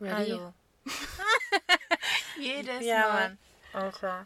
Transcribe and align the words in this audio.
Ready? 0.00 0.32
Hallo. 0.32 0.54
Jedes 2.40 2.84
Ja, 2.86 3.00
Mal. 3.00 3.36
Mann. 3.72 3.88
Okay. 3.88 4.22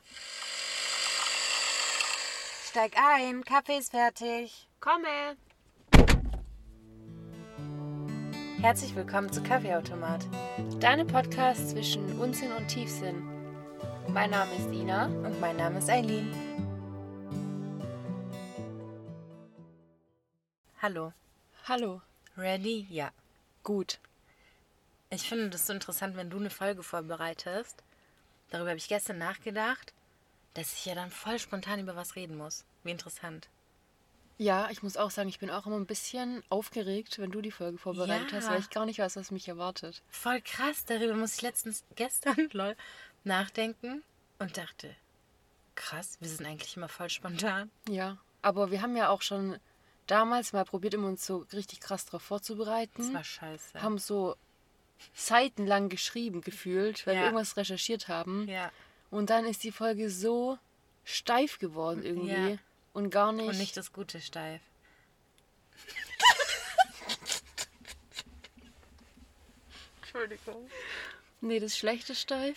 Steig 2.70 2.92
ein, 2.96 3.44
Kaffee 3.44 3.78
ist 3.78 3.90
fertig. 3.90 4.68
Komme. 4.80 5.36
Herzlich 8.60 8.94
willkommen 8.94 9.32
zu 9.32 9.42
Kaffeeautomat. 9.42 10.26
Deine 10.78 11.04
Podcast 11.04 11.70
zwischen 11.70 12.20
Unsinn 12.20 12.52
und 12.52 12.68
Tiefsinn. 12.68 13.22
Mein 14.08 14.30
Name 14.30 14.54
ist 14.54 14.70
Ina. 14.70 15.06
Und 15.06 15.40
mein 15.40 15.56
Name 15.56 15.78
ist 15.80 15.90
Eileen. 15.90 16.32
Hallo. 20.80 21.12
Hallo. 21.66 22.00
Ready? 22.36 22.86
Ja. 22.90 23.10
Gut. 23.64 23.98
Ich 25.14 25.28
finde 25.28 25.50
das 25.50 25.66
so 25.66 25.72
interessant, 25.72 26.16
wenn 26.16 26.30
du 26.30 26.38
eine 26.38 26.50
Folge 26.50 26.82
vorbereitest. 26.82 27.82
Darüber 28.50 28.70
habe 28.70 28.78
ich 28.78 28.88
gestern 28.88 29.18
nachgedacht, 29.18 29.92
dass 30.54 30.72
ich 30.72 30.84
ja 30.86 30.94
dann 30.94 31.10
voll 31.10 31.38
spontan 31.38 31.80
über 31.80 31.96
was 31.96 32.16
reden 32.16 32.36
muss. 32.36 32.64
Wie 32.82 32.90
interessant. 32.90 33.48
Ja, 34.36 34.68
ich 34.70 34.82
muss 34.82 34.96
auch 34.96 35.10
sagen, 35.12 35.28
ich 35.28 35.38
bin 35.38 35.50
auch 35.50 35.66
immer 35.66 35.76
ein 35.76 35.86
bisschen 35.86 36.42
aufgeregt, 36.48 37.18
wenn 37.20 37.30
du 37.30 37.40
die 37.40 37.52
Folge 37.52 37.78
vorbereitet 37.78 38.32
Ja. 38.32 38.38
hast, 38.38 38.48
weil 38.48 38.58
ich 38.60 38.70
gar 38.70 38.84
nicht 38.84 38.98
weiß, 38.98 39.14
was 39.16 39.30
mich 39.30 39.46
erwartet. 39.48 40.02
Voll 40.08 40.40
krass. 40.40 40.84
Darüber 40.84 41.14
muss 41.14 41.36
ich 41.36 41.42
letztens, 41.42 41.84
gestern, 41.94 42.36
lol, 42.52 42.76
nachdenken 43.22 44.02
und 44.40 44.56
dachte, 44.56 44.94
krass, 45.76 46.16
wir 46.20 46.28
sind 46.28 46.46
eigentlich 46.46 46.76
immer 46.76 46.88
voll 46.88 47.10
spontan. 47.10 47.70
Ja, 47.88 48.18
aber 48.42 48.70
wir 48.72 48.82
haben 48.82 48.96
ja 48.96 49.08
auch 49.08 49.22
schon 49.22 49.58
damals 50.08 50.52
mal 50.52 50.64
probiert, 50.64 50.94
immer 50.94 51.08
uns 51.08 51.24
so 51.24 51.46
richtig 51.52 51.80
krass 51.80 52.04
darauf 52.04 52.22
vorzubereiten. 52.22 52.92
Das 52.96 53.12
war 53.14 53.24
scheiße. 53.24 53.80
haben 53.82 53.98
so 53.98 54.36
seitenlang 55.14 55.88
geschrieben 55.88 56.40
gefühlt, 56.40 57.06
weil 57.06 57.14
Ja. 57.14 57.20
wir 57.20 57.26
irgendwas 57.26 57.56
recherchiert 57.56 58.08
haben. 58.08 58.48
ja. 58.48 58.70
Und 59.10 59.30
dann 59.30 59.44
ist 59.44 59.62
die 59.62 59.70
Folge 59.70 60.10
so 60.10 60.58
steif 61.04 61.60
geworden 61.60 62.02
irgendwie 62.02 62.52
Ja. 62.52 62.58
und 62.94 63.10
gar 63.10 63.30
nicht. 63.32 63.48
Und 63.48 63.58
nicht 63.58 63.76
das 63.76 63.92
gute 63.92 64.20
Steif. 64.20 64.60
Entschuldigung. 70.02 70.68
Nee, 71.40 71.60
das 71.60 71.76
schlechte 71.76 72.14
steif. 72.14 72.56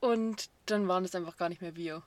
Und 0.00 0.48
dann 0.66 0.88
waren 0.88 1.04
es 1.04 1.14
einfach 1.14 1.36
gar 1.36 1.48
nicht 1.48 1.62
mehr 1.62 1.76
wir. 1.76 2.02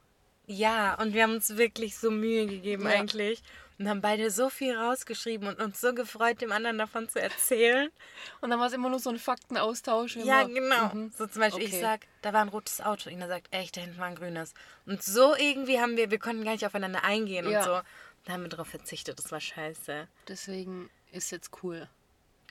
Ja, 0.45 0.95
und 0.95 1.13
wir 1.13 1.23
haben 1.23 1.35
uns 1.35 1.55
wirklich 1.57 1.97
so 1.97 2.11
Mühe 2.11 2.45
gegeben 2.45 2.83
Ja. 2.83 2.89
eigentlich. 2.99 3.41
Und 3.83 3.89
haben 3.89 3.99
beide 3.99 4.31
so 4.31 4.49
viel 4.49 4.77
rausgeschrieben 4.77 5.45
und 5.49 5.59
uns 5.59 5.81
so 5.81 5.93
gefreut, 5.93 6.39
dem 6.39 6.53
anderen 6.53 6.77
davon 6.77 7.09
zu 7.09 7.19
erzählen. 7.21 7.91
Und 8.41 8.49
dann 8.49 8.57
war 8.57 8.67
es 8.67 8.73
immer 8.73 8.87
nur 8.89 8.99
so 8.99 9.09
ein 9.09 9.19
Faktenaustausch. 9.19 10.15
Ja, 10.15 10.43
immer. 10.43 10.53
genau. 10.53 10.93
Mhm. 10.95 11.11
So 11.17 11.27
zum 11.27 11.41
Beispiel, 11.41 11.63
ich 11.63 11.73
Okay. 11.73 11.81
sag, 11.81 12.07
da 12.21 12.31
war 12.31 12.39
ein 12.39 12.47
rotes 12.47 12.79
Auto. 12.79 13.09
Ina 13.09 13.27
sagt, 13.27 13.53
echt, 13.53 13.75
da 13.75 13.81
hinten 13.81 13.97
war 13.97 14.05
ein 14.05 14.15
grünes. 14.15 14.53
Und 14.85 15.03
so 15.03 15.35
irgendwie 15.35 15.81
haben 15.81 15.97
wir, 15.97 16.11
wir 16.11 16.19
konnten 16.19 16.45
gar 16.45 16.53
nicht 16.53 16.65
aufeinander 16.65 17.03
eingehen 17.03 17.49
Ja. 17.49 17.59
und 17.59 17.65
so. 17.65 17.81
Da 18.23 18.31
haben 18.33 18.43
wir 18.43 18.49
drauf 18.49 18.67
verzichtet, 18.69 19.19
das 19.19 19.33
war 19.33 19.41
scheiße. 19.41 20.07
Deswegen 20.29 20.89
ist 21.11 21.31
jetzt 21.31 21.51
cool. 21.61 21.89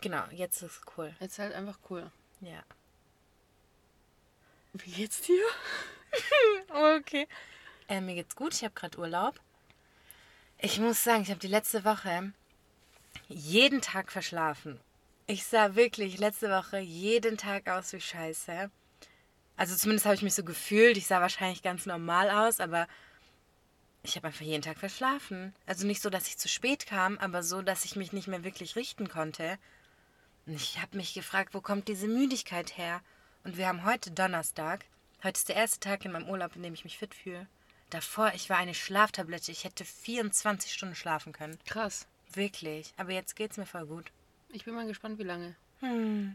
Genau, 0.02 0.24
jetzt 0.32 0.60
ist 0.60 0.72
es 0.72 0.80
cool. 0.98 1.14
Jetzt 1.18 1.38
halt 1.38 1.54
einfach 1.54 1.78
cool. 1.88 2.10
Ja. 2.42 2.62
Wie 4.74 4.90
geht's 4.90 5.22
dir? 5.22 5.42
Okay. 6.68 7.26
Äh, 7.88 8.02
mir 8.02 8.14
geht's 8.14 8.36
gut, 8.36 8.52
ich 8.52 8.64
habe 8.64 8.74
gerade 8.74 8.98
Urlaub. 8.98 9.40
Ich 10.64 10.78
muss 10.78 11.02
sagen, 11.02 11.22
ich 11.22 11.30
habe 11.30 11.40
die 11.40 11.48
letzte 11.48 11.84
Woche 11.84 12.32
jeden 13.28 13.80
Tag 13.80 14.12
verschlafen. 14.12 14.78
Ich 15.26 15.44
sah 15.44 15.74
wirklich 15.74 16.18
letzte 16.18 16.50
Woche 16.50 16.78
jeden 16.78 17.36
Tag 17.36 17.68
aus 17.68 17.92
wie 17.92 18.00
Scheiße. 18.00 18.70
Also 19.56 19.74
zumindest 19.74 20.06
habe 20.06 20.14
ich 20.14 20.22
mich 20.22 20.34
so 20.34 20.44
gefühlt. 20.44 20.96
Ich 20.96 21.08
sah 21.08 21.20
wahrscheinlich 21.20 21.64
ganz 21.64 21.84
normal 21.84 22.30
aus, 22.30 22.60
aber 22.60 22.86
ich 24.04 24.14
habe 24.14 24.28
einfach 24.28 24.42
jeden 24.42 24.62
Tag 24.62 24.78
verschlafen. 24.78 25.52
Also 25.66 25.84
nicht 25.84 26.00
so, 26.00 26.10
dass 26.10 26.28
ich 26.28 26.38
zu 26.38 26.48
spät 26.48 26.86
kam, 26.86 27.18
aber 27.18 27.42
so, 27.42 27.60
dass 27.60 27.84
ich 27.84 27.96
mich 27.96 28.12
nicht 28.12 28.28
mehr 28.28 28.44
wirklich 28.44 28.76
richten 28.76 29.08
konnte. 29.08 29.58
Und 30.46 30.54
ich 30.54 30.80
habe 30.80 30.96
mich 30.96 31.12
gefragt, 31.12 31.54
wo 31.54 31.60
kommt 31.60 31.88
diese 31.88 32.06
Müdigkeit 32.06 32.78
her? 32.78 33.00
Und 33.42 33.56
wir 33.56 33.66
haben 33.66 33.84
heute 33.84 34.12
Donnerstag. 34.12 34.84
Heute 35.24 35.38
ist 35.38 35.48
der 35.48 35.56
erste 35.56 35.80
Tag 35.80 36.04
in 36.04 36.12
meinem 36.12 36.28
Urlaub, 36.28 36.54
in 36.54 36.62
dem 36.62 36.74
ich 36.74 36.84
mich 36.84 36.98
fit 36.98 37.16
fühle. 37.16 37.48
Davor, 37.92 38.32
ich 38.34 38.48
war 38.48 38.56
eine 38.56 38.72
Schlaftablette. 38.72 39.52
Ich 39.52 39.64
hätte 39.64 39.84
24 39.84 40.72
Stunden 40.72 40.94
schlafen 40.94 41.34
können. 41.34 41.58
Krass. 41.66 42.06
Wirklich. 42.32 42.94
Aber 42.96 43.12
jetzt 43.12 43.36
geht's 43.36 43.58
mir 43.58 43.66
voll 43.66 43.84
gut. 43.86 44.10
Ich 44.48 44.64
bin 44.64 44.74
mal 44.74 44.86
gespannt, 44.86 45.18
wie 45.18 45.24
lange. 45.24 45.54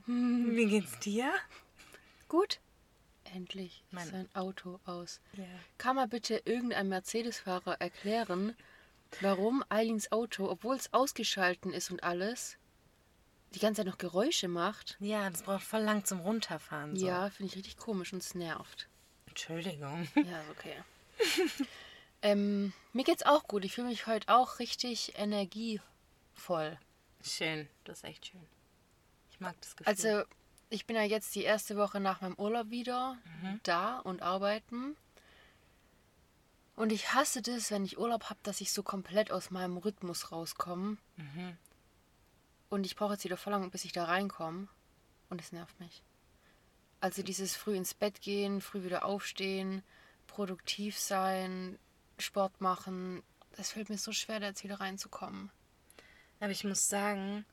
Wie 0.06 0.66
geht's 0.68 1.00
dir? 1.00 1.34
Gut. 2.28 2.60
Endlich 3.34 3.82
ist 3.88 3.94
Mein- 3.94 4.08
sein 4.08 4.30
Auto 4.36 4.80
aus. 4.86 5.20
Ja. 5.34 5.46
Kann 5.80 5.96
mal 5.96 6.08
bitte 6.08 6.42
irgendein 6.46 6.90
Mercedes-Fahrer 6.90 7.82
erklären, 7.82 8.56
warum 9.22 9.64
Eileens 9.70 10.12
Auto, 10.12 10.48
obwohl 10.50 10.76
es 10.76 10.94
ausgeschalten 10.94 11.74
ist 11.74 11.90
und 11.90 12.04
alles, 12.04 12.58
die 13.56 13.60
ganze 13.60 13.80
Zeit 13.80 13.88
noch 13.88 13.98
Geräusche 13.98 14.48
macht? 14.48 14.96
Ja, 15.00 15.28
das 15.30 15.42
braucht 15.42 15.64
voll 15.64 15.82
lang 15.82 16.06
zum 16.06 16.20
Runterfahren. 16.20 16.96
So. 16.96 17.08
Ja, 17.08 17.32
finde 17.32 17.52
ich 17.52 17.58
richtig 17.58 17.78
komisch 17.78 18.14
und 18.14 18.20
es 18.22 18.36
nervt. 18.36 18.88
Entschuldigung. 19.28 20.08
Ja, 20.16 20.42
ist 20.42 20.50
okay. 20.52 20.76
ähm, 22.22 22.74
mir 22.94 23.04
geht's 23.04 23.24
auch 23.24 23.44
gut. 23.48 23.66
Ich 23.66 23.74
fühle 23.74 23.88
mich 23.88 24.08
heute 24.08 24.28
auch 24.30 24.60
richtig 24.60 25.18
energievoll. 25.18 26.78
Schön. 27.22 27.68
Das 27.84 27.98
ist 27.98 28.04
echt 28.04 28.28
schön. 28.28 28.46
Ich 29.32 29.40
mag 29.40 29.56
das 29.62 29.76
Gefühl. 29.76 29.92
Also, 29.92 30.24
ich 30.70 30.86
bin 30.86 30.96
ja 30.96 31.04
jetzt 31.04 31.36
die 31.36 31.44
erste 31.44 31.78
Woche 31.78 32.00
nach 32.00 32.22
meinem 32.22 32.36
Urlaub 32.36 32.70
wieder 32.70 33.18
da 33.64 34.00
und 34.00 34.22
arbeiten. 34.22 34.96
Und 36.76 36.92
ich 36.92 37.14
hasse 37.14 37.42
das, 37.42 37.72
wenn 37.72 37.86
ich 37.86 37.98
Urlaub 37.98 38.26
habe, 38.26 38.40
dass 38.44 38.62
ich 38.62 38.72
so 38.72 38.84
komplett 38.84 39.32
aus 39.32 39.50
meinem 39.50 39.78
Rhythmus 39.78 40.32
rauskomme. 40.32 40.98
Und 42.70 42.86
ich 42.86 42.96
brauche 42.96 43.14
jetzt 43.14 43.24
wieder 43.24 43.38
voll 43.38 43.52
lange, 43.52 43.70
bis 43.70 43.86
ich 43.86 43.94
da 43.94 44.06
reinkomme. 44.06 44.68
Und 45.30 45.42
es 45.42 45.52
nervt 45.52 45.80
mich. 45.80 46.04
Also 47.00 47.24
dieses 47.24 47.56
früh 47.56 47.76
ins 47.76 47.94
Bett 47.94 48.22
gehen, 48.22 48.62
früh 48.62 48.84
wieder 48.84 49.06
aufstehen, 49.06 49.84
produktiv 50.38 51.00
sein, 51.00 51.80
Sport 52.20 52.62
machen. 52.62 53.24
Das 53.56 53.72
fällt 53.72 53.90
mir 53.90 53.98
so 53.98 54.12
schwer, 54.12 54.40
da 54.40 54.46
jetzt 54.46 54.64
wieder 54.64 54.80
reinzukommen. 54.80 55.50
Aber 56.40 56.52
ich 56.52 56.64
muss 56.64 56.88
sagen, 56.88 57.44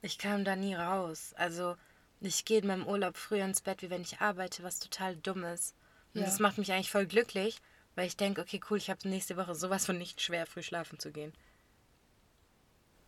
ich 0.00 0.16
kam 0.16 0.42
da 0.42 0.56
nie 0.56 0.74
raus. 0.74 1.34
Also, 1.36 1.76
ich 2.20 2.46
gehe 2.46 2.60
in 2.60 2.66
meinem 2.66 2.86
Urlaub 2.86 3.18
früher 3.18 3.44
ins 3.44 3.60
Bett, 3.60 3.82
wie 3.82 3.90
wenn 3.90 4.00
ich 4.00 4.22
arbeite, 4.22 4.62
was 4.62 4.78
total 4.78 5.16
dumm 5.16 5.44
ist. 5.44 5.74
Und 6.14 6.22
Ja. 6.22 6.26
das 6.26 6.38
macht 6.38 6.56
mich 6.56 6.72
eigentlich 6.72 6.90
voll 6.90 7.04
glücklich, 7.04 7.58
weil 7.94 8.06
ich 8.06 8.16
denke, 8.16 8.40
okay, 8.40 8.58
cool, 8.70 8.78
ich 8.78 8.88
habe 8.88 9.06
nächste 9.06 9.36
Woche 9.36 9.54
sowas 9.54 9.84
von 9.84 9.98
nicht 9.98 10.22
schwer, 10.22 10.46
früh 10.46 10.62
schlafen 10.62 10.98
zu 10.98 11.12
gehen. 11.12 11.34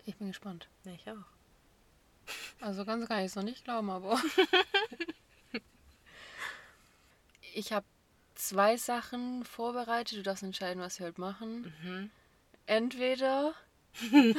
Ich 0.04 0.16
bin 0.16 0.28
gespannt. 0.28 0.68
Ja, 0.84 0.92
ich 0.92 1.10
auch. 1.10 1.24
Also 2.60 2.84
ganz 2.84 3.08
kann 3.08 3.20
ich 3.20 3.26
es 3.26 3.34
noch 3.34 3.44
nicht 3.44 3.64
glauben, 3.64 3.88
aber. 3.88 4.20
ich 7.54 7.72
habe 7.72 7.86
zwei 8.36 8.76
Sachen 8.76 9.44
vorbereitet. 9.44 10.18
Du 10.18 10.22
darfst 10.22 10.42
entscheiden, 10.42 10.82
was 10.82 10.98
wir 10.98 11.06
heute 11.06 11.20
machen. 11.20 12.10
Entweder 12.66 13.54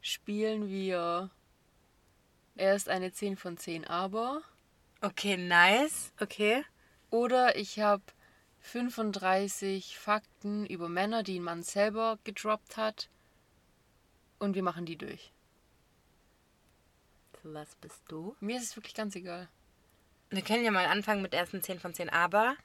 spielen 0.00 0.68
wir 0.68 1.30
erst 2.56 2.88
eine 2.88 3.12
10 3.12 3.36
von 3.36 3.56
10 3.56 3.86
aber. 3.86 4.42
Okay, 5.00 5.36
nice. 5.36 6.12
Okay. 6.20 6.64
Oder 7.10 7.56
ich 7.56 7.80
habe 7.80 8.02
35 8.60 9.98
Fakten 9.98 10.66
über 10.66 10.88
Männer, 10.88 11.22
die 11.22 11.38
ein 11.38 11.42
Mann 11.42 11.62
selber 11.62 12.18
gedroppt 12.24 12.76
hat. 12.76 13.08
Und 14.38 14.54
wir 14.54 14.62
machen 14.62 14.86
die 14.86 14.96
durch. 14.96 15.32
Was 17.42 17.74
bist 17.76 18.02
du? 18.08 18.36
Mir 18.40 18.56
ist 18.56 18.64
es 18.64 18.76
wirklich 18.76 18.94
ganz 18.94 19.16
egal. 19.16 19.48
Wir 20.32 20.42
können 20.42 20.64
ja 20.64 20.70
mal 20.70 20.86
anfangen 20.86 21.22
mit 21.22 21.34
ersten 21.34 21.62
10 21.62 21.78
von 21.78 21.94
10, 21.94 22.10
aber. 22.10 22.56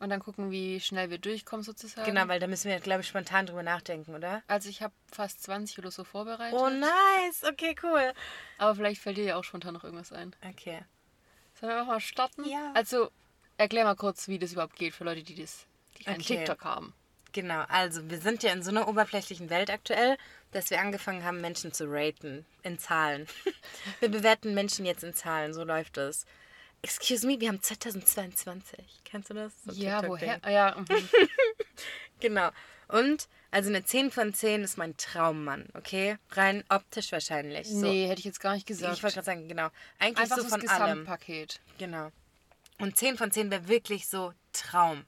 Und 0.00 0.10
dann 0.10 0.20
gucken, 0.20 0.52
wie 0.52 0.78
schnell 0.78 1.10
wir 1.10 1.18
durchkommen 1.18 1.64
sozusagen. 1.64 2.06
Genau, 2.06 2.28
weil 2.28 2.38
da 2.38 2.46
müssen 2.46 2.68
wir, 2.68 2.78
glaube 2.78 3.00
ich, 3.00 3.08
spontan 3.08 3.46
drüber 3.46 3.64
nachdenken, 3.64 4.14
oder? 4.14 4.44
Also 4.46 4.68
ich 4.68 4.80
habe 4.80 4.94
fast 5.10 5.42
20 5.42 5.78
oder 5.78 5.90
so 5.90 6.04
vorbereitet. 6.04 6.56
Oh, 6.56 6.70
nice. 6.70 7.42
Okay, 7.42 7.74
cool. 7.82 8.12
Aber 8.58 8.76
vielleicht 8.76 9.00
fällt 9.00 9.16
dir 9.16 9.24
ja 9.24 9.36
auch 9.36 9.42
spontan 9.42 9.74
noch 9.74 9.82
irgendwas 9.82 10.12
ein. 10.12 10.36
Okay. 10.48 10.84
Sollen 11.58 11.72
wir 11.72 11.80
einfach 11.80 11.94
mal 11.94 12.00
starten? 12.00 12.44
Ja. 12.48 12.70
Also 12.74 13.10
erklär 13.56 13.82
mal 13.84 13.96
kurz, 13.96 14.28
wie 14.28 14.38
das 14.38 14.52
überhaupt 14.52 14.76
geht 14.76 14.94
für 14.94 15.02
Leute, 15.02 15.24
die 15.24 15.34
das 15.34 15.66
die 15.98 16.04
keinen 16.04 16.20
Okay. 16.20 16.36
TikTok 16.36 16.64
haben. 16.64 16.94
Genau, 17.32 17.62
also 17.68 18.08
wir 18.10 18.18
sind 18.18 18.42
ja 18.42 18.52
in 18.52 18.62
so 18.62 18.70
einer 18.70 18.88
oberflächlichen 18.88 19.50
Welt 19.50 19.70
aktuell, 19.70 20.16
dass 20.52 20.70
wir 20.70 20.80
angefangen 20.80 21.24
haben, 21.24 21.40
Menschen 21.40 21.72
zu 21.72 21.84
raten 21.88 22.46
in 22.62 22.78
Zahlen. 22.78 23.26
wir 24.00 24.08
bewerten 24.08 24.54
Menschen 24.54 24.86
jetzt 24.86 25.04
in 25.04 25.14
Zahlen, 25.14 25.52
so 25.52 25.64
läuft 25.64 25.98
es. 25.98 26.24
Excuse 26.82 27.26
me, 27.26 27.38
wir 27.40 27.48
haben 27.48 27.62
2022. 27.62 28.78
Kennst 29.04 29.30
du 29.30 29.34
das? 29.34 29.52
So 29.66 29.72
ja, 29.72 30.06
woher? 30.06 30.38
Ah, 30.42 30.50
Ja, 30.50 30.76
mhm. 30.78 30.86
Genau. 32.20 32.50
Und 32.88 33.28
Also 33.50 33.70
eine 33.70 33.84
10 33.84 34.10
von 34.10 34.34
10 34.34 34.62
ist 34.62 34.76
mein 34.76 34.96
Traummann, 34.96 35.66
okay? 35.74 36.18
Rein 36.32 36.64
optisch 36.68 37.12
wahrscheinlich. 37.12 37.66
So. 37.68 37.76
Nee, 37.80 38.06
hätte 38.06 38.18
ich 38.20 38.24
jetzt 38.26 38.40
gar 38.40 38.54
nicht 38.54 38.66
gesagt. 38.66 38.94
Ich 38.96 39.02
wollte 39.02 39.14
gerade 39.14 39.26
sagen, 39.26 39.48
genau. 39.48 39.68
Eigentlich 39.98 40.18
Einfach 40.30 40.38
so 40.38 40.48
von 40.48 40.60
das 40.60 40.70
allem. 40.70 41.00
Gesamtpaket. 41.00 41.60
Genau. 41.78 42.10
Und 42.78 42.96
10 42.96 43.16
von 43.16 43.30
10 43.32 43.50
wäre 43.50 43.68
wirklich 43.68 44.06
so 44.06 44.32
Traum. 44.52 45.04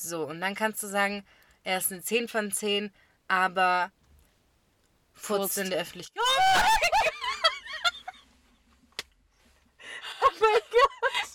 So, 0.00 0.26
und 0.26 0.40
dann 0.40 0.54
kannst 0.54 0.80
du 0.82 0.86
sagen, 0.86 1.26
er 1.64 1.78
ist 1.78 1.90
eine 1.90 2.02
10 2.02 2.28
von 2.28 2.52
10, 2.52 2.92
aber 3.26 3.90
furzt 5.12 5.58
in 5.58 5.70
der 5.70 5.80
Öffentlichkeit. 5.80 6.22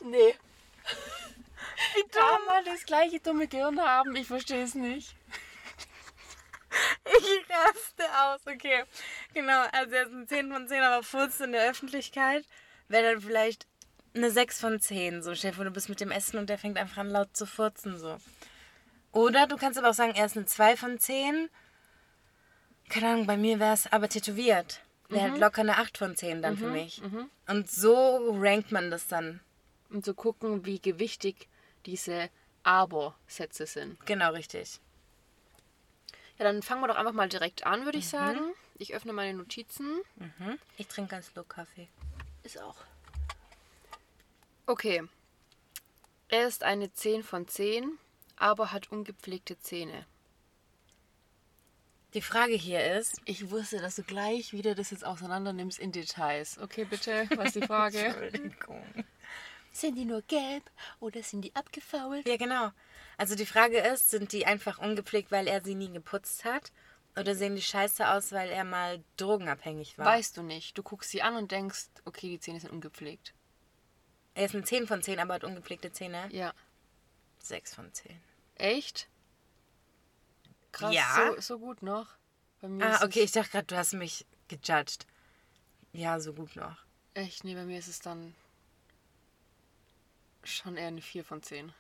Nee. 0.05 0.35
Wie 1.95 2.03
kann 2.09 2.45
man 2.45 2.65
das 2.65 2.85
gleiche 2.85 3.21
dumme 3.21 3.47
Gehirn 3.47 3.79
haben? 3.79 4.13
Ich 4.17 4.27
verstehe 4.27 4.63
es 4.63 4.75
nicht. 4.75 5.15
Ich 7.05 7.49
raste 7.49 8.03
aus, 8.23 8.41
okay. 8.45 8.83
Genau, 9.33 9.65
also 9.71 9.95
er 9.95 10.03
ist 10.03 10.11
eine 10.11 10.25
10 10.25 10.51
von 10.51 10.67
10, 10.67 10.81
aber 10.81 11.03
furzt 11.03 11.39
in 11.39 11.51
der 11.51 11.69
Öffentlichkeit. 11.69 12.45
Wäre 12.89 13.13
dann 13.13 13.21
vielleicht 13.21 13.65
eine 14.15 14.31
6 14.31 14.59
von 14.59 14.79
10. 14.81 15.23
So, 15.23 15.35
Chef, 15.35 15.55
du 15.55 15.71
bist 15.71 15.89
mit 15.89 16.01
dem 16.01 16.11
Essen 16.11 16.37
und 16.37 16.49
der 16.49 16.57
fängt 16.57 16.77
einfach 16.77 16.97
an 16.97 17.09
laut 17.09 17.35
zu 17.37 17.45
furzen. 17.45 17.97
So. 17.97 18.17
Oder 19.13 19.47
du 19.47 19.55
kannst 19.55 19.79
aber 19.79 19.91
auch 19.91 19.93
sagen, 19.93 20.13
er 20.15 20.25
ist 20.25 20.35
eine 20.35 20.45
2 20.45 20.75
von 20.75 20.99
10. 20.99 21.49
Keine 22.89 23.09
Ahnung, 23.09 23.25
bei 23.25 23.37
mir 23.37 23.59
wäre 23.59 23.73
es 23.73 23.91
aber 23.91 24.09
tätowiert. 24.09 24.81
Wäre 25.07 25.31
halt 25.31 25.39
locker 25.39 25.61
eine 25.61 25.77
8 25.77 25.97
von 25.97 26.15
10 26.15 26.41
dann 26.41 26.57
für 26.57 26.69
mich. 26.69 27.01
Und 27.47 27.71
so 27.71 28.35
rankt 28.39 28.71
man 28.71 28.91
das 28.91 29.07
dann. 29.07 29.39
Und 29.89 30.03
zu 30.03 30.15
gucken, 30.15 30.65
wie 30.65 30.79
gewichtig 30.79 31.47
diese 31.85 32.29
Aber-Sätze 32.63 33.67
sind. 33.67 34.03
Genau, 34.05 34.31
richtig. 34.31 34.79
Ja, 36.39 36.45
dann 36.45 36.63
fangen 36.63 36.81
wir 36.81 36.87
doch 36.87 36.95
einfach 36.95 37.13
mal 37.13 37.29
direkt 37.29 37.65
an, 37.67 37.85
würde 37.85 37.99
ich 37.99 38.09
sagen. 38.09 38.39
Ich 38.79 38.95
öffne 38.95 39.13
meine 39.13 39.37
Notizen. 39.37 40.01
Mhm. 40.15 40.57
Ich 40.77 40.87
trinke 40.87 41.11
ganz 41.11 41.27
Slow 41.27 41.45
Kaffee. 41.47 41.87
Ist 42.41 42.59
auch. 42.59 42.77
Okay. 44.65 45.03
Er 46.29 46.47
ist 46.47 46.63
eine 46.63 46.91
10 46.91 47.21
von 47.21 47.47
10, 47.47 47.99
aber 48.43 48.73
hat 48.73 48.91
ungepflegte 48.91 49.57
Zähne. 49.57 50.05
Die 52.13 52.21
Frage 52.21 52.53
hier 52.53 52.97
ist, 52.97 53.21
Ich 53.23 53.49
wusste, 53.49 53.79
dass 53.79 53.95
du 53.95 54.03
gleich 54.03 54.51
wieder 54.51 54.75
das 54.75 54.91
jetzt 54.91 55.05
auseinander 55.05 55.53
nimmst 55.53 55.79
in 55.79 55.93
Details. 55.93 56.59
Okay, 56.59 56.83
bitte, 56.83 57.27
was 57.37 57.47
ist 57.47 57.55
die 57.55 57.67
Frage? 57.67 57.97
Entschuldigung. 58.05 58.83
sind 59.71 59.95
die 59.95 60.03
nur 60.03 60.21
gelb 60.23 60.69
oder 60.99 61.23
sind 61.23 61.41
die 61.41 61.55
abgefault? 61.55 62.27
Ja, 62.27 62.35
genau. 62.35 62.71
Also 63.17 63.35
die 63.35 63.45
Frage 63.45 63.77
ist, 63.77 64.09
sind 64.09 64.33
die 64.33 64.45
einfach 64.45 64.77
ungepflegt, 64.77 65.31
weil 65.31 65.47
er 65.47 65.63
sie 65.63 65.73
nie 65.73 65.91
geputzt 65.91 66.43
hat? 66.43 66.73
Oder 67.15 67.35
sehen 67.35 67.55
die 67.55 67.61
scheiße 67.61 68.09
aus, 68.09 68.33
weil 68.33 68.49
er 68.49 68.65
mal 68.65 69.01
drogenabhängig 69.15 69.97
war? 69.97 70.05
Weißt 70.05 70.35
du 70.35 70.43
nicht. 70.43 70.77
Du 70.77 70.83
guckst 70.83 71.11
sie 71.11 71.21
an 71.21 71.37
und 71.37 71.51
denkst, 71.51 71.85
okay, 72.03 72.27
die 72.27 72.39
Zähne 72.41 72.59
sind 72.59 72.71
ungepflegt. 72.71 73.33
Er 74.35 74.45
ist 74.45 74.53
ein 74.53 74.65
10 74.65 74.85
von 74.85 75.01
10, 75.01 75.19
aber 75.19 75.35
hat 75.35 75.45
ungepflegte 75.45 75.93
Zähne. 75.93 76.27
Ja. 76.31 76.53
6 77.39 77.75
von 77.75 77.93
10. 77.93 78.32
Echt? 78.55 79.07
Krass, 80.71 80.93
Ja. 80.93 81.33
so, 81.35 81.41
so 81.41 81.59
gut 81.59 81.81
noch. 81.81 82.07
Bei 82.61 82.67
mir 82.67 82.85
ist 82.89 83.01
Ah, 83.01 83.05
okay, 83.05 83.21
ich 83.21 83.31
dachte 83.31 83.51
gerade, 83.51 83.67
du 83.67 83.75
hast 83.77 83.93
mich 83.93 84.25
gejudged. 84.47 85.05
Ja, 85.91 86.19
so 86.19 86.33
gut 86.33 86.55
noch. 86.55 86.77
echt, 87.13 87.43
nee, 87.43 87.53
bei 87.53 87.65
mir 87.65 87.77
ist 87.77 87.87
es 87.87 87.99
dann 87.99 88.33
schon 90.43 90.75
eher 90.77 90.87
eine 90.87 91.01
4 91.01 91.23
von 91.23 91.41
10. 91.43 91.73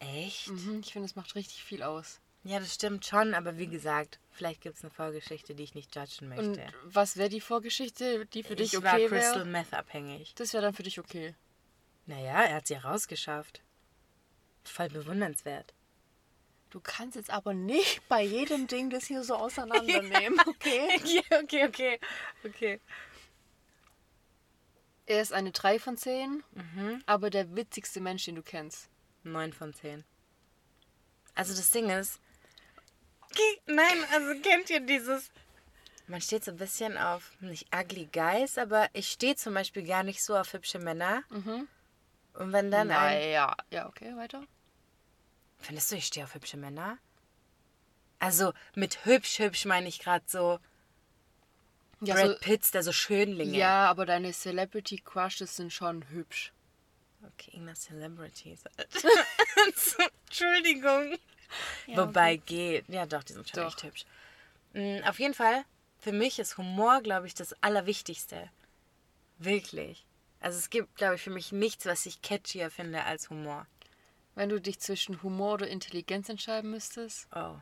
Echt? 0.00 0.48
Mhm, 0.48 0.80
ich 0.80 0.92
finde, 0.92 1.06
es 1.06 1.16
macht 1.16 1.34
richtig 1.34 1.62
viel 1.64 1.82
aus. 1.82 2.20
Ja, 2.44 2.60
das 2.60 2.74
stimmt 2.74 3.04
schon, 3.04 3.34
aber 3.34 3.58
wie 3.58 3.66
gesagt, 3.66 4.18
vielleicht 4.30 4.60
gibt 4.62 4.76
es 4.76 4.84
eine 4.84 4.90
Vorgeschichte, 4.92 5.54
die 5.54 5.64
ich 5.64 5.74
nicht 5.74 5.94
judgen 5.94 6.32
Und 6.32 6.56
möchte. 6.56 6.72
was 6.84 7.16
wäre 7.16 7.28
die 7.28 7.40
Vorgeschichte, 7.40 8.26
die 8.26 8.42
für 8.42 8.56
dich 8.56 8.74
ich 8.74 8.82
war 8.82 8.94
okay 8.94 9.08
Crystal 9.08 9.36
wäre? 9.40 9.44
Meth 9.46 9.74
abhängig. 9.74 10.34
Das 10.36 10.52
wäre 10.52 10.62
dann 10.62 10.74
für 10.74 10.84
dich 10.84 10.98
okay. 11.00 11.34
Naja, 12.06 12.42
er 12.44 12.54
hat 12.56 12.66
sie 12.66 12.74
rausgeschafft. 12.74 13.60
Voll 14.64 14.88
bewundernswert. 14.88 15.74
Du 16.70 16.80
kannst 16.80 17.16
jetzt 17.16 17.30
aber 17.30 17.54
nicht 17.54 18.00
bei 18.08 18.22
jedem 18.22 18.66
Ding 18.66 18.90
das 18.90 19.04
hier 19.06 19.22
so 19.24 19.34
auseinandernehmen, 19.36 20.38
okay? 20.46 20.88
okay, 20.96 21.22
okay, 21.42 21.64
okay. 21.66 22.00
Okay. 22.44 22.80
Er 25.06 25.22
ist 25.22 25.32
eine 25.32 25.52
3 25.52 25.78
von 25.78 25.96
10, 25.96 26.44
Mhm. 26.52 27.02
aber 27.06 27.30
der 27.30 27.56
witzigste 27.56 28.00
Mensch, 28.00 28.24
den 28.26 28.34
du 28.34 28.42
kennst. 28.42 28.90
9 29.22 29.52
von 29.54 29.72
10. 29.72 30.04
Also 31.34 31.54
das 31.54 31.70
Ding 31.70 31.88
ist. 31.88 32.20
Nein, 33.66 34.04
also 34.12 34.38
kennt 34.42 34.68
ihr 34.70 34.80
dieses. 34.80 35.30
Man 36.06 36.20
steht 36.20 36.44
so 36.44 36.50
ein 36.50 36.56
bisschen 36.56 36.96
auf, 36.98 37.32
nicht 37.40 37.66
ugly 37.74 38.06
guys, 38.12 38.58
aber 38.58 38.88
ich 38.94 39.08
stehe 39.10 39.36
zum 39.36 39.54
Beispiel 39.54 39.86
gar 39.86 40.02
nicht 40.02 40.22
so 40.22 40.36
auf 40.36 40.52
hübsche 40.52 40.78
Männer. 40.78 41.22
Und 41.30 42.52
wenn 42.52 42.70
dann 42.70 42.90
ein. 42.90 43.30
ja. 43.30 43.54
Ja, 43.70 43.86
okay, 43.88 44.14
weiter. 44.16 44.42
Findest 45.60 45.90
du, 45.90 45.96
ich 45.96 46.06
stehe 46.06 46.24
auf 46.24 46.34
hübsche 46.34 46.56
Männer? 46.56 46.98
Also 48.18 48.52
mit 48.74 49.04
hübsch, 49.04 49.38
hübsch 49.38 49.64
meine 49.64 49.88
ich 49.88 49.98
gerade 50.00 50.24
so 50.26 50.58
Ja, 52.00 52.14
Brad 52.14 52.30
so, 52.30 52.36
Pitts, 52.40 52.70
der 52.70 52.82
so 52.82 52.92
Schönlinge. 52.92 53.56
ja, 53.56 53.86
aber 53.88 54.06
deine 54.06 54.32
Celebrity 54.32 54.98
Crushes 55.04 55.56
sind 55.56 55.72
schon 55.72 56.08
hübsch. 56.10 56.52
Okay, 57.34 57.50
irgendwas 57.52 57.82
Celebrities. 57.82 58.62
Entschuldigung. 60.26 61.18
Ja, 61.86 61.96
Wobei 62.06 62.36
geht. 62.36 62.88
Ja, 62.88 63.06
doch, 63.06 63.22
die 63.24 63.32
sind 63.32 63.48
schon 63.48 63.62
Doch. 63.62 63.68
echt 63.68 63.82
hübsch. 63.82 64.04
Mm, 64.74 65.02
Auf 65.04 65.18
jeden 65.18 65.34
Fall, 65.34 65.64
für 65.98 66.12
mich 66.12 66.38
ist 66.38 66.58
Humor, 66.58 67.00
glaube 67.02 67.26
ich, 67.26 67.34
das 67.34 67.54
Allerwichtigste. 67.62 68.50
Wirklich. 69.38 70.04
Also 70.40 70.58
es 70.58 70.70
gibt, 70.70 70.94
glaube 70.96 71.16
ich, 71.16 71.22
für 71.22 71.30
mich 71.30 71.50
nichts, 71.52 71.86
was 71.86 72.06
ich 72.06 72.22
catchier 72.22 72.70
finde 72.70 73.04
als 73.04 73.30
Humor. 73.30 73.66
Wenn 74.38 74.50
du 74.50 74.60
dich 74.60 74.78
zwischen 74.78 75.20
Humor 75.24 75.54
oder 75.54 75.66
Intelligenz 75.66 76.28
entscheiden 76.28 76.70
müsstest, 76.70 77.26
Oh. 77.34 77.56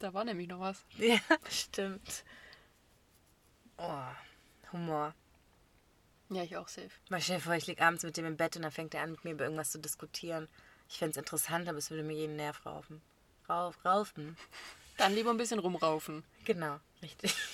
da 0.00 0.12
war 0.12 0.22
nämlich 0.22 0.48
noch 0.48 0.60
was. 0.60 0.84
Ja, 0.98 1.18
stimmt. 1.48 2.24
Oh, 3.78 4.02
Humor. 4.72 5.14
Ja, 6.28 6.42
ich 6.42 6.58
auch 6.58 6.68
safe. 6.68 6.90
Mal 7.08 7.22
stell 7.22 7.36
dir 7.38 7.42
vor, 7.42 7.54
ich 7.54 7.66
liege 7.66 7.82
abends 7.82 8.02
mit 8.02 8.18
dem 8.18 8.26
im 8.26 8.36
Bett 8.36 8.54
und 8.56 8.62
dann 8.64 8.70
fängt 8.70 8.92
er 8.92 9.00
an, 9.00 9.12
mit 9.12 9.24
mir 9.24 9.30
über 9.30 9.44
irgendwas 9.44 9.70
zu 9.70 9.78
diskutieren. 9.78 10.46
Ich 10.90 10.98
fände 10.98 11.12
es 11.12 11.16
interessant, 11.16 11.66
aber 11.70 11.78
es 11.78 11.88
würde 11.90 12.02
mir 12.02 12.12
jeden 12.16 12.36
Nerv 12.36 12.66
raufen. 12.66 13.00
Rauf, 13.48 13.82
raufen. 13.82 14.36
Dann 14.98 15.14
lieber 15.14 15.30
ein 15.30 15.38
bisschen 15.38 15.58
rumraufen. 15.58 16.22
Genau, 16.44 16.80
richtig. 17.00 17.34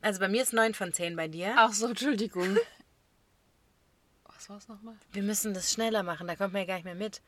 Also 0.00 0.20
bei 0.20 0.28
mir 0.28 0.42
ist 0.42 0.52
9 0.52 0.74
von 0.74 0.92
10 0.92 1.16
bei 1.16 1.26
dir. 1.28 1.54
Ach 1.56 1.72
so, 1.72 1.86
Entschuldigung. 1.88 2.56
Was 4.38 4.48
war's 4.50 4.68
nochmal? 4.68 4.94
Wir 5.10 5.24
müssen 5.24 5.52
das 5.52 5.72
schneller 5.72 6.04
machen, 6.04 6.28
da 6.28 6.36
kommt 6.36 6.52
man 6.52 6.62
ja 6.62 6.66
gar 6.66 6.74
nicht 6.76 6.84
mehr 6.84 6.94
mit. 6.94 7.22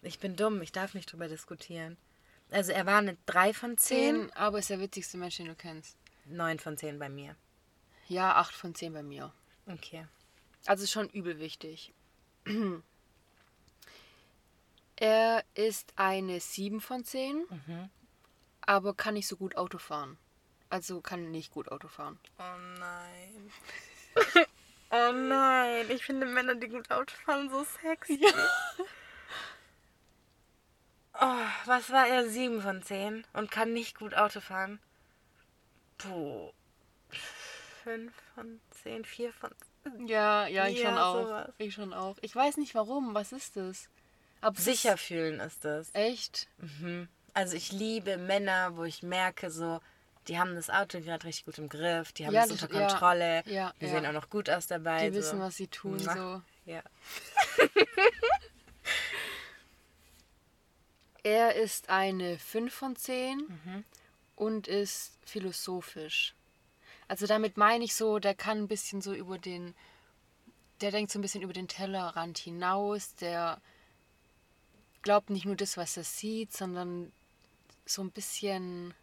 Ich 0.00 0.18
bin 0.18 0.34
dumm, 0.34 0.62
ich 0.62 0.72
darf 0.72 0.94
nicht 0.94 1.12
drüber 1.12 1.28
diskutieren. 1.28 1.98
Also 2.50 2.72
er 2.72 2.86
war 2.86 2.98
eine 2.98 3.18
3 3.26 3.52
von 3.52 3.76
10, 3.76 4.28
10, 4.28 4.32
aber 4.32 4.58
ist 4.58 4.70
der 4.70 4.80
witzigste 4.80 5.18
Mensch, 5.18 5.36
den 5.36 5.48
du 5.48 5.54
kennst. 5.54 5.98
9 6.24 6.58
von 6.58 6.78
10 6.78 6.98
bei 6.98 7.10
mir. 7.10 7.36
Ja, 8.08 8.36
8 8.36 8.54
von 8.54 8.74
10 8.74 8.94
bei 8.94 9.02
mir. 9.02 9.30
Okay. 9.66 10.06
Also 10.64 10.86
schon 10.86 11.10
übel 11.10 11.38
wichtig. 11.38 11.92
Er 14.96 15.44
ist 15.54 15.92
eine 15.96 16.38
7 16.38 16.80
von 16.80 17.04
10, 17.04 17.44
aber 18.60 18.94
kann 18.94 19.14
nicht 19.14 19.26
so 19.26 19.36
gut 19.36 19.56
Auto 19.56 19.78
fahren. 19.78 20.16
Also 20.68 21.00
kann 21.00 21.32
nicht 21.32 21.50
gut 21.50 21.72
Auto 21.72 21.88
fahren. 21.88 22.20
Oh 22.38 22.78
nein. 22.78 23.50
oh 24.92 25.12
nein, 25.12 25.90
ich 25.90 26.04
finde 26.04 26.26
Männer, 26.26 26.54
die 26.54 26.68
gut 26.68 26.90
Auto 26.90 27.14
fahren, 27.24 27.50
so 27.50 27.64
sexy. 27.82 28.20
Oh, 31.20 31.46
was 31.66 31.90
war 31.90 32.06
er? 32.08 32.28
7 32.28 32.60
von 32.62 32.82
10 32.82 33.24
und 33.32 33.50
kann 33.50 33.72
nicht 33.72 33.98
gut 33.98 34.14
Auto 34.14 34.40
fahren. 34.40 34.80
Puh. 35.98 36.50
5 37.84 38.12
von 38.34 38.60
10, 38.82 39.04
4 39.04 39.32
von 39.32 39.50
Ja, 40.06 40.46
ja, 40.46 40.66
ich 40.68 40.78
Ja, 40.80 40.88
schon 40.90 40.98
auch. 40.98 41.22
sowas. 41.26 41.52
Ich 41.58 41.74
schon 41.74 41.92
auch. 41.92 42.16
Ich 42.22 42.34
weiß 42.34 42.56
nicht 42.56 42.74
warum. 42.74 43.14
Was 43.14 43.32
ist 43.32 43.56
das? 43.56 43.88
Es 44.40 44.64
Sicher 44.64 44.96
fühlen 44.96 45.38
ist 45.40 45.64
das. 45.64 45.90
echt? 45.94 46.48
Mhm. 46.58 47.08
Also 47.34 47.56
ich 47.56 47.72
liebe 47.72 48.16
Männer, 48.16 48.76
wo 48.76 48.84
ich 48.84 49.02
merke, 49.02 49.50
so, 49.50 49.80
die 50.28 50.38
haben 50.38 50.54
das 50.54 50.70
Auto 50.70 51.00
gerade 51.00 51.24
richtig 51.26 51.44
gut 51.46 51.58
im 51.58 51.68
Griff, 51.68 52.12
die 52.12 52.26
haben 52.26 52.34
Ja, 52.34 52.44
es 52.44 52.50
unter 52.52 52.68
Kontrolle, 52.68 53.42
ja, 53.46 53.72
die 53.80 53.86
ja. 53.86 53.90
sehen 53.90 54.06
auch 54.06 54.12
noch 54.12 54.30
gut 54.30 54.48
aus 54.50 54.66
dabei. 54.66 55.10
Die 55.10 55.16
wissen, 55.16 55.38
so. 55.38 55.44
was 55.44 55.56
sie 55.56 55.66
tun. 55.68 55.96
Mua. 56.04 56.14
So. 56.14 56.42
Ja. 56.70 56.82
Er 61.24 61.54
ist 61.54 61.88
eine 61.88 62.38
5 62.38 62.74
von 62.74 62.96
10 62.96 63.38
Mhm. 63.38 63.84
und 64.34 64.66
ist 64.66 65.12
philosophisch. 65.24 66.34
Also 67.08 67.26
damit 67.26 67.56
meine 67.56 67.84
ich 67.84 67.94
so, 67.94 68.18
der 68.18 68.34
kann 68.34 68.58
ein 68.58 68.68
bisschen 68.68 69.00
so 69.02 69.14
über 69.14 69.38
den, 69.38 69.74
der 70.80 70.90
denkt 70.90 71.12
so 71.12 71.18
ein 71.18 71.22
bisschen 71.22 71.42
über 71.42 71.52
den 71.52 71.68
Tellerrand 71.68 72.38
hinaus, 72.38 73.14
der 73.14 73.60
glaubt 75.02 75.30
nicht 75.30 75.44
nur 75.44 75.56
das, 75.56 75.76
was 75.76 75.96
er 75.96 76.04
sieht, 76.04 76.52
sondern 76.52 77.12
so 77.86 78.02
ein 78.02 78.10
bisschen 78.10 78.94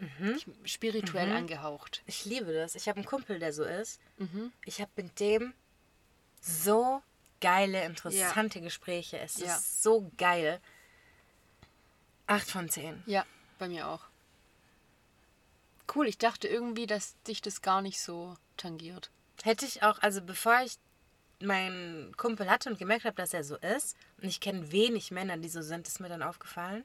Mhm. 0.00 0.40
spirituell 0.64 1.30
angehaucht. 1.32 2.02
Ich 2.06 2.24
liebe 2.24 2.52
das. 2.52 2.74
Ich 2.74 2.88
habe 2.88 2.96
einen 2.96 3.06
Kumpel, 3.06 3.38
der 3.38 3.52
so 3.52 3.64
ist. 3.64 4.00
Mhm. 4.18 4.52
Ich 4.64 4.80
habe 4.80 4.90
mit 4.96 5.20
dem 5.20 5.52
so 6.40 7.02
geile, 7.40 7.84
interessante 7.84 8.60
Gespräche. 8.60 9.18
Es 9.18 9.36
Ja. 9.38 9.54
ist 9.54 9.82
so 9.82 10.10
geil. 10.16 10.60
Acht 12.26 12.50
von 12.50 12.68
zehn. 12.70 13.02
Ja, 13.06 13.26
bei 13.58 13.68
mir 13.68 13.88
auch. 13.88 14.02
Cool, 15.94 16.06
ich 16.06 16.18
dachte 16.18 16.46
irgendwie, 16.48 16.86
dass 16.86 17.20
dich 17.24 17.42
das 17.42 17.62
gar 17.62 17.82
nicht 17.82 18.00
so 18.00 18.36
tangiert. 18.56 19.10
Hätte 19.42 19.66
ich 19.66 19.82
auch, 19.82 19.98
also 20.00 20.22
bevor 20.22 20.60
ich 20.64 20.76
meinen 21.40 22.16
Kumpel 22.16 22.48
hatte 22.48 22.68
und 22.70 22.78
gemerkt 22.78 23.04
habe, 23.04 23.16
dass 23.16 23.34
er 23.34 23.42
so 23.42 23.56
ist, 23.56 23.96
und 24.22 24.28
ich 24.28 24.40
kenne 24.40 24.70
wenig 24.70 25.10
Männer, 25.10 25.36
die 25.38 25.48
so 25.48 25.62
sind, 25.62 25.88
ist 25.88 25.98
mir 25.98 26.08
dann 26.08 26.22
aufgefallen, 26.22 26.84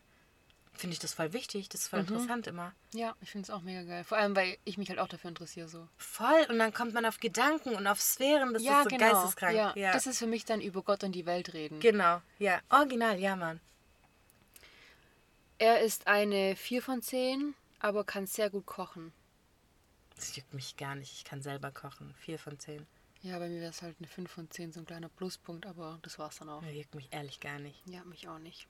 finde 0.75 0.94
ich 0.94 1.00
das 1.00 1.13
voll 1.13 1.34
wichtig. 1.34 1.70
Das 1.70 1.82
ist 1.82 1.88
voll 1.89 2.00
interessant 2.00 2.48
immer. 2.48 2.74
Ja, 2.94 3.15
ich 3.22 3.32
finde 3.32 3.46
es 3.46 3.50
auch 3.50 3.62
mega 3.62 3.84
geil. 3.84 4.03
Vor 4.03 4.17
allem, 4.17 4.36
weil 4.36 4.58
ich 4.65 4.77
mich 4.77 4.89
halt 4.89 5.00
auch 5.00 5.08
dafür 5.08 5.29
interessiere 5.29 5.67
so. 5.67 5.88
Voll. 5.98 6.46
Und 6.50 6.60
dann 6.60 6.74
kommt 6.74 6.94
man 6.94 7.05
auf 7.05 7.20
Gedanken 7.20 7.75
und 7.75 7.88
auf 7.88 8.01
Sphären. 8.01 8.53
Das 8.53 8.62
ist 8.62 8.67
so 8.67 8.98
geisteskrank. 8.98 9.55
Ja, 9.55 9.74
Ja. 9.75 9.91
Das 9.94 10.08
ist 10.08 10.20
für 10.20 10.27
mich 10.27 10.46
dann 10.46 10.62
über 10.62 10.82
Gott 10.84 11.03
und 11.03 11.12
die 11.13 11.25
Welt 11.25 11.53
reden. 11.53 11.79
genau. 11.79 12.22
Ja. 12.39 12.60
Original, 12.70 13.20
ja, 13.20 13.36
Mann. 13.36 13.60
er 15.58 15.82
ist 15.82 16.08
eine 16.08 16.55
4 16.55 16.82
von 16.82 17.01
10, 17.01 17.55
aber 17.79 18.03
kann 18.03 18.27
sehr 18.27 18.50
gut 18.50 18.65
kochen. 18.65 19.13
Das 20.15 20.36
juckt 20.36 20.53
mich 20.53 20.77
gar 20.77 20.96
nicht. 20.96 21.12
Ich 21.13 21.24
kann 21.25 21.41
selber 21.41 21.72
kochen. 21.72 22.13
Vier 22.20 22.39
von 22.39 22.58
zehn. 22.58 22.86
Ja, 23.22 23.38
bei 23.39 23.50
mir 23.50 23.60
wäre 23.60 23.72
es 23.72 23.82
halt 23.82 23.96
eine 24.00 24.08
5 24.08 24.32
von 24.32 24.50
10, 24.50 24.72
so 24.72 24.79
ein 24.79 24.86
kleiner 24.86 25.10
Pluspunkt, 25.10 25.65
aber 25.65 26.00
das 26.03 26.20
war's 26.20 26.38
dann 26.38 26.48
auch. 26.50 26.62
Das 26.62 26.74
juckt 26.74 26.96
mich 26.96 27.08
ehrlich 27.12 27.39
gar 27.39 27.60
nicht. 27.60 27.82
Ja, 27.88 28.03
mich 28.05 28.27
auch 28.27 28.39
nicht. 28.39 28.67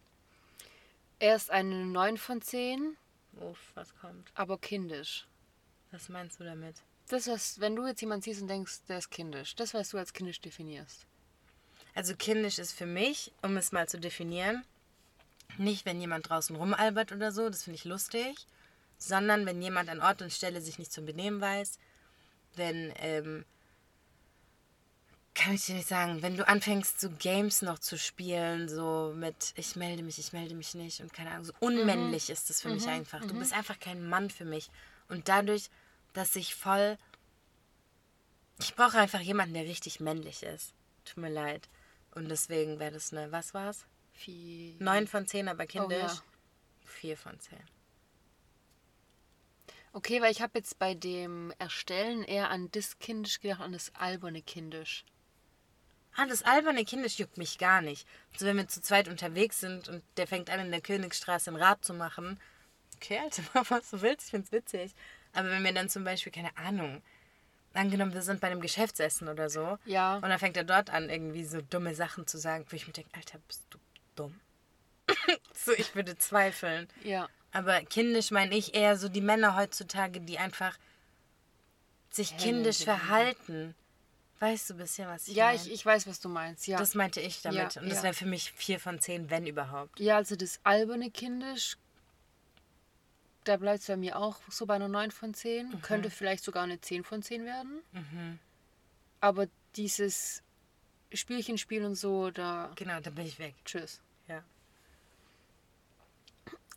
Er 1.19 1.36
ist 1.36 1.50
eine 1.51 1.86
9 1.86 2.17
von 2.17 2.41
10, 2.41 2.98
Uff, 3.39 3.72
was 3.74 3.95
kommt? 3.95 4.31
aber 4.36 4.57
kindisch. 4.57 5.27
Was 5.91 6.10
meinst 6.10 6.39
du 6.39 6.43
damit? 6.43 6.75
Das, 7.07 7.27
was, 7.27 7.60
wenn 7.60 7.75
du 7.75 7.86
jetzt 7.86 8.01
jemanden 8.01 8.24
siehst 8.24 8.41
und 8.41 8.48
denkst, 8.48 8.81
der 8.88 8.98
ist 8.98 9.12
kindisch, 9.12 9.55
das, 9.55 9.74
was 9.74 9.89
du 9.89 9.98
als 9.98 10.12
kindisch 10.13 10.41
definierst. 10.41 11.05
Also 11.93 12.15
kindisch 12.15 12.60
ist 12.60 12.74
für 12.74 12.86
mich, 12.86 13.31
um 13.41 13.55
es 13.57 13.72
mal 13.72 13.88
zu 13.88 14.00
definieren, 14.00 14.65
nicht, 15.57 15.86
wenn 15.86 16.01
jemand 16.01 16.29
draußen 16.29 16.55
rumalbert 16.55 17.12
oder 17.13 17.31
so, 17.31 17.48
das 17.50 17.63
finde 17.63 17.75
ich 17.75 17.86
lustig, 17.86 18.48
sondern 18.98 19.45
wenn 19.45 19.62
jemand 19.62 19.89
an 19.89 20.01
Ort 20.01 20.22
und 20.22 20.34
Stelle 20.34 20.60
sich 20.62 20.79
nicht 20.79 20.91
zu 20.91 21.03
benehmen 21.03 21.39
weiß, 21.39 21.79
wenn, 22.55 22.91
ähm, 22.98 23.45
kann 25.36 25.54
ich 25.54 25.65
dir 25.65 25.75
nicht 25.75 25.88
sagen, 25.88 26.22
wenn 26.22 26.38
du 26.38 26.48
anfängst, 26.48 27.00
so 27.00 27.10
Games 27.12 27.62
noch 27.62 27.77
zu 27.77 27.98
spielen, 27.98 28.70
so 28.70 29.13
mit 29.15 29.54
ich 29.56 29.75
melde 29.75 30.01
mich, 30.01 30.18
ich 30.18 30.34
melde 30.34 30.56
mich 30.56 30.74
nicht 30.74 31.01
und 31.01 31.13
keine 31.13 31.32
Ahnung, 31.32 31.44
so 31.46 31.54
unmännlich 31.60 32.30
ist 32.30 32.50
das 32.50 32.62
für 32.62 32.70
mich 32.70 32.88
einfach. 32.88 33.22
Du 33.22 33.38
bist 33.38 33.54
einfach 33.54 33.80
kein 33.80 34.08
Mann 34.08 34.30
für 34.30 34.46
mich. 34.46 34.70
Und 35.10 35.27
dadurch, 35.27 35.70
dass 36.13 36.36
ich 36.36 36.56
voll. 36.56 36.98
Ich 38.60 38.75
brauche 38.75 38.98
einfach 38.98 39.20
jemanden, 39.20 39.54
der 39.54 39.65
richtig 39.65 40.00
männlich 40.00 40.42
ist. 40.42 40.74
Tut 41.04 41.18
mir 41.18 41.30
leid. 41.30 41.68
Und 42.15 42.30
deswegen 42.30 42.80
wäre 42.80 42.94
das 42.94 43.12
eine, 43.12 43.32
was 43.32 43.54
war's? 43.54 43.86
Wie. 44.24 44.77
9 44.80 45.08
von 45.08 45.27
10, 45.27 45.50
aber 45.50 45.68
kindisch. 45.68 46.00
ja. 46.00 46.22
4 46.86 47.18
von 47.18 47.38
10. 47.38 47.58
Okay, 49.92 50.22
weil 50.22 50.32
ich 50.32 50.42
habe 50.42 50.58
jetzt 50.58 50.80
bei 50.80 50.94
dem 50.94 51.54
Erstellen 51.60 52.24
eher 52.24 52.50
an 52.50 52.72
das 52.72 53.00
kindisch 53.00 53.42
gedacht, 53.42 53.62
an 53.62 53.74
das 53.74 53.94
alberne 53.96 54.42
kindisch. 54.42 55.06
Ah, 56.15 56.25
das 56.25 56.43
alberne 56.43 56.86
Kindisch 56.86 57.19
juckt 57.19 57.38
mich 57.38 57.57
gar 57.57 57.81
nicht. 57.81 58.07
So, 58.38 58.45
wenn 58.45 58.57
wir 58.57 58.67
zu 58.67 58.81
zweit 58.81 59.07
unterwegs 59.07 59.60
sind 59.60 59.89
und 59.89 60.01
der 60.17 60.27
fängt 60.27 60.50
an, 60.50 60.60
in 60.62 60.72
der 60.72 60.81
Königsstraße 60.81 61.51
ein 61.51 61.57
Rad 61.57 61.84
zu 61.84 61.93
machen. 61.93 62.39
Okay, 62.95 63.19
Alter, 63.24 63.43
mach 63.53 63.69
was 63.69 63.89
du 63.89 64.01
willst, 64.01 64.25
ich 64.25 64.31
find's 64.31 64.51
witzig. 64.51 64.93
Aber 65.34 65.50
wenn 65.50 65.63
wir 65.63 65.74
dann 65.74 65.89
zum 65.89 66.05
Beispiel, 66.05 66.31
keine 66.31 66.55
Ahnung, 66.57 67.01
angenommen, 67.74 68.13
wir 68.13 68.22
sind 68.22 68.39
bei 68.39 68.48
einem 68.48 68.62
Geschäftsessen 68.62 69.27
oder 69.27 69.50
so. 69.50 69.77
Ja. 69.86 70.15
Und 70.15 70.29
dann 70.29 70.39
fängt 70.39 70.55
er 70.55 70.63
dort 70.63 70.89
an, 70.89 71.10
irgendwie 71.10 71.43
so 71.43 71.62
dumme 71.62 71.93
Sachen 71.93 72.25
zu 72.25 72.38
sagen, 72.38 72.65
wo 72.69 72.75
ich 72.75 72.88
mir 72.88 72.93
denke, 72.93 73.10
Alter, 73.13 73.39
bist 73.48 73.65
du 73.69 73.77
dumm? 74.15 74.39
so, 75.53 75.74
ich 75.74 75.95
würde 75.95 76.17
zweifeln. 76.17 76.88
Ja. 77.03 77.27
Aber 77.51 77.81
kindisch 77.81 78.31
meine 78.31 78.55
ich 78.55 78.74
eher 78.74 78.98
so 78.98 79.10
die 79.10 79.22
Männer 79.22 79.55
heutzutage, 79.55 80.22
die 80.22 80.39
einfach 80.39 80.77
sich 82.10 82.38
kindisch 82.38 82.84
verhalten. 82.84 83.75
Weißt 84.39 84.70
du 84.70 84.74
ein 84.74 84.77
bisschen, 84.77 85.08
was 85.08 85.27
ich 85.27 85.36
Ja, 85.36 85.46
meine? 85.46 85.58
ich, 85.58 85.72
ich 85.72 85.86
weiß, 85.86 86.08
was 86.08 86.20
du 86.20 86.27
meinst. 86.30 86.68
Ja. 86.68 86.77
Das 86.77 86.94
meinte 86.94 87.22
ich 87.22 87.42
damit. 87.42 87.75
Ja, 87.75 87.82
und 87.82 87.89
das 87.89 88.00
ja. 88.00 88.04
wäre 88.04 88.13
für 88.13 88.25
mich 88.25 88.51
vier 88.51 88.80
von 88.80 89.00
zehn, 89.00 89.30
wenn 89.30 89.48
überhaupt. 89.48 90.00
ja, 90.00 90.18
also 90.18 90.36
das 90.36 90.60
alberne 90.63 91.10
kindisch, 91.10 91.77
da 93.46 93.58
bleibt 93.58 93.80
es 93.82 93.88
bei 93.88 93.96
mir 93.96 94.18
auch 94.18 94.38
so 94.50 94.65
bei 94.65 94.74
einer 94.75 94.88
9 94.89 95.12
von 95.12 95.34
10. 95.34 95.70
Mhm. 95.70 95.82
Könnte 95.82 96.10
vielleicht 96.10 96.44
sogar 96.44 96.63
eine 96.63 96.82
10 96.82 97.04
von 97.04 97.22
10 97.22 97.46
werden. 97.46 97.82
Aber 99.22 99.48
dieses 99.75 100.42
Spielchen 101.13 101.56
und 101.86 101.96
so, 101.96 102.32
da. 102.32 102.72
Genau, 102.75 103.00
da 103.00 103.10
bin 103.12 103.25
ich 103.25 103.38
weg. 103.39 103.54
Tschüss. 103.63 104.01
Ja. 104.27 104.44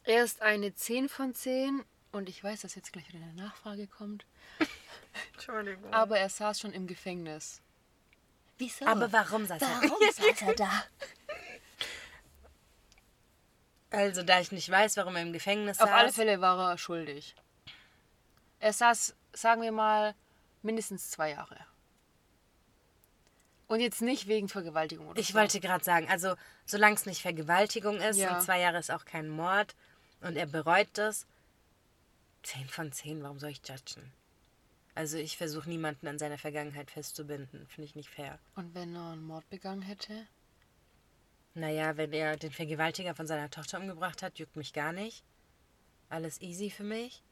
Er 0.05 0.25
ist 0.25 0.43
eine 0.43 0.75
10 0.75 1.09
von 1.09 1.35
10 1.35 1.83
und 2.13 2.29
ich 2.29 2.45
weiß, 2.45 2.61
dass 2.61 2.75
jetzt 2.75 2.93
gleich 2.93 3.09
wieder 3.09 3.23
eine 3.23 3.35
Nachfrage 3.35 3.87
kommt. 3.87 4.25
Entschuldigung. 5.35 5.93
Aber 5.93 6.19
er 6.19 6.29
saß 6.29 6.61
schon 6.61 6.73
im 6.73 6.87
Gefängnis. 6.87 7.61
Wieso? 8.59 8.85
Aber 8.87 9.11
warum 9.13 9.47
saß 9.47 9.63
er? 9.63 9.69
Warum 9.69 10.13
saß 10.13 10.43
er 10.43 10.55
da? 10.55 10.85
Also, 13.91 14.23
da 14.23 14.41
ich 14.41 14.53
nicht 14.53 14.69
weiß, 14.71 14.97
warum 14.99 15.17
er 15.17 15.23
im 15.23 15.33
Gefängnis 15.33 15.81
Auf 15.81 15.89
saß. 15.89 15.99
alle 15.99 16.13
Fälle 16.13 16.41
war 16.41 16.73
er 16.73 16.79
schuldig. 16.79 17.35
Er 18.61 18.73
saß, 18.73 19.15
sagen 19.33 19.63
wir 19.63 19.73
mal, 19.73 20.15
mindestens 20.63 21.11
zwei 21.11 21.31
Jahre. 21.31 21.57
Und 23.67 23.81
jetzt 23.81 24.03
nicht 24.03 24.27
wegen 24.29 24.49
Vergewaltigung 24.49 25.09
oder 25.09 25.21
Ich 25.21 25.29
so. 25.29 25.35
wollte 25.35 25.61
gerade 25.61 25.85
sagen, 25.85 26.09
also, 26.11 26.35
solange 26.67 26.97
es 26.97 27.07
nicht 27.07 27.23
Vergewaltigung 27.23 27.97
ist 28.01 28.17
Ja. 28.17 28.37
und 28.37 28.43
zwei 28.43 28.61
Jahre 28.61 28.79
ist 28.79 28.91
auch 28.91 29.05
kein 29.05 29.29
Mord 29.29 29.75
und 30.21 30.37
er 30.37 30.47
bereut 30.47 30.89
das, 30.95 31.27
zehn 32.43 32.67
von 32.69 32.93
zehn, 32.93 33.23
warum 33.23 33.39
soll 33.39 33.51
ich 33.51 33.61
judgen? 33.67 34.13
Also, 34.99 35.17
ich 35.17 35.37
versuche 35.37 35.69
niemanden 35.69 36.09
an 36.09 36.19
seiner 36.19 36.39
Vergangenheit 36.39 36.91
festzubinden. 36.91 37.67
Finde 37.69 37.85
ich 37.87 37.95
nicht 37.95 38.09
fair. 38.11 38.41
Und 38.57 38.75
wenn 38.75 38.97
er 38.97 39.13
einen 39.13 39.23
Mord 39.25 39.49
begangen 39.49 39.83
hätte? 39.83 40.27
Naja, 41.55 41.97
wenn 41.97 42.13
er 42.13 42.37
den 42.37 42.51
Vergewaltiger 42.51 43.15
von 43.15 43.27
seiner 43.29 43.49
Tochter 43.49 43.79
umgebracht 43.79 44.23
hat, 44.25 44.41
juckt 44.41 44.57
mich 44.57 44.73
gar 44.73 44.93
nicht. 44.93 45.23
Alles 46.09 46.41
easy 46.41 46.69
für 46.71 46.83
mich. 46.83 47.23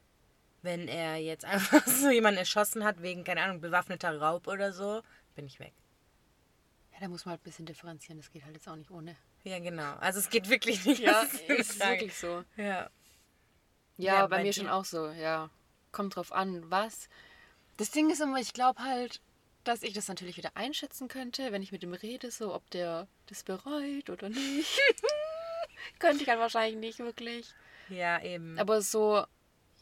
Wenn 0.63 0.87
er 0.87 1.17
jetzt 1.17 1.45
einfach 1.55 1.85
so 1.89 2.09
jemanden 2.11 2.39
erschossen 2.39 2.85
hat 2.85 3.03
wegen, 3.03 3.25
keine 3.25 3.43
Ahnung, 3.43 3.61
bewaffneter 3.61 4.17
Raub 4.17 4.47
oder 4.47 4.73
so, 4.73 5.03
bin 5.35 5.47
ich 5.47 5.59
weg. 5.59 5.73
Ja, 6.93 7.01
da 7.01 7.09
muss 7.09 7.25
man 7.25 7.33
halt 7.33 7.41
ein 7.41 7.45
bisschen 7.45 7.67
differenzieren. 7.67 8.19
Das 8.19 8.31
geht 8.31 8.45
halt 8.45 8.55
jetzt 8.55 8.69
auch 8.69 8.77
nicht 8.77 8.93
ohne. 8.93 9.17
Ja, 9.43 9.59
genau. 9.59 9.95
Also 9.97 10.21
es 10.21 10.31
geht 10.31 10.49
wirklich 10.49 10.85
nicht. 10.87 11.01
Ja, 11.01 11.21
eine 11.49 11.57
ist 11.59 11.73
Frage. 11.73 11.91
wirklich 12.03 12.17
so. 12.17 12.45
Ja. 12.57 12.65
Ja, 12.65 12.91
Ja, 13.99 14.23
bei, 14.27 14.37
bei 14.37 14.43
mir 14.45 14.53
dir- 14.53 14.61
schon 14.61 14.69
auch 14.69 14.85
so, 14.85 15.09
ja. 15.09 15.51
Kommt 15.91 16.15
drauf 16.15 16.31
an, 16.33 16.71
was. 16.71 17.09
Das 17.77 17.91
Ding 17.91 18.11
ist 18.11 18.21
immer, 18.21 18.39
ich 18.39 18.53
glaube 18.53 18.83
halt, 18.83 19.21
dass 19.65 19.83
ich 19.83 19.93
das 19.93 20.09
natürlich 20.09 20.37
wieder 20.37 20.57
einschätzen 20.57 21.09
könnte, 21.09 21.53
wenn 21.53 21.63
ich 21.63 21.73
mit 21.73 21.83
ihm 21.83 21.93
rede, 21.93 22.31
so 22.31 22.55
ob 22.55 22.71
der 22.71 23.09
das 23.27 23.43
bereut 23.43 24.09
oder 24.11 24.29
nicht. 24.29 24.81
könnte 25.99 26.23
ich 26.23 26.29
halt 26.29 26.39
wahrscheinlich 26.39 26.79
nicht 26.79 26.99
wirklich. 27.01 27.53
Ja, 27.89 28.23
eben. 28.23 28.59
Aber 28.59 28.81
so, 28.83 29.25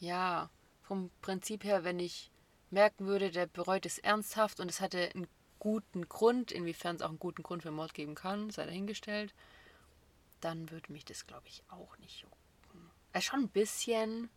ja, 0.01 0.51
vom 0.83 1.11
Prinzip 1.23 1.65
her, 1.65 1.85
wenn 1.85 1.99
ich 1.99 2.31
merken 2.71 3.07
würde, 3.07 3.31
der 3.31 3.47
bereut 3.47 3.87
es 3.87 3.99
ernsthaft 3.99 4.61
und 4.61 4.71
es 4.71 4.81
hatte 4.81 5.11
einen 5.15 5.29
guten 5.59 6.09
Grund, 6.09 6.53
inwiefern 6.53 6.97
es 6.97 7.03
auch 7.03 7.09
einen 7.09 7.19
guten 7.19 7.43
Grund 7.43 7.63
für 7.63 7.71
Mord 7.71 7.95
geben 7.95 8.15
kann, 8.15 8.51
sei 8.51 8.67
dahingestellt, 8.67 9.35
dann 10.41 10.71
würde 10.71 10.93
mich 10.93 11.05
das, 11.05 11.27
glaube 11.27 11.47
ich, 11.49 11.63
auch 11.69 11.97
nicht 11.99 12.21
jucken. 12.21 12.91
Äh, 13.13 13.21
schon 13.21 13.41
ein 13.45 13.49
bisschen. 13.49 14.29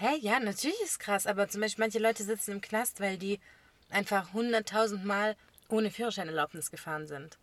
Hä, 0.00 0.16
ja, 0.20 0.38
natürlich 0.38 0.80
ist 0.80 1.00
krass. 1.00 1.26
Aber 1.26 1.48
zum 1.48 1.60
Beispiel 1.60 1.82
manche 1.82 1.98
Leute 1.98 2.22
sitzen 2.22 2.52
im 2.52 2.60
Knast, 2.60 3.00
weil 3.00 3.18
die 3.18 3.40
einfach 3.90 4.32
hunderttausend 4.32 5.04
Mal 5.04 5.34
ohne 5.68 5.90
Führerscheinerlaubnis 5.90 6.70
gefahren 6.70 7.08
sind. 7.08 7.36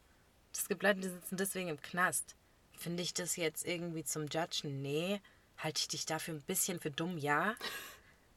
Es 0.53 0.69
gibt 0.69 0.81
Leute, 0.81 1.01
die 1.01 1.09
sitzen 1.09 1.35
deswegen 1.35 1.67
im 1.67 1.81
Knast. 1.81 2.35
Finde 2.77 3.03
ich 3.03 3.13
das 3.13 3.35
jetzt 3.35 3.67
irgendwie 3.67 4.05
zum 4.05 4.27
Judgen? 4.27 4.81
Nee. 4.81 5.19
Halte 5.57 5.79
ich 5.79 5.89
dich 5.89 6.05
dafür 6.05 6.35
ein 6.35 6.41
bisschen 6.43 6.79
für 6.79 6.91
dumm? 6.91 7.17
Ja. 7.17 7.55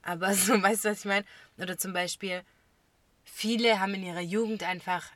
Aber 0.03 0.35
so, 0.35 0.61
weißt 0.61 0.85
du, 0.85 0.91
was 0.91 0.99
ich 0.99 1.05
meine? 1.05 1.27
Oder 1.57 1.79
zum 1.79 1.93
Beispiel, 1.93 2.43
viele 3.23 3.79
haben 3.79 3.95
in 3.95 4.03
ihrer 4.03 4.21
Jugend 4.21 4.65
einfach 4.65 5.07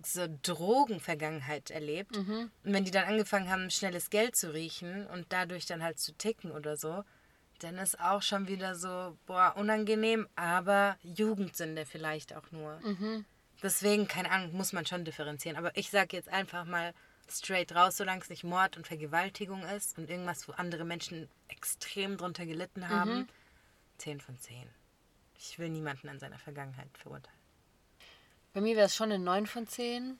so 0.00 0.28
Drogenvergangenheit 0.42 1.72
erlebt. 1.72 2.16
Und 2.62 2.72
wenn 2.72 2.84
die 2.84 2.92
dann 2.92 3.08
angefangen 3.08 3.50
haben, 3.50 3.68
schnelles 3.70 4.10
Geld 4.10 4.36
zu 4.36 4.52
riechen 4.52 5.08
und 5.08 5.26
dadurch 5.30 5.66
dann 5.66 5.82
halt 5.82 5.98
zu 5.98 6.12
ticken 6.12 6.52
oder 6.52 6.76
so, 6.76 7.02
dann 7.64 7.78
ist 7.78 7.98
auch 7.98 8.22
schon 8.22 8.46
wieder 8.46 8.74
so, 8.74 9.16
boah, 9.26 9.54
unangenehm, 9.56 10.28
aber 10.36 10.96
Jugendsünde 11.02 11.84
vielleicht 11.86 12.34
auch 12.36 12.50
nur. 12.52 12.78
Deswegen, 13.62 14.06
keine 14.06 14.30
Ahnung, 14.30 14.52
muss 14.52 14.72
man 14.72 14.86
schon 14.86 15.04
differenzieren. 15.04 15.56
Aber 15.56 15.76
ich 15.76 15.90
sage 15.90 16.16
jetzt 16.16 16.28
einfach 16.28 16.64
mal 16.64 16.92
straight 17.30 17.74
raus, 17.74 17.96
solange 17.96 18.20
es 18.20 18.28
nicht 18.28 18.44
Mord 18.44 18.76
und 18.76 18.86
Vergewaltigung 18.86 19.62
ist 19.64 19.96
und 19.98 20.10
irgendwas, 20.10 20.46
wo 20.46 20.52
andere 20.52 20.84
Menschen 20.84 21.28
extrem 21.48 22.16
drunter 22.16 22.46
gelitten 22.46 22.88
haben. 22.88 23.20
Mhm. 23.20 23.28
10 23.98 24.20
von 24.20 24.38
10. 24.38 24.68
Ich 25.38 25.58
will 25.58 25.70
niemanden 25.70 26.08
an 26.08 26.18
seiner 26.18 26.38
Vergangenheit 26.38 26.88
verurteilen. 26.98 27.38
Bei 28.52 28.60
mir 28.60 28.76
wäre 28.76 28.86
es 28.86 28.94
schon 28.94 29.10
eine 29.10 29.22
9 29.22 29.46
von 29.46 29.66
10. 29.66 30.18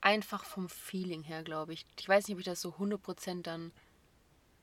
Einfach 0.00 0.44
vom 0.44 0.68
Feeling 0.68 1.24
her, 1.24 1.42
glaube 1.42 1.72
ich. 1.72 1.84
Ich 1.98 2.08
weiß 2.08 2.28
nicht, 2.28 2.34
ob 2.34 2.40
ich 2.40 2.46
das 2.46 2.60
so 2.60 2.70
100% 2.70 3.42
dann 3.42 3.72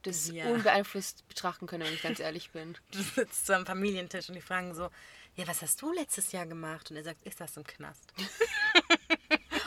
das 0.05 0.29
Ja. 0.29 0.45
unbeeinflusst 0.47 1.27
betrachten 1.27 1.67
könnte, 1.67 1.85
wenn 1.87 1.93
ich 1.93 2.01
ganz 2.01 2.19
ehrlich 2.19 2.51
bin. 2.51 2.77
Du 2.91 3.01
sitzt 3.01 3.45
so 3.45 3.53
am 3.53 3.65
Familientisch 3.65 4.29
und 4.29 4.35
die 4.35 4.41
fragen 4.41 4.73
so, 4.73 4.89
ja, 5.35 5.47
was 5.47 5.61
hast 5.61 5.81
du 5.81 5.91
letztes 5.93 6.31
Jahr 6.31 6.45
gemacht? 6.45 6.89
Und 6.91 6.97
er 6.97 7.03
sagt, 7.03 7.19
ich 7.23 7.35
saß 7.35 7.57
im 7.57 7.63
Knast. 7.65 8.13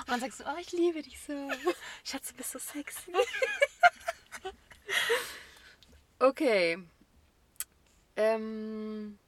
Und 0.00 0.12
dann 0.12 0.20
sagst 0.20 0.40
du, 0.40 0.44
oh, 0.44 0.56
ich 0.58 0.72
liebe 0.72 1.02
dich 1.02 1.20
so. 1.20 1.50
Schatz, 2.02 2.28
du 2.28 2.34
bist 2.36 2.52
so 2.52 2.58
sexy. 2.58 3.12
Okay. 6.18 6.78
Ähm, 8.16 9.18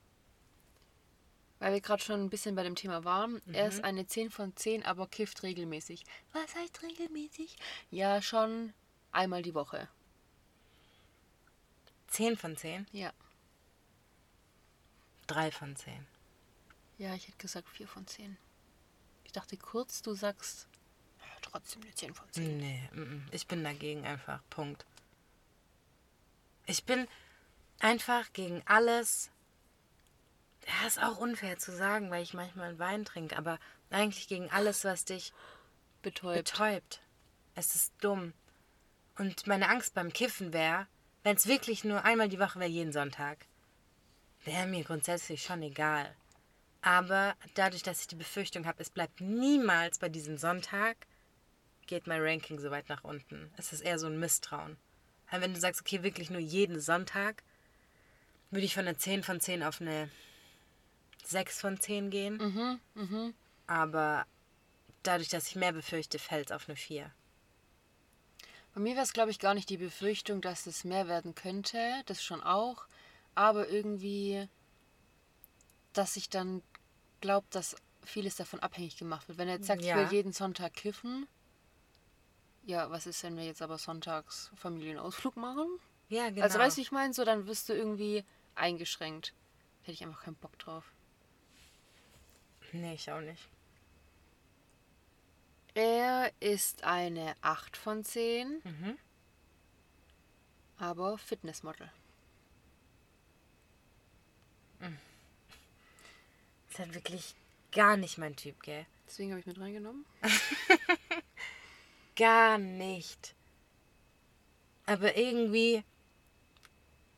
weil 1.60 1.72
wir 1.74 1.80
gerade 1.80 2.02
schon 2.02 2.20
ein 2.20 2.30
bisschen 2.30 2.54
bei 2.56 2.62
dem 2.64 2.74
Thema 2.74 3.04
waren. 3.04 3.40
Er 3.52 3.68
ist 3.68 3.84
eine 3.84 4.06
10 4.06 4.30
von 4.30 4.56
10, 4.56 4.84
aber 4.84 5.06
kifft 5.06 5.42
regelmäßig. 5.42 6.02
Was 6.32 6.54
heißt 6.56 6.82
regelmäßig? 6.82 7.56
Ja, 7.90 8.20
schon 8.22 8.72
einmal 9.12 9.42
die 9.42 9.54
Woche. 9.54 9.88
10 12.10 12.36
von 12.36 12.56
10? 12.56 12.86
Ja. 12.92 13.12
3 15.28 15.50
von 15.52 15.76
10. 15.76 16.06
Ja, 16.98 17.14
ich 17.14 17.28
hätte 17.28 17.38
gesagt 17.38 17.68
4 17.68 17.88
von 17.88 18.06
10. 18.06 18.36
Ich 19.24 19.32
dachte 19.32 19.56
kurz, 19.56 20.02
du 20.02 20.12
sagst 20.14 20.68
ja, 21.20 21.26
trotzdem 21.40 21.82
eine 21.82 21.94
10 21.94 22.14
von 22.14 22.30
10. 22.32 22.58
Nee, 22.58 22.90
mm, 22.92 23.00
mm. 23.00 23.28
ich 23.30 23.46
bin 23.46 23.64
dagegen 23.64 24.04
einfach. 24.04 24.42
Punkt. 24.50 24.84
Ich 26.66 26.84
bin 26.84 27.06
einfach 27.78 28.32
gegen 28.32 28.62
alles. 28.66 29.30
Ja, 30.66 30.86
ist 30.86 31.02
auch 31.02 31.16
unfair 31.16 31.58
zu 31.58 31.74
sagen, 31.74 32.10
weil 32.10 32.22
ich 32.22 32.34
manchmal 32.34 32.78
Wein 32.78 33.04
trinke, 33.04 33.36
aber 33.38 33.58
eigentlich 33.90 34.28
gegen 34.28 34.50
alles, 34.50 34.84
was 34.84 35.04
dich 35.04 35.32
Betäubt. 36.02 36.52
betäubt. 36.52 37.00
Es 37.54 37.74
ist 37.74 37.92
dumm. 38.00 38.32
Und 39.16 39.46
meine 39.46 39.68
Angst 39.68 39.94
beim 39.94 40.12
Kiffen 40.12 40.52
wäre, 40.52 40.86
wenn 41.22 41.36
es 41.36 41.46
wirklich 41.46 41.84
nur 41.84 42.04
einmal 42.04 42.28
die 42.28 42.38
Woche 42.38 42.58
wäre, 42.60 42.70
jeden 42.70 42.92
Sonntag, 42.92 43.46
wäre 44.44 44.66
mir 44.66 44.84
grundsätzlich 44.84 45.42
schon 45.42 45.62
egal. 45.62 46.14
Aber 46.82 47.34
dadurch, 47.54 47.82
dass 47.82 48.00
ich 48.00 48.06
die 48.06 48.16
Befürchtung 48.16 48.66
habe, 48.66 48.82
es 48.82 48.90
bleibt 48.90 49.20
niemals 49.20 49.98
bei 49.98 50.08
diesem 50.08 50.38
Sonntag, 50.38 50.96
geht 51.86 52.06
mein 52.06 52.22
Ranking 52.22 52.58
so 52.58 52.70
weit 52.70 52.88
nach 52.88 53.04
unten. 53.04 53.52
Es 53.56 53.72
ist 53.72 53.80
eher 53.82 53.98
so 53.98 54.06
ein 54.06 54.18
Misstrauen. 54.18 54.78
Weil 55.30 55.42
wenn 55.42 55.52
du 55.52 55.60
sagst, 55.60 55.80
okay, 55.80 56.02
wirklich 56.02 56.30
nur 56.30 56.40
jeden 56.40 56.80
Sonntag, 56.80 57.42
würde 58.50 58.64
ich 58.64 58.74
von 58.74 58.86
einer 58.86 58.96
10 58.96 59.22
von 59.22 59.40
10 59.40 59.62
auf 59.62 59.80
eine 59.80 60.08
6 61.24 61.60
von 61.60 61.78
10 61.78 62.10
gehen. 62.10 62.80
Mhm, 62.94 63.34
Aber 63.66 64.26
dadurch, 65.02 65.28
dass 65.28 65.48
ich 65.48 65.56
mehr 65.56 65.72
befürchte, 65.72 66.18
fällt 66.18 66.50
es 66.50 66.56
auf 66.56 66.68
eine 66.68 66.76
4. 66.76 67.10
Bei 68.74 68.80
mir 68.80 68.94
wäre 68.94 69.02
es, 69.04 69.12
glaube 69.12 69.30
ich, 69.30 69.38
gar 69.38 69.54
nicht 69.54 69.68
die 69.68 69.76
Befürchtung, 69.76 70.40
dass 70.40 70.66
es 70.66 70.84
mehr 70.84 71.08
werden 71.08 71.34
könnte. 71.34 72.02
Das 72.06 72.22
schon 72.22 72.42
auch. 72.42 72.86
Aber 73.34 73.68
irgendwie, 73.68 74.48
dass 75.92 76.16
ich 76.16 76.28
dann 76.30 76.62
glaube, 77.20 77.46
dass 77.50 77.76
vieles 78.04 78.36
davon 78.36 78.60
abhängig 78.60 78.96
gemacht 78.96 79.28
wird. 79.28 79.38
Wenn 79.38 79.48
er 79.48 79.54
jetzt 79.54 79.66
sagt, 79.66 79.82
Ja. 79.82 80.00
ich 80.00 80.10
will 80.10 80.16
jeden 80.16 80.32
Sonntag 80.32 80.72
kiffen. 80.74 81.26
Ja, 82.64 82.90
was 82.90 83.06
ist, 83.06 83.22
wenn 83.22 83.36
wir 83.36 83.44
jetzt 83.44 83.62
aber 83.62 83.78
sonntags 83.78 84.50
Familienausflug 84.54 85.36
machen? 85.36 85.66
Ja, 86.08 86.28
genau. 86.28 86.42
Also 86.42 86.58
weißt 86.58 86.76
du, 86.76 86.78
wie 86.78 86.82
ich 86.82 86.92
meine? 86.92 87.12
So, 87.12 87.24
dann 87.24 87.46
wirst 87.46 87.68
du 87.68 87.72
irgendwie 87.72 88.24
eingeschränkt. 88.54 89.32
Hätte 89.82 89.92
ich 89.92 90.04
einfach 90.04 90.22
keinen 90.22 90.36
Bock 90.36 90.58
drauf. 90.58 90.92
Nee, 92.72 92.94
ich 92.94 93.10
auch 93.10 93.20
nicht. 93.20 93.48
Er 95.74 96.32
ist 96.40 96.84
eine 96.84 97.34
8 97.42 97.76
von 97.76 98.04
10, 98.04 98.60
Mhm. 98.64 98.98
aber 100.78 101.16
Fitnessmodel. 101.18 101.90
Das 104.80 104.88
ist 106.70 106.78
halt 106.78 106.94
wirklich 106.94 107.34
gar 107.72 107.96
nicht 107.96 108.18
mein 108.18 108.36
Typ, 108.36 108.62
gell? 108.62 108.86
Deswegen 109.06 109.30
habe 109.30 109.40
ich 109.40 109.46
mit 109.46 109.58
reingenommen. 109.60 110.04
Gar 112.16 112.58
nicht. 112.58 113.34
Aber 114.86 115.16
irgendwie 115.16 115.82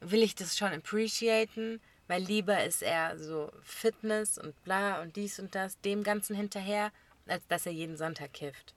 will 0.00 0.22
ich 0.22 0.34
das 0.34 0.56
schon 0.56 0.72
appreciaten, 0.72 1.80
weil 2.08 2.22
lieber 2.22 2.64
ist 2.64 2.82
er 2.82 3.18
so 3.18 3.52
Fitness 3.62 4.38
und 4.38 4.60
bla 4.64 5.02
und 5.02 5.16
dies 5.16 5.38
und 5.38 5.54
das, 5.54 5.78
dem 5.82 6.02
Ganzen 6.02 6.34
hinterher, 6.34 6.92
als 7.26 7.46
dass 7.48 7.66
er 7.66 7.72
jeden 7.72 7.96
Sonntag 7.96 8.32
kifft. 8.32 8.74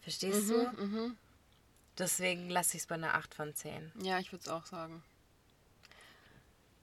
Verstehst 0.00 0.48
du? 0.48 1.16
Deswegen 1.98 2.48
lasse 2.48 2.76
ich 2.76 2.84
es 2.84 2.86
bei 2.86 2.94
einer 2.94 3.14
8 3.14 3.34
von 3.34 3.54
10. 3.54 3.92
Ja, 4.02 4.18
ich 4.18 4.32
würde 4.32 4.42
es 4.42 4.48
auch 4.48 4.64
sagen. 4.66 5.02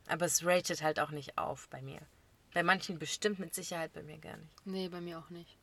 Aber 0.08 0.26
es 0.26 0.46
ratet 0.46 0.82
halt 0.84 1.00
auch 1.00 1.12
nicht 1.12 1.38
auf 1.38 1.68
bei 1.70 1.82
mir. 1.82 2.02
Bei 2.54 2.64
manchen 2.64 3.00
bestimmt 3.00 3.40
mit 3.40 3.54
Sicherheit, 3.54 3.94
bei 3.94 4.04
mir 4.04 4.18
gar 4.20 4.38
nicht. 4.38 4.66
Nee, 4.66 4.90
bei 4.90 5.02
mir 5.02 5.20
auch 5.20 5.30
nicht. 5.30 5.58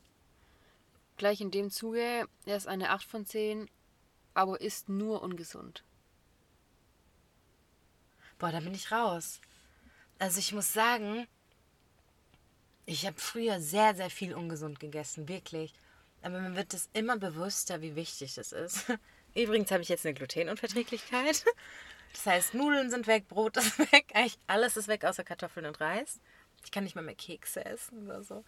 Gleich 1.16 1.40
in 1.40 1.50
dem 1.50 1.70
Zuge, 1.70 2.26
er 2.44 2.56
ist 2.56 2.66
eine 2.66 2.90
8 2.90 3.04
von 3.06 3.24
10, 3.24 3.70
aber 4.34 4.60
ist 4.60 4.88
nur 4.88 5.22
ungesund. 5.22 5.84
Boah, 8.38 8.50
da 8.50 8.60
bin 8.60 8.74
ich 8.74 8.90
raus. 8.90 9.40
Also 10.18 10.40
ich 10.40 10.52
muss 10.52 10.72
sagen, 10.72 11.26
ich 12.86 13.06
habe 13.06 13.18
früher 13.18 13.60
sehr, 13.60 13.94
sehr 13.94 14.10
viel 14.10 14.34
ungesund 14.34 14.80
gegessen, 14.80 15.28
wirklich. 15.28 15.72
Aber 16.22 16.40
mir 16.40 16.56
wird 16.56 16.74
es 16.74 16.88
immer 16.92 17.18
bewusster, 17.18 17.82
wie 17.82 17.96
wichtig 17.96 18.34
das 18.34 18.52
ist. 18.52 18.86
Übrigens 19.34 19.70
habe 19.70 19.82
ich 19.82 19.88
jetzt 19.88 20.06
eine 20.06 20.14
Glutenunverträglichkeit. 20.14 21.44
Das 22.12 22.26
heißt, 22.26 22.54
Nudeln 22.54 22.90
sind 22.90 23.06
weg, 23.06 23.28
Brot 23.28 23.56
ist 23.58 23.78
weg, 23.78 24.06
eigentlich 24.14 24.38
alles 24.46 24.76
ist 24.76 24.88
weg, 24.88 25.04
außer 25.04 25.24
Kartoffeln 25.24 25.66
und 25.66 25.80
Reis. 25.80 26.20
Ich 26.64 26.70
kann 26.70 26.84
nicht 26.84 26.94
mal 26.94 27.02
mehr 27.02 27.14
Kekse 27.14 27.64
essen 27.64 28.06
oder 28.06 28.22
so. 28.22 28.44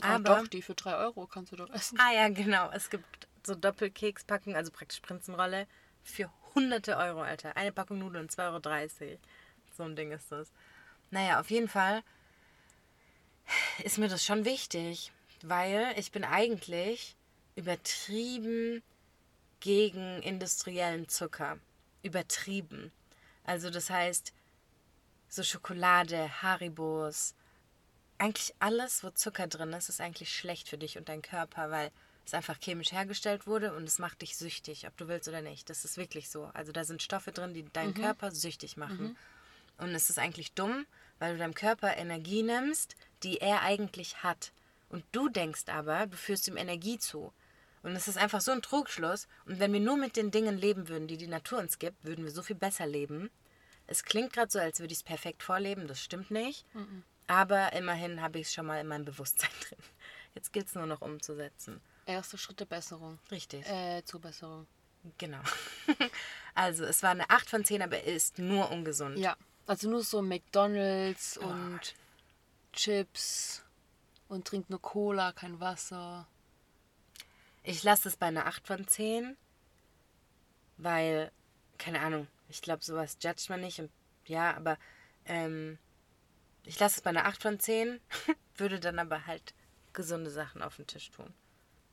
Aber 0.00 0.14
Aber, 0.14 0.42
doch, 0.42 0.48
die 0.48 0.62
für 0.62 0.74
3 0.74 0.96
Euro 0.96 1.26
kannst 1.26 1.52
du 1.52 1.56
doch 1.56 1.68
essen. 1.70 1.98
ah 2.00 2.12
ja, 2.12 2.28
genau, 2.28 2.70
es 2.72 2.88
gibt 2.88 3.28
so 3.44 3.54
Doppelkekspackungen, 3.54 4.56
also 4.56 4.70
praktisch 4.70 5.00
Prinzenrolle, 5.00 5.66
für 6.02 6.30
hunderte 6.54 6.96
Euro, 6.96 7.22
Alter. 7.22 7.56
Eine 7.56 7.72
Packung 7.72 7.98
Nudeln, 7.98 8.28
2,30 8.28 9.00
Euro. 9.02 9.18
So 9.76 9.82
ein 9.82 9.96
Ding 9.96 10.12
ist 10.12 10.30
das. 10.30 10.52
Naja, 11.10 11.40
auf 11.40 11.50
jeden 11.50 11.68
Fall 11.68 12.02
ist 13.84 13.98
mir 13.98 14.08
das 14.08 14.24
schon 14.24 14.44
wichtig, 14.44 15.12
weil 15.42 15.94
ich 15.96 16.12
bin 16.12 16.24
eigentlich 16.24 17.16
übertrieben 17.56 18.82
gegen 19.60 20.22
industriellen 20.22 21.08
Zucker. 21.08 21.58
Übertrieben. 22.02 22.92
Also 23.44 23.70
das 23.70 23.90
heißt, 23.90 24.32
so 25.28 25.42
Schokolade, 25.42 26.42
Haribos, 26.42 27.34
eigentlich 28.18 28.54
alles, 28.58 29.04
wo 29.04 29.10
Zucker 29.10 29.46
drin 29.46 29.72
ist, 29.72 29.88
ist 29.88 30.00
eigentlich 30.00 30.34
schlecht 30.34 30.68
für 30.68 30.78
dich 30.78 30.98
und 30.98 31.08
deinen 31.08 31.22
Körper, 31.22 31.70
weil 31.70 31.90
es 32.26 32.34
einfach 32.34 32.58
chemisch 32.60 32.92
hergestellt 32.92 33.46
wurde 33.46 33.74
und 33.74 33.84
es 33.84 33.98
macht 33.98 34.22
dich 34.22 34.36
süchtig, 34.36 34.86
ob 34.86 34.96
du 34.96 35.08
willst 35.08 35.28
oder 35.28 35.40
nicht. 35.40 35.70
Das 35.70 35.84
ist 35.84 35.96
wirklich 35.96 36.28
so. 36.28 36.50
Also 36.52 36.72
da 36.72 36.84
sind 36.84 37.02
Stoffe 37.02 37.32
drin, 37.32 37.54
die 37.54 37.64
deinen 37.72 37.94
Körper 37.94 38.30
süchtig 38.30 38.76
machen. 38.76 39.16
Und 39.78 39.94
es 39.94 40.10
ist 40.10 40.18
eigentlich 40.18 40.52
dumm, 40.52 40.86
weil 41.18 41.32
du 41.32 41.38
deinem 41.38 41.54
Körper 41.54 41.96
Energie 41.96 42.42
nimmst, 42.42 42.96
die 43.22 43.40
er 43.40 43.62
eigentlich 43.62 44.22
hat. 44.22 44.52
Und 44.88 45.04
du 45.12 45.28
denkst 45.28 45.64
aber, 45.68 46.06
du 46.06 46.16
führst 46.16 46.48
ihm 46.48 46.56
Energie 46.56 46.98
zu. 46.98 47.32
Und 47.82 47.92
es 47.94 48.08
ist 48.08 48.18
einfach 48.18 48.40
so 48.40 48.50
ein 48.50 48.62
Trugschluss. 48.62 49.28
Und 49.46 49.60
wenn 49.60 49.72
wir 49.72 49.80
nur 49.80 49.96
mit 49.96 50.16
den 50.16 50.30
Dingen 50.30 50.58
leben 50.58 50.88
würden, 50.88 51.08
die 51.08 51.16
die 51.16 51.26
Natur 51.26 51.58
uns 51.58 51.78
gibt, 51.78 52.04
würden 52.04 52.24
wir 52.24 52.32
so 52.32 52.42
viel 52.42 52.56
besser 52.56 52.86
leben. 52.86 53.30
Es 53.86 54.02
klingt 54.02 54.32
gerade 54.32 54.50
so, 54.50 54.58
als 54.58 54.80
würde 54.80 54.92
ich 54.92 54.98
es 54.98 55.04
perfekt 55.04 55.42
vorleben. 55.42 55.86
Das 55.86 56.02
stimmt 56.02 56.30
nicht. 56.30 56.64
Aber 57.26 57.72
immerhin 57.72 58.20
habe 58.20 58.38
ich 58.38 58.48
es 58.48 58.54
schon 58.54 58.66
mal 58.66 58.80
in 58.80 58.86
meinem 58.86 59.04
Bewusstsein 59.04 59.50
drin. 59.68 59.78
Jetzt 60.34 60.52
gilt 60.52 60.66
es 60.66 60.74
nur 60.74 60.86
noch 60.86 61.00
umzusetzen. 61.00 61.80
Erste 62.06 62.38
Schritt 62.38 62.60
der 62.60 62.64
Besserung. 62.64 63.18
Richtig. 63.30 63.66
Äh, 63.66 64.02
zur 64.04 64.20
Besserung. 64.20 64.66
Genau. 65.18 65.40
also 66.54 66.84
es 66.84 67.02
war 67.02 67.10
eine 67.10 67.28
8 67.30 67.48
von 67.48 67.64
10, 67.64 67.82
aber 67.82 67.98
er 67.98 68.14
ist 68.14 68.38
nur 68.38 68.70
ungesund. 68.70 69.18
Ja, 69.18 69.36
also 69.66 69.88
nur 69.88 70.02
so 70.02 70.22
McDonalds 70.22 71.38
und 71.38 71.80
Chips 72.78 73.64
und 74.28 74.46
trinkt 74.46 74.70
nur 74.70 74.80
Cola, 74.80 75.32
kein 75.32 75.58
Wasser. 75.58 76.28
Ich 77.64 77.82
lasse 77.82 78.08
es 78.08 78.16
bei 78.16 78.26
einer 78.26 78.46
8 78.46 78.66
von 78.68 78.86
10, 78.86 79.36
weil, 80.76 81.32
keine 81.76 82.00
Ahnung, 82.00 82.28
ich 82.48 82.62
glaube, 82.62 82.84
sowas 82.84 83.18
judgt 83.20 83.50
man 83.50 83.62
nicht. 83.62 83.80
Und, 83.80 83.90
ja, 84.26 84.56
aber 84.56 84.78
ähm, 85.24 85.78
ich 86.62 86.78
lasse 86.78 86.98
es 86.98 87.02
bei 87.02 87.10
einer 87.10 87.24
8 87.24 87.42
von 87.42 87.58
10, 87.58 88.00
würde 88.56 88.78
dann 88.78 89.00
aber 89.00 89.26
halt 89.26 89.54
gesunde 89.92 90.30
Sachen 90.30 90.62
auf 90.62 90.76
den 90.76 90.86
Tisch 90.86 91.10
tun. 91.10 91.34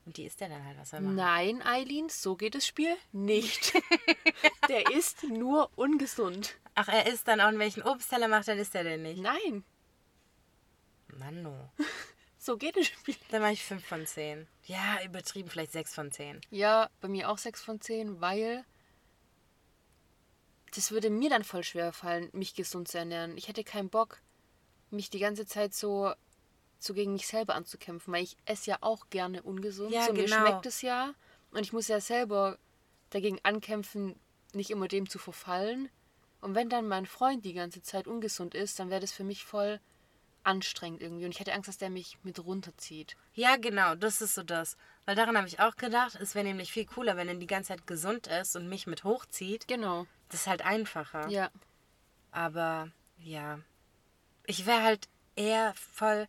Und 0.05 0.17
die 0.17 0.25
isst 0.25 0.39
er 0.39 0.49
dann 0.49 0.63
halt, 0.63 0.77
was 0.77 0.93
er 0.93 1.01
macht. 1.01 1.15
Nein, 1.15 1.63
Eileen, 1.63 2.09
so 2.09 2.35
geht 2.35 2.53
das 2.53 2.67
Spiel 2.67 2.95
nicht. 3.11 3.73
Der 4.69 4.91
ist 4.91 5.23
nur 5.23 5.71
ungesund. 5.75 6.57
Ach, 6.75 6.89
er 6.89 7.11
isst 7.11 7.27
dann 7.27 7.41
auch, 7.41 7.49
in 7.49 7.57
welchen 7.57 7.81
Obstteller 7.81 8.27
macht, 8.27 8.47
dann 8.47 8.59
isst 8.59 8.75
er 8.75 8.83
den 8.83 9.01
nicht. 9.01 9.19
Nein, 9.19 9.63
Mano. 11.15 11.69
so 12.37 12.57
geht 12.57 12.77
das 12.77 12.87
Spiel. 12.87 13.15
Dann 13.29 13.41
mache 13.41 13.53
ich 13.53 13.63
5 13.63 13.85
von 13.85 14.05
10. 14.05 14.47
Ja, 14.65 15.01
übertrieben, 15.03 15.49
vielleicht 15.49 15.71
6 15.71 15.93
von 15.93 16.11
10. 16.11 16.41
Ja, 16.49 16.89
bei 17.01 17.07
mir 17.07 17.29
auch 17.29 17.37
6 17.37 17.61
von 17.61 17.81
10, 17.81 18.21
weil 18.21 18.65
das 20.75 20.91
würde 20.91 21.09
mir 21.09 21.29
dann 21.29 21.43
voll 21.43 21.63
schwer 21.63 21.93
fallen, 21.93 22.29
mich 22.33 22.53
gesund 22.53 22.87
zu 22.87 22.97
ernähren. 22.97 23.37
Ich 23.37 23.47
hätte 23.47 23.63
keinen 23.63 23.89
Bock, 23.89 24.21
mich 24.91 25.09
die 25.09 25.19
ganze 25.19 25.45
Zeit 25.45 25.73
so, 25.73 26.13
so 26.79 26.93
gegen 26.93 27.13
mich 27.13 27.27
selber 27.27 27.55
anzukämpfen, 27.55 28.13
weil 28.13 28.23
ich 28.23 28.37
esse 28.45 28.71
ja 28.71 28.77
auch 28.81 29.09
gerne 29.09 29.41
ungesund. 29.41 29.91
Ja, 29.91 30.05
so, 30.05 30.13
mir 30.13 30.25
genau. 30.25 30.37
schmeckt 30.37 30.65
es 30.65 30.81
ja. 30.81 31.13
Und 31.51 31.61
ich 31.61 31.71
muss 31.71 31.87
ja 31.87 32.01
selber 32.01 32.57
dagegen 33.09 33.39
ankämpfen, 33.43 34.19
nicht 34.53 34.71
immer 34.71 34.87
dem 34.87 35.09
zu 35.09 35.17
verfallen. 35.17 35.89
Und 36.41 36.55
wenn 36.55 36.69
dann 36.69 36.87
mein 36.87 37.05
Freund 37.05 37.45
die 37.45 37.53
ganze 37.53 37.81
Zeit 37.81 38.07
ungesund 38.07 38.53
ist, 38.53 38.77
dann 38.79 38.89
wäre 38.89 39.01
das 39.01 39.13
für 39.13 39.23
mich 39.23 39.45
voll 39.45 39.79
anstrengend 40.45 41.01
irgendwie. 41.01 41.25
Und 41.25 41.31
ich 41.31 41.39
hätte 41.39 41.53
Angst, 41.53 41.67
dass 41.67 41.77
der 41.77 41.89
mich 41.89 42.17
mit 42.23 42.43
runterzieht. 42.43 43.15
Ja, 43.33 43.57
genau, 43.57 43.95
das 43.95 44.21
ist 44.21 44.35
so 44.35 44.43
das. 44.43 44.77
Weil 45.05 45.15
daran 45.15 45.37
habe 45.37 45.47
ich 45.47 45.59
auch 45.59 45.75
gedacht, 45.75 46.15
es 46.19 46.35
wäre 46.35 46.45
nämlich 46.45 46.71
viel 46.71 46.85
cooler, 46.85 47.17
wenn 47.17 47.27
er 47.27 47.35
die 47.35 47.47
ganze 47.47 47.69
Zeit 47.69 47.87
gesund 47.87 48.27
ist 48.27 48.55
und 48.55 48.69
mich 48.69 48.87
mit 48.87 49.03
hochzieht. 49.03 49.67
Genau. 49.67 50.07
Das 50.29 50.41
ist 50.41 50.47
halt 50.47 50.63
einfacher. 50.63 51.27
Ja. 51.29 51.49
Aber 52.31 52.91
ja, 53.17 53.59
ich 54.45 54.65
wäre 54.65 54.83
halt 54.83 55.07
eher 55.35 55.73
voll 55.75 56.27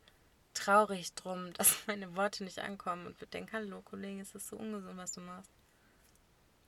traurig 0.54 1.14
drum, 1.14 1.52
dass 1.54 1.86
meine 1.86 2.16
Worte 2.16 2.44
nicht 2.44 2.58
ankommen 2.58 3.06
und 3.06 3.20
würde 3.20 3.30
denken, 3.30 3.52
hallo 3.52 3.82
Kollege, 3.82 4.20
ist 4.20 4.34
das 4.34 4.48
so 4.48 4.56
ungesund, 4.56 4.96
was 4.96 5.12
du 5.12 5.20
machst. 5.20 5.50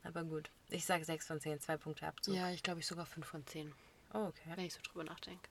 Aber 0.05 0.25
gut, 0.25 0.51
ich 0.69 0.85
sage 0.85 1.05
6 1.05 1.27
von 1.27 1.41
10, 1.41 1.61
zwei 1.61 1.77
Punkte 1.77 2.07
Abzug. 2.07 2.35
Ja, 2.35 2.51
ich 2.51 2.63
glaube 2.63 2.81
ich 2.81 2.87
sogar 2.87 3.05
5 3.05 3.27
von 3.27 3.47
10. 3.47 3.75
Oh, 4.15 4.27
okay. 4.27 4.53
wenn 4.55 4.65
ich 4.65 4.75
so 4.75 4.81
drüber 4.83 5.05
nachdenke. 5.05 5.49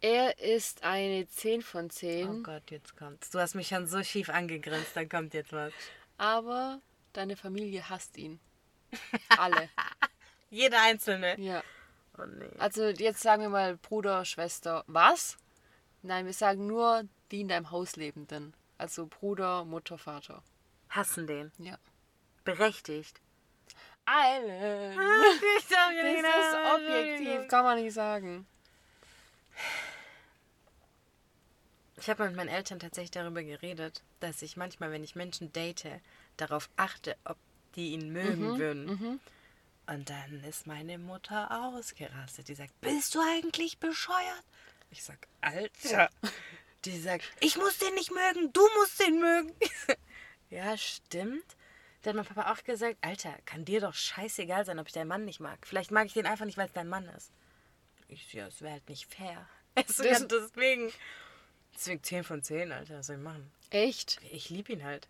Er 0.00 0.38
ist 0.38 0.82
eine 0.82 1.26
10 1.28 1.62
von 1.62 1.86
Oh 1.86 1.88
10, 1.88 2.42
Gott, 2.42 2.70
jetzt 2.70 2.96
kommt's. 2.96 3.30
Du 3.30 3.38
hast 3.38 3.54
mich 3.54 3.68
schon 3.68 3.86
so 3.86 4.02
schief 4.02 4.30
angegrinst, 4.30 4.96
dann 4.96 5.08
kommt 5.08 5.34
jetzt 5.34 5.52
was. 5.52 5.72
aber 6.16 6.80
deine 7.12 7.36
Familie 7.36 7.88
hasst 7.88 8.16
ihn. 8.16 8.40
Alle. 9.28 9.68
Jeder 10.50 10.82
Einzelne. 10.82 11.38
ja. 11.40 11.62
Oh 12.18 12.24
nee. 12.26 12.50
Also 12.58 12.88
jetzt 12.88 13.20
sagen 13.20 13.42
wir 13.42 13.48
mal 13.48 13.76
Bruder, 13.76 14.24
Schwester. 14.24 14.84
Was? 14.86 15.38
Nein, 16.02 16.26
wir 16.26 16.32
sagen 16.32 16.66
nur 16.66 17.04
die 17.30 17.42
in 17.42 17.48
deinem 17.48 17.70
Haus 17.70 17.96
Lebenden. 17.96 18.52
Also 18.78 19.06
Bruder, 19.06 19.64
Mutter, 19.64 19.96
Vater. 19.98 20.42
Hassen 20.88 21.26
den. 21.26 21.52
Ja. 21.58 21.78
Berechtigt. 22.44 23.20
Allen. 24.04 24.96
Sag 25.68 25.92
Das 26.22 26.46
ist 26.46 26.74
objektiv, 26.74 27.48
kann 27.48 27.64
man 27.64 27.80
nicht 27.80 27.94
sagen. 27.94 28.46
Ich 32.00 32.08
habe 32.08 32.26
mit 32.26 32.36
meinen 32.36 32.48
Eltern 32.48 32.78
tatsächlich 32.78 33.10
darüber 33.10 33.42
geredet, 33.42 34.02
dass 34.20 34.42
ich 34.42 34.56
manchmal, 34.56 34.90
wenn 34.90 35.04
ich 35.04 35.16
Menschen 35.16 35.52
date, 35.52 36.00
darauf 36.36 36.70
achte, 36.76 37.16
ob 37.24 37.36
die 37.76 37.92
ihn 37.92 38.10
mögen 38.12 38.58
würden. 38.58 39.20
Und 39.86 40.08
dann 40.08 40.44
ist 40.44 40.66
meine 40.66 40.98
Mutter 40.98 41.50
ausgerastet. 41.50 42.48
Die 42.48 42.54
sagt, 42.54 42.80
bist 42.80 43.14
du 43.14 43.20
eigentlich 43.20 43.78
bescheuert? 43.78 44.44
Ich 44.90 45.02
sag, 45.02 45.18
Alter. 45.40 46.08
Die 46.84 46.98
sagt, 46.98 47.24
ich 47.40 47.56
muss 47.56 47.78
den 47.78 47.94
nicht 47.94 48.10
mögen, 48.10 48.52
du 48.52 48.66
musst 48.78 49.00
den 49.00 49.20
mögen. 49.20 49.52
Ja, 50.52 50.76
stimmt. 50.76 51.44
Dann 52.02 52.18
hat 52.18 52.26
mein 52.26 52.34
Papa 52.34 52.52
auch 52.52 52.64
gesagt, 52.64 52.96
Alter, 53.02 53.32
kann 53.44 53.64
dir 53.64 53.80
doch 53.80 53.94
scheißegal 53.94 54.64
sein, 54.64 54.80
ob 54.80 54.88
ich 54.88 54.92
deinen 54.92 55.06
Mann 55.06 55.24
nicht 55.24 55.38
mag. 55.38 55.64
Vielleicht 55.64 55.92
mag 55.92 56.06
ich 56.06 56.12
den 56.12 56.26
einfach 56.26 56.44
nicht, 56.44 56.58
weil 56.58 56.66
es 56.66 56.72
dein 56.72 56.88
Mann 56.88 57.08
ist. 57.10 57.30
Ich 58.08 58.32
ja, 58.32 58.48
es 58.48 58.60
wäre 58.60 58.72
halt 58.72 58.88
nicht 58.88 59.06
fair. 59.06 59.46
Also, 59.76 60.02
ja, 60.02 60.18
deswegen. 60.18 60.92
Deswegen 61.80 62.02
10 62.02 62.24
von 62.24 62.42
10, 62.42 62.72
Alter, 62.72 62.98
was 62.98 63.06
soll 63.06 63.16
ich 63.16 63.22
machen? 63.22 63.50
Echt? 63.70 64.20
Ich 64.30 64.50
liebe 64.50 64.70
ihn 64.70 64.84
halt. 64.84 65.08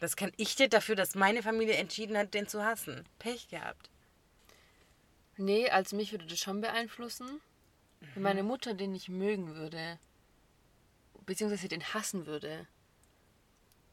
Was 0.00 0.16
kann 0.16 0.32
ich 0.36 0.56
dir 0.56 0.68
dafür, 0.68 0.96
dass 0.96 1.14
meine 1.14 1.44
Familie 1.44 1.74
entschieden 1.74 2.18
hat, 2.18 2.34
den 2.34 2.48
zu 2.48 2.64
hassen? 2.64 3.06
Pech 3.20 3.46
gehabt. 3.48 3.90
Nee, 5.36 5.70
also 5.70 5.94
mich 5.94 6.10
würde 6.10 6.26
das 6.26 6.40
schon 6.40 6.60
beeinflussen. 6.60 7.40
Wenn 8.14 8.24
meine 8.24 8.42
Mutter 8.42 8.74
den 8.74 8.90
nicht 8.90 9.08
mögen 9.08 9.54
würde, 9.54 10.00
beziehungsweise 11.26 11.68
den 11.68 11.94
hassen 11.94 12.26
würde, 12.26 12.66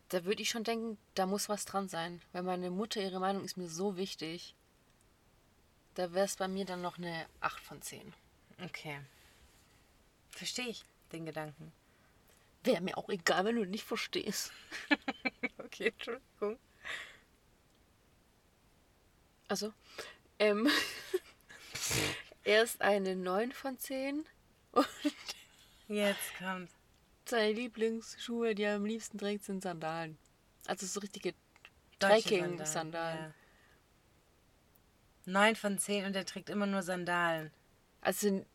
da 0.09 0.25
würde 0.25 0.41
ich 0.41 0.49
schon 0.49 0.63
denken, 0.63 0.97
da 1.13 1.27
muss 1.27 1.49
was 1.49 1.65
dran 1.65 1.87
sein. 1.87 2.19
Weil 2.31 2.41
meine 2.41 2.71
Mutter, 2.71 2.99
ihre 2.99 3.19
Meinung 3.19 3.45
ist 3.45 3.57
mir 3.57 3.69
so 3.69 3.95
wichtig. 3.95 4.55
Da 5.93 6.13
wäre 6.13 6.25
es 6.25 6.35
bei 6.35 6.47
mir 6.47 6.65
dann 6.65 6.81
noch 6.81 6.97
eine 6.97 7.27
8 7.41 7.59
von 7.59 7.79
10. 7.79 8.11
Okay. 8.63 9.01
Verstehe 10.31 10.69
ich 10.69 10.83
den 11.13 11.25
Gedanken. 11.25 11.71
Wäre 12.63 12.81
mir 12.81 12.97
auch 12.97 13.09
egal, 13.09 13.45
wenn 13.45 13.55
du 13.55 13.65
nicht 13.65 13.85
verstehst. 13.85 14.51
Okay, 15.59 15.89
Entschuldigung. 15.89 16.57
Also, 19.49 19.73
ähm, 20.39 20.69
er 22.43 22.63
ist 22.63 22.81
eine 22.81 23.15
9 23.17 23.51
von 23.51 23.77
10. 23.77 24.25
Und 24.71 24.87
Jetzt 25.89 26.37
kommt. 26.39 26.69
seine 27.25 27.51
Lieblingsschuhe, 27.51 28.55
die 28.55 28.63
er 28.63 28.75
am 28.77 28.85
liebsten 28.85 29.17
trägt, 29.17 29.43
sind 29.43 29.61
Sandalen. 29.61 30.17
Also 30.65 30.85
so 30.85 30.99
richtige 31.01 31.33
Trekking-Sandalen. 31.99 33.19
Ja. 33.19 33.33
9 35.25 35.55
von 35.57 35.77
10 35.77 36.05
und 36.05 36.15
er 36.15 36.25
trägt 36.25 36.49
immer 36.49 36.65
nur 36.65 36.81
Sandalen. 36.81 37.51
Also, 38.01 38.45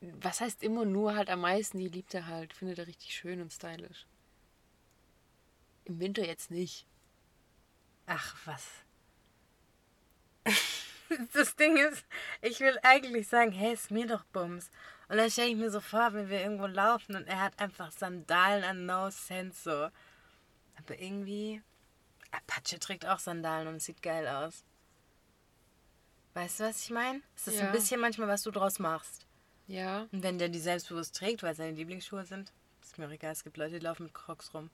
was 0.00 0.40
heißt 0.40 0.62
immer 0.62 0.84
nur 0.84 1.14
halt 1.14 1.28
am 1.30 1.40
meisten? 1.42 1.78
Die 1.78 1.88
liebt 1.88 2.14
er 2.14 2.26
halt. 2.26 2.52
Findet 2.54 2.78
er 2.78 2.86
richtig 2.86 3.14
schön 3.14 3.40
und 3.40 3.52
stylisch. 3.52 4.06
Im 5.84 6.00
Winter 6.00 6.24
jetzt 6.24 6.50
nicht. 6.50 6.86
Ach, 8.06 8.36
was. 8.44 8.66
das 11.34 11.56
Ding 11.56 11.76
ist, 11.76 12.04
ich 12.40 12.60
will 12.60 12.78
eigentlich 12.82 13.28
sagen, 13.28 13.52
hey, 13.52 13.74
ist 13.74 13.90
mir 13.90 14.06
doch 14.06 14.24
Bums. 14.24 14.70
Und 15.08 15.16
dann 15.16 15.30
stelle 15.30 15.48
ich 15.50 15.56
mir 15.56 15.70
so 15.70 15.80
vor, 15.80 16.12
wenn 16.12 16.28
wir 16.30 16.40
irgendwo 16.40 16.66
laufen 16.66 17.16
und 17.16 17.26
er 17.26 17.40
hat 17.40 17.58
einfach 17.60 17.90
Sandalen 17.90 18.64
an 18.64 18.86
No 18.86 19.10
Sense 19.10 19.62
so. 19.62 19.90
Aber 20.78 20.98
irgendwie, 20.98 21.62
Apache 22.30 22.78
trägt 22.78 23.06
auch 23.06 23.18
Sandalen 23.18 23.68
und 23.68 23.82
sieht 23.82 24.02
geil 24.02 24.26
aus. 24.28 24.64
Weißt 26.34 26.60
du, 26.60 26.64
was 26.64 26.82
ich 26.84 26.90
meine? 26.90 27.20
Es 27.36 27.48
ist 27.48 27.58
Ja. 27.58 27.66
ein 27.66 27.72
bisschen 27.72 28.00
manchmal, 28.00 28.28
was 28.28 28.44
du 28.44 28.50
draus 28.52 28.78
machst. 28.78 29.26
Ja. 29.70 30.08
Und 30.10 30.24
wenn 30.24 30.38
der 30.38 30.48
die 30.48 30.58
selbstbewusst 30.58 31.14
trägt, 31.14 31.42
weil 31.42 31.52
es 31.52 31.58
seine 31.58 31.76
Lieblingsschuhe 31.76 32.24
sind, 32.24 32.52
ist 32.82 32.98
mir 32.98 33.08
egal. 33.08 33.32
Es 33.32 33.44
gibt 33.44 33.56
Leute, 33.56 33.78
die 33.78 33.84
laufen 33.84 34.04
mit 34.04 34.14
Crocs 34.14 34.52
rum. 34.52 34.68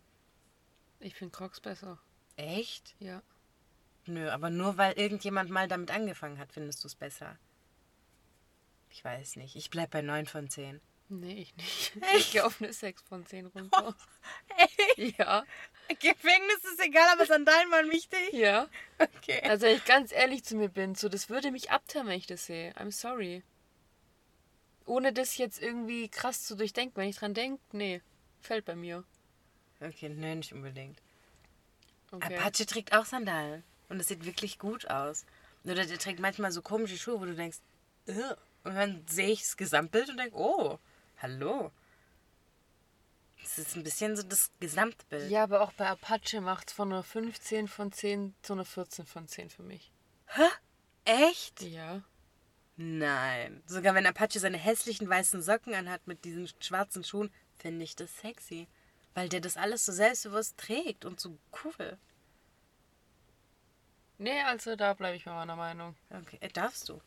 Ich 1.00 1.14
finde 1.14 1.36
Crocs 1.36 1.60
besser. 1.60 1.98
Echt? 2.36 2.94
Ja. 2.98 3.22
Nö, 4.06 4.30
aber 4.30 4.48
nur 4.48 4.78
weil 4.78 4.94
irgendjemand 4.94 5.50
mal 5.50 5.68
damit 5.68 5.90
angefangen 5.90 6.38
hat, 6.38 6.52
findest 6.52 6.82
du 6.82 6.88
es 6.88 6.94
besser. 6.94 7.36
Ich 8.90 9.04
weiß 9.04 9.36
nicht. 9.36 9.56
Ich 9.56 9.68
bleib 9.68 9.90
bei 9.90 10.00
9 10.00 10.24
von 10.26 10.48
10. 10.48 10.80
Nee, 11.08 11.42
ich 11.42 11.56
nicht. 11.56 11.92
Ich 12.16 12.32
gehe 12.32 12.44
auf 12.44 12.60
eine 12.62 12.72
6 12.72 13.02
von 13.02 13.26
10 13.26 13.46
runter. 13.46 13.94
Ja. 14.96 15.44
Gefängnis 15.88 16.64
ist 16.72 16.80
egal, 16.82 17.06
aber 17.12 17.26
Sandalen 17.26 17.70
waren 17.70 17.90
wichtig. 17.90 18.32
Ja. 18.32 18.66
Okay. 18.98 19.42
Also, 19.42 19.66
wenn 19.66 19.76
ich 19.76 19.84
ganz 19.84 20.10
ehrlich 20.10 20.42
zu 20.42 20.56
mir 20.56 20.70
bin, 20.70 20.94
so, 20.94 21.10
das 21.10 21.28
würde 21.28 21.50
mich 21.50 21.70
abtören, 21.70 22.06
wenn 22.06 22.16
ich 22.16 22.26
das 22.26 22.46
sehe. 22.46 22.72
I'm 22.76 22.90
sorry. 22.90 23.42
Ohne 24.86 25.12
das 25.12 25.36
jetzt 25.36 25.60
irgendwie 25.60 26.08
krass 26.08 26.44
zu 26.44 26.56
durchdenken. 26.56 26.96
Wenn 26.96 27.08
ich 27.08 27.16
dran 27.16 27.34
denke, 27.34 27.60
nee, 27.72 28.00
fällt 28.40 28.64
bei 28.64 28.74
mir. 28.76 29.04
Okay, 29.80 30.08
nö, 30.08 30.34
nicht 30.34 30.52
unbedingt. 30.52 30.98
Okay. 32.12 32.36
Apache 32.38 32.64
trägt 32.66 32.94
auch 32.94 33.04
Sandalen. 33.04 33.62
Und 33.88 34.00
es 34.00 34.08
sieht 34.08 34.24
wirklich 34.24 34.58
gut 34.58 34.88
aus. 34.88 35.26
Oder 35.64 35.84
der 35.86 35.98
trägt 35.98 36.20
manchmal 36.20 36.52
so 36.52 36.62
komische 36.62 36.96
Schuhe, 36.96 37.20
wo 37.20 37.24
du 37.24 37.34
denkst, 37.34 37.58
"Ugh." 38.08 38.36
und 38.66 38.74
dann 38.74 39.04
sehe 39.06 39.28
ich 39.28 39.42
das 39.42 39.56
Gesamtbild 39.56 40.08
und 40.10 40.16
denke, 40.16 40.36
oh, 40.36 40.78
hallo. 41.18 41.70
Das 43.42 43.58
ist 43.58 43.76
ein 43.76 43.84
bisschen 43.84 44.16
so 44.16 44.24
das 44.24 44.50
Gesamtbild. 44.58 45.30
Ja, 45.30 45.44
aber 45.44 45.60
auch 45.60 45.72
bei 45.72 45.86
Apache 45.88 46.40
macht 46.40 46.68
es 46.68 46.74
von 46.74 46.92
einer 46.92 47.04
15 47.04 47.68
von 47.68 47.92
10 47.92 48.34
zu 48.42 48.54
einer 48.54 48.64
14 48.64 49.06
von 49.06 49.28
10 49.28 49.50
für 49.50 49.62
mich. 49.62 49.92
Echt? 51.04 51.62
Ja. 51.62 52.02
Nein. 52.76 53.62
Sogar 53.66 53.94
wenn 53.94 54.06
Apache 54.06 54.38
seine 54.38 54.58
hässlichen 54.58 55.08
weißen 55.08 55.40
Socken 55.42 55.74
anhat 55.74 56.06
mit 56.06 56.24
diesen 56.24 56.48
schwarzen 56.60 57.04
Schuhen, 57.04 57.30
finde 57.58 57.84
ich 57.84 57.96
das 57.96 58.14
sexy. 58.18 58.68
Weil 59.14 59.28
der 59.30 59.40
das 59.40 59.56
alles 59.56 59.86
so 59.86 59.92
selbstbewusst 59.92 60.58
trägt 60.58 61.04
und 61.06 61.18
so 61.20 61.38
cool. 61.64 61.96
Nee, 64.18 64.40
also 64.42 64.76
da 64.76 64.94
bleibe 64.94 65.16
ich 65.16 65.24
bei 65.24 65.32
meiner 65.32 65.56
Meinung. 65.56 65.94
Okay, 66.10 66.38
äh, 66.40 66.48
darfst 66.48 66.88
du. 66.88 67.00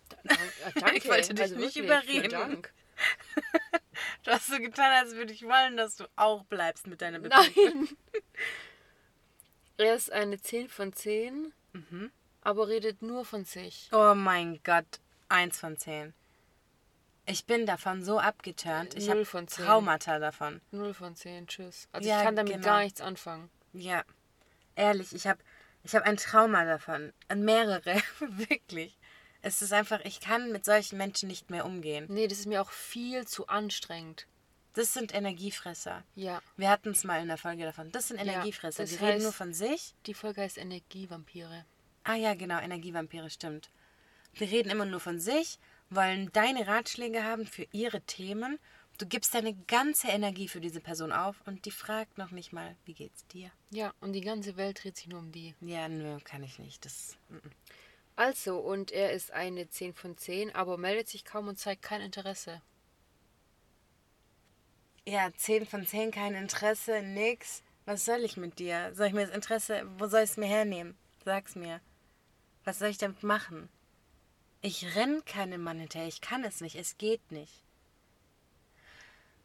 Danke, 0.75 0.97
Ich 0.97 1.07
wollte 1.07 1.33
dich 1.33 1.51
nicht 1.51 1.75
wirklich, 1.75 1.85
überreden. 1.85 2.31
Dank. 2.31 2.73
Du 4.23 4.31
hast 4.31 4.47
so 4.47 4.57
getan, 4.59 4.91
als 5.03 5.15
würde 5.15 5.33
ich 5.33 5.43
wollen, 5.43 5.75
dass 5.77 5.95
du 5.97 6.05
auch 6.15 6.43
bleibst 6.45 6.87
mit 6.87 7.01
deiner 7.01 7.19
Beziehung. 7.19 7.83
Nein. 7.83 7.97
er 9.77 9.95
ist 9.95 10.11
eine 10.11 10.39
10 10.41 10.69
von 10.69 10.93
10, 10.93 11.53
Mhm. 11.73 12.11
aber 12.41 12.67
redet 12.67 13.01
nur 13.01 13.25
von 13.25 13.45
sich. 13.45 13.89
Oh 13.91 14.13
mein 14.15 14.59
Gott, 14.63 14.99
eins 15.29 15.59
von 15.59 15.77
zehn. 15.77 16.13
Ich 17.25 17.45
bin 17.45 17.65
davon 17.67 18.03
so 18.03 18.19
abgeturnt. 18.19 18.95
Ich 18.95 19.07
Null 19.07 19.25
habe 19.25 19.45
zehn. 19.45 19.65
Traumata 19.65 20.17
davon. 20.19 20.61
0 20.71 20.93
von 20.95 21.15
10, 21.15 21.47
tschüss. 21.47 21.87
Also 21.91 22.09
Ja, 22.09 22.17
ich 22.19 22.23
kann 22.25 22.35
damit 22.35 22.53
genau. 22.53 22.65
gar 22.65 22.81
nichts 22.81 23.01
anfangen. 23.01 23.49
Ja, 23.73 24.03
ehrlich, 24.75 25.13
ich 25.13 25.27
habe 25.27 25.39
ich 25.83 25.95
hab 25.95 26.03
ein 26.03 26.17
Trauma 26.17 26.65
davon. 26.65 27.13
Und 27.31 27.43
mehrere, 27.45 28.01
wirklich. 28.19 28.97
Es 29.41 29.61
ist 29.61 29.71
einfach, 29.73 30.01
ich 30.03 30.19
kann 30.19 30.51
mit 30.51 30.65
solchen 30.65 30.97
Menschen 30.97 31.27
nicht 31.29 31.49
mehr 31.51 31.65
umgehen. 31.65 32.05
Nee, 32.09 32.27
das 32.27 32.39
ist 32.39 32.47
mir 32.47 32.61
auch 32.61 32.71
viel 32.71 33.27
zu 33.27 33.47
anstrengend. 33.47 34.25
Das 34.73 34.93
sind 34.93 35.13
Energiefresser. 35.13 36.03
Ja, 36.15 36.41
Wir 36.57 36.69
hatten 36.69 36.89
es 36.89 37.03
mal 37.03 37.21
in 37.21 37.27
der 37.27 37.37
Folge 37.37 37.63
davon. 37.63 37.91
Das 37.91 38.07
sind 38.07 38.17
Ja, 38.17 38.23
Energiefresser. 38.33 38.83
das 38.83 38.89
Die 38.91 38.95
reden 38.97 39.19
heißt- 39.19 39.23
nur 39.23 39.33
von 39.33 39.53
sich. 39.53 39.93
die 40.07 40.13
Folge 40.13 40.41
heißt 40.41 40.57
Energievampire. 40.57 41.65
Ah 42.03 42.15
ja, 42.15 42.33
genau, 42.33 42.59
Energievampire, 42.59 43.29
stimmt. 43.29 43.69
Die 44.39 44.45
reden 44.45 44.69
immer 44.69 44.85
nur 44.85 44.99
von 44.99 45.19
sich, 45.19 45.59
wollen 45.89 46.31
deine 46.31 46.67
Ratschläge 46.67 47.23
haben 47.23 47.45
für 47.45 47.67
ihre 47.71 48.01
Themen. 48.01 48.59
Du 48.97 49.05
gibst 49.05 49.33
deine 49.33 49.53
ganze 49.67 50.07
Energie 50.09 50.47
für 50.47 50.61
diese 50.61 50.81
Person 50.81 51.11
auf 51.11 51.41
und 51.45 51.65
die 51.65 51.71
fragt 51.71 52.17
noch 52.17 52.31
nicht 52.31 52.51
mal, 52.51 52.75
wie 52.85 52.93
geht's 52.93 53.25
dir? 53.27 53.51
Ja, 53.71 53.93
und 54.01 54.13
die 54.13 54.21
ganze 54.21 54.57
Welt 54.57 54.83
dreht 54.83 54.97
sich 54.97 55.07
nur 55.07 55.19
um 55.19 55.31
die. 55.31 55.55
Ja, 55.61 55.87
nö, 55.87 56.19
kann 56.23 56.43
ich 56.43 56.59
nicht. 56.59 56.83
Das, 56.85 57.17
mm, 57.29 57.35
mm. 57.35 57.51
Also, 58.15 58.57
und 58.57 58.91
er 58.91 59.13
ist 59.13 59.31
eine 59.31 59.69
10 59.69 59.93
von 59.93 60.17
10, 60.17 60.53
aber 60.53 60.77
meldet 60.77 61.07
sich 61.07 61.23
kaum 61.23 61.47
und 61.47 61.57
zeigt 61.57 61.81
kein 61.81 62.01
Interesse. 62.01 62.61
ja, 65.05 65.29
10 65.35 65.65
von 65.65 65.85
10, 65.85 66.11
kein 66.11 66.35
Interesse, 66.35 67.01
nix. 67.01 67.63
Was 67.85 68.05
soll 68.05 68.23
ich 68.23 68.37
mit 68.37 68.59
dir? 68.59 68.93
Soll 68.93 69.07
ich 69.07 69.13
mir 69.13 69.25
das 69.25 69.35
Interesse, 69.35 69.83
wo 69.97 70.07
soll 70.07 70.21
ich 70.21 70.31
es 70.31 70.37
mir 70.37 70.47
hernehmen? 70.47 70.97
Sag's 71.25 71.55
mir. 71.55 71.81
Was 72.63 72.79
soll 72.79 72.89
ich 72.89 72.97
damit 72.97 73.23
machen? 73.23 73.69
Ich 74.61 74.95
renn 74.95 75.23
keinem 75.25 75.63
Mann 75.63 75.79
hinterher. 75.79 76.07
Ich 76.07 76.21
kann 76.21 76.43
es 76.43 76.61
nicht. 76.61 76.75
Es 76.75 76.97
geht 76.97 77.31
nicht. 77.31 77.63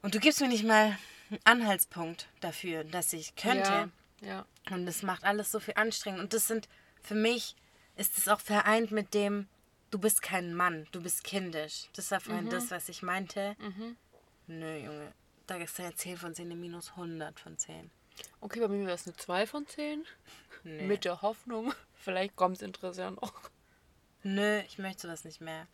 Und 0.03 0.15
du 0.15 0.21
gibst 0.21 0.41
mir 0.41 0.49
nicht 0.49 0.65
mal 0.65 0.99
einen 1.31 1.41
Anhaltspunkt 1.45 2.29
dafür, 2.41 2.85
dass 2.85 3.13
ich 3.13 3.37
könnte. 3.37 3.91
Ja, 4.21 4.29
ja. 4.29 4.47
Und 4.71 4.87
das 4.87 5.03
macht 5.03 5.25
alles 5.25 5.51
so 5.51 5.61
viel 5.61 5.75
anstrengend. 5.77 6.21
Und 6.21 6.33
das 6.33 6.47
sind, 6.47 6.69
für 7.03 7.15
mich 7.15 7.55
ist 7.97 8.19
es 8.19 8.29
auch 8.29 8.41
vereint 8.41 8.91
mit 8.91 9.15
dem, 9.15 9.49
du 9.91 9.99
bist 9.99 10.23
kein 10.23 10.55
Mann, 10.55 10.87
du 10.93 11.01
bist 11.01 11.23
kindisch. 11.23 11.89
Das 11.95 12.11
war 12.11 12.21
vorhin 12.21 12.51
das, 12.51 12.71
was 12.71 12.89
ich 12.89 13.03
meinte. 13.03 13.57
Nö, 14.47 14.77
Junge. 14.77 15.13
Da 15.47 15.57
ist 15.57 15.79
eine 15.79 15.95
10 15.95 16.17
von 16.17 16.35
10, 16.35 16.47
eine 16.47 16.57
minus 16.57 16.91
100 16.91 17.39
von 17.39 17.57
10. 17.57 17.91
Okay, 18.41 18.61
bei 18.61 18.69
mir 18.69 18.87
wäre 18.87 18.95
es 18.95 19.07
eine 19.07 19.17
2 19.17 19.47
von 19.47 19.67
10. 19.67 20.05
Nee. 20.65 20.87
Mit 20.87 21.05
der 21.05 21.23
Hoffnung, 21.23 21.73
vielleicht 21.95 22.37
kommt 22.37 22.57
das 22.57 22.63
Interesse 22.63 23.03
ja 23.03 23.11
noch. 23.11 23.33
Nö, 24.25 24.61
ich 24.67 24.79
möchte 24.79 25.03
sowas 25.03 25.25
nicht 25.25 25.41
mehr. 25.41 25.67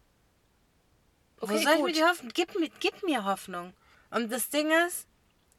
Wo 1.38 1.46
Okay, 1.46 1.62
soll 1.62 1.72
ich 1.72 1.78
gut. 1.78 1.86
mir 1.86 1.92
die 1.92 2.04
Hoffnung? 2.04 2.30
Gib 2.34 2.58
mir, 2.58 2.68
gib 2.80 3.02
mir 3.02 3.24
Hoffnung. 3.24 3.72
Und 4.10 4.30
das 4.30 4.50
Ding 4.50 4.70
ist, 4.86 5.06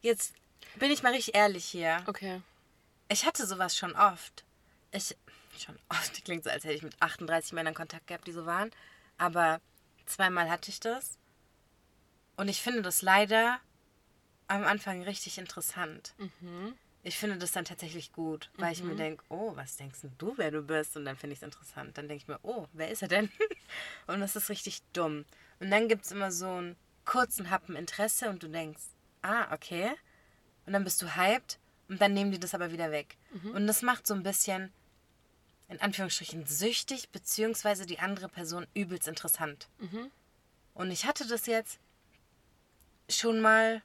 jetzt 0.02 0.34
bin 0.76 0.92
ich 0.92 1.02
mal 1.02 1.14
richtig 1.14 1.34
ehrlich 1.36 1.66
hier. 1.66 2.04
Okay. 2.06 2.42
Ich 3.08 3.26
hatte 3.26 3.48
sowas 3.48 3.76
schon 3.78 3.96
oft. 3.96 4.44
Ich, 4.92 5.16
schon 5.58 5.80
oft, 5.90 6.24
klingt 6.26 6.44
so, 6.44 6.50
als 6.50 6.64
hätte 6.66 6.76
ich 6.76 6.84
mit 6.84 7.02
38 7.02 7.54
Männern 7.54 7.74
Kontakt 7.74 8.08
gehabt, 8.08 8.28
die 8.28 8.32
so 8.34 8.46
waren. 8.46 8.72
Aber 9.18 9.60
zweimal 10.06 10.50
hatte 10.50 10.70
ich 10.70 10.80
das. 10.80 11.18
Und 12.36 12.48
ich 12.50 12.62
finde 12.62 12.82
das 12.82 13.02
leider 13.02 13.60
am 14.48 14.66
Anfang 14.66 15.02
richtig 15.04 15.38
interessant. 15.38 16.14
Ich 17.04 17.18
finde 17.18 17.38
das 17.38 17.52
dann 17.52 17.66
tatsächlich 17.66 18.12
gut, 18.12 18.52
weil 18.58 18.74
ich 18.74 18.84
mir 18.84 18.96
denke, 18.96 19.24
oh, 19.30 19.56
was 19.56 19.76
denkst 19.76 20.00
du, 20.20 20.34
wer 20.38 20.52
du 20.52 20.62
bist? 20.62 20.96
Und 20.96 21.06
dann 21.06 21.18
finde 21.18 21.34
ich 21.34 21.40
es 21.40 21.44
interessant. 21.44 21.98
Dann 21.98 22.08
denke 22.08 22.22
ich 22.22 22.28
mir, 22.28 22.40
oh, 22.44 22.68
wer 22.74 22.92
ist 22.92 23.02
er 23.02 23.08
denn? 23.08 23.32
Und 24.08 24.20
das 24.20 24.36
ist 24.36 24.50
richtig 24.50 24.84
dumm. 24.94 25.26
Und 25.60 25.72
dann 25.72 25.88
gibt 25.88 26.06
es 26.06 26.12
immer 26.12 26.32
so 26.32 26.48
einen 26.48 26.76
kurzen 27.06 27.50
Happen 27.50 27.76
Interesse 27.76 28.30
und 28.30 28.44
du 28.44 28.48
denkst, 28.48 28.84
ah, 29.24 29.52
okay. 29.54 29.92
Und 30.66 30.74
dann 30.74 30.84
bist 30.84 31.02
du 31.02 31.16
hyped 31.16 31.58
und 31.90 32.00
dann 32.02 32.14
nehmen 32.14 32.32
die 32.32 32.40
das 32.40 32.54
aber 32.54 32.72
wieder 32.72 32.92
weg. 32.92 33.18
Und 33.56 33.66
das 33.68 33.82
macht 33.82 34.06
so 34.06 34.14
ein 34.14 34.24
bisschen, 34.24 34.72
in 35.70 35.82
Anführungsstrichen, 35.82 36.46
süchtig, 36.46 37.10
beziehungsweise 37.10 37.86
die 37.86 38.00
andere 38.00 38.30
Person 38.30 38.68
übelst 38.76 39.08
interessant. 39.08 39.68
Und 40.76 40.92
ich 40.92 41.06
hatte 41.06 41.28
das 41.28 41.48
jetzt 41.48 41.80
schon 43.10 43.42
mal, 43.42 43.82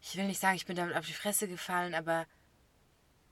ich 0.00 0.16
will 0.16 0.26
nicht 0.26 0.40
sagen, 0.40 0.56
ich 0.56 0.66
bin 0.66 0.76
damit 0.76 0.96
auf 0.96 1.06
die 1.06 1.12
Fresse 1.12 1.48
gefallen, 1.48 1.94
aber 1.94 2.26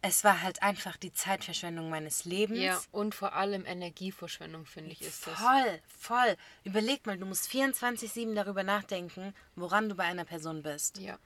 es 0.06 0.22
war 0.22 0.42
halt 0.42 0.62
einfach 0.62 0.98
die 0.98 1.12
Zeitverschwendung 1.12 1.88
meines 1.88 2.26
Lebens. 2.26 2.60
Ja, 2.60 2.78
und 2.92 3.14
vor 3.14 3.34
allem 3.34 3.64
Energieverschwendung, 3.64 4.66
finde 4.66 4.92
ich, 4.92 5.00
ist 5.00 5.26
das. 5.26 5.38
Voll, 5.38 5.80
voll. 5.98 6.36
Überleg 6.62 7.06
mal, 7.06 7.16
du 7.16 7.24
musst 7.24 7.50
24-7 7.50 8.34
darüber 8.34 8.64
nachdenken, 8.64 9.34
woran 9.56 9.88
du 9.88 9.94
bei 9.94 10.04
einer 10.04 10.26
Person 10.26 10.62
bist. 10.62 10.98
Ja. 10.98 11.18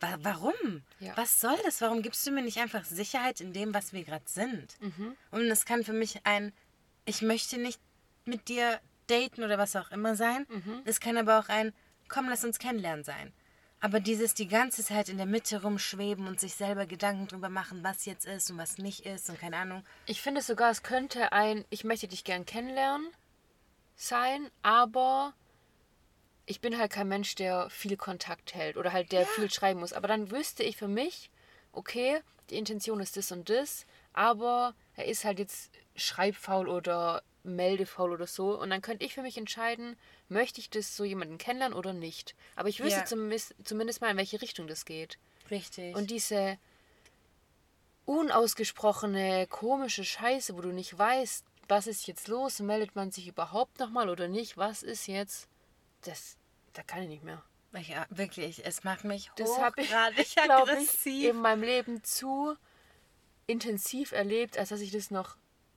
Wa 0.00 0.18
warum? 0.20 0.82
Ja. 1.00 1.16
Was 1.16 1.40
soll 1.40 1.56
das? 1.64 1.80
Warum 1.80 2.02
gibst 2.02 2.26
du 2.26 2.30
mir 2.30 2.42
nicht 2.42 2.58
einfach 2.58 2.84
Sicherheit 2.84 3.40
in 3.40 3.54
dem, 3.54 3.72
was 3.72 3.94
wir 3.94 4.04
gerade 4.04 4.28
sind? 4.28 4.78
Mhm. 4.80 5.16
Und 5.30 5.46
es 5.46 5.64
kann 5.64 5.82
für 5.82 5.94
mich 5.94 6.20
ein, 6.24 6.52
ich 7.06 7.22
möchte 7.22 7.56
nicht 7.56 7.80
mit 8.26 8.48
dir 8.48 8.78
daten 9.06 9.42
oder 9.42 9.56
was 9.56 9.74
auch 9.74 9.90
immer 9.90 10.16
sein. 10.16 10.46
Mhm. 10.50 10.82
Es 10.84 11.00
kann 11.00 11.16
aber 11.16 11.38
auch 11.38 11.48
ein, 11.48 11.72
komm, 12.08 12.28
lass 12.28 12.44
uns 12.44 12.58
kennenlernen 12.58 13.04
sein. 13.04 13.32
Aber 13.80 14.00
dieses 14.00 14.34
die 14.34 14.48
ganze 14.48 14.84
Zeit 14.84 15.08
in 15.08 15.18
der 15.18 15.26
Mitte 15.26 15.62
rumschweben 15.62 16.26
und 16.26 16.40
sich 16.40 16.54
selber 16.54 16.86
Gedanken 16.86 17.28
drüber 17.28 17.48
machen, 17.48 17.84
was 17.84 18.06
jetzt 18.06 18.26
ist 18.26 18.50
und 18.50 18.58
was 18.58 18.78
nicht 18.78 19.06
ist 19.06 19.30
und 19.30 19.38
keine 19.38 19.56
Ahnung. 19.56 19.84
Ich 20.06 20.20
finde 20.20 20.42
sogar, 20.42 20.70
es 20.70 20.82
könnte 20.82 21.32
ein 21.32 21.64
Ich 21.70 21.84
möchte 21.84 22.08
dich 22.08 22.24
gern 22.24 22.44
kennenlernen 22.44 23.08
sein, 23.94 24.50
aber 24.62 25.32
ich 26.46 26.60
bin 26.60 26.78
halt 26.78 26.90
kein 26.90 27.08
Mensch, 27.08 27.34
der 27.36 27.70
viel 27.70 27.96
Kontakt 27.96 28.54
hält 28.54 28.76
oder 28.76 28.92
halt 28.92 29.12
der 29.12 29.26
viel 29.26 29.50
schreiben 29.50 29.80
muss. 29.80 29.92
Aber 29.92 30.08
dann 30.08 30.30
wüsste 30.30 30.64
ich 30.64 30.76
für 30.76 30.88
mich, 30.88 31.30
okay, 31.72 32.20
die 32.50 32.56
Intention 32.56 33.00
ist 33.00 33.16
das 33.16 33.30
und 33.30 33.48
das, 33.48 33.86
aber 34.12 34.74
er 34.96 35.04
ist 35.04 35.24
halt 35.24 35.38
jetzt 35.38 35.70
schreibfaul 35.94 36.68
oder 36.68 37.22
meldefaul 37.44 38.12
oder 38.12 38.26
so. 38.26 38.58
Und 38.58 38.70
dann 38.70 38.82
könnte 38.82 39.04
ich 39.04 39.14
für 39.14 39.22
mich 39.22 39.36
entscheiden, 39.36 39.96
möchte 40.30 40.60
ich 40.60 40.70
das 40.70 40.96
so 40.96 41.04
jemanden 41.04 41.38
kennenlernen 41.38 41.76
oder 41.76 41.92
nicht. 41.92 42.34
Aber 42.56 42.68
ich 42.68 42.80
wüsste 42.80 43.00
Ja. 43.00 43.04
zumindest, 43.06 43.54
zumindest 43.64 44.00
mal, 44.00 44.10
in 44.10 44.16
welche 44.16 44.40
Richtung 44.42 44.66
das 44.66 44.84
geht. 44.84 45.18
Richtig. 45.50 45.94
Und 45.96 46.10
diese 46.10 46.58
unausgesprochene, 48.04 49.46
komische 49.48 50.04
Scheiße, 50.04 50.56
wo 50.56 50.60
du 50.60 50.70
nicht 50.72 50.96
weißt, 50.98 51.44
was 51.68 51.86
ist 51.86 52.06
jetzt 52.06 52.28
los, 52.28 52.60
meldet 52.60 52.96
man 52.96 53.10
sich 53.10 53.28
überhaupt 53.28 53.78
nochmal 53.78 54.08
oder 54.08 54.28
nicht, 54.28 54.56
was 54.56 54.82
ist 54.82 55.06
jetzt, 55.06 55.48
das, 56.02 56.36
da 56.72 56.82
kann 56.82 57.02
ich 57.02 57.08
nicht 57.08 57.24
mehr. 57.24 57.42
ja, 57.74 58.06
wirklich, 58.08 58.64
es 58.64 58.82
macht 58.84 59.04
mich 59.04 59.30
Das 59.36 59.58
habe 59.58 59.82
ich, 59.82 59.88
hochgradig 59.88 60.26
glaube 60.44 60.78
ich, 60.80 61.06
in 61.24 61.36
meinem 61.36 61.62
Leben 61.62 62.02
zu 62.02 62.56
intensiv 63.46 64.12
erlebt, 64.12 64.56
als 64.58 64.70
dass 64.70 64.80
ich 64.80 64.90
das 64.90 65.10
noch 65.10 65.36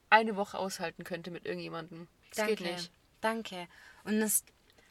eine 0.10 0.36
Woche 0.38 0.58
aushalten 0.58 1.04
könnte 1.04 1.32
mit 1.32 1.46
irgendjemandem. 1.46 2.08
Das 2.30 2.38
Danke. 2.38 2.56
geht 2.56 2.72
nicht. 2.74 2.92
Danke. 3.20 3.68
Und 4.04 4.20
das 4.20 4.44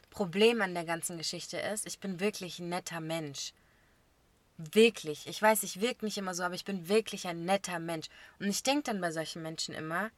Problem 0.09 0.61
an 0.61 0.73
der 0.73 0.85
ganzen 0.85 1.17
Geschichte 1.17 1.57
ist, 1.57 1.87
ich 1.87 1.99
bin 1.99 2.19
wirklich 2.19 2.59
ein 2.59 2.69
netter 2.69 2.99
Mensch. 2.99 3.53
Wirklich. 4.57 5.27
Ich 5.27 5.41
weiß, 5.41 5.63
ich 5.63 5.81
wirke 5.81 6.05
nicht 6.05 6.17
immer 6.17 6.33
so, 6.33 6.43
aber 6.43 6.55
ich 6.55 6.65
bin 6.65 6.87
wirklich 6.87 7.27
ein 7.27 7.45
netter 7.45 7.79
Mensch. 7.79 8.07
Und 8.39 8.47
ich 8.47 8.63
denke 8.63 8.83
dann 8.83 9.01
bei 9.01 9.11
solchen 9.11 9.41
Menschen 9.41 9.73
immer, 9.73 10.11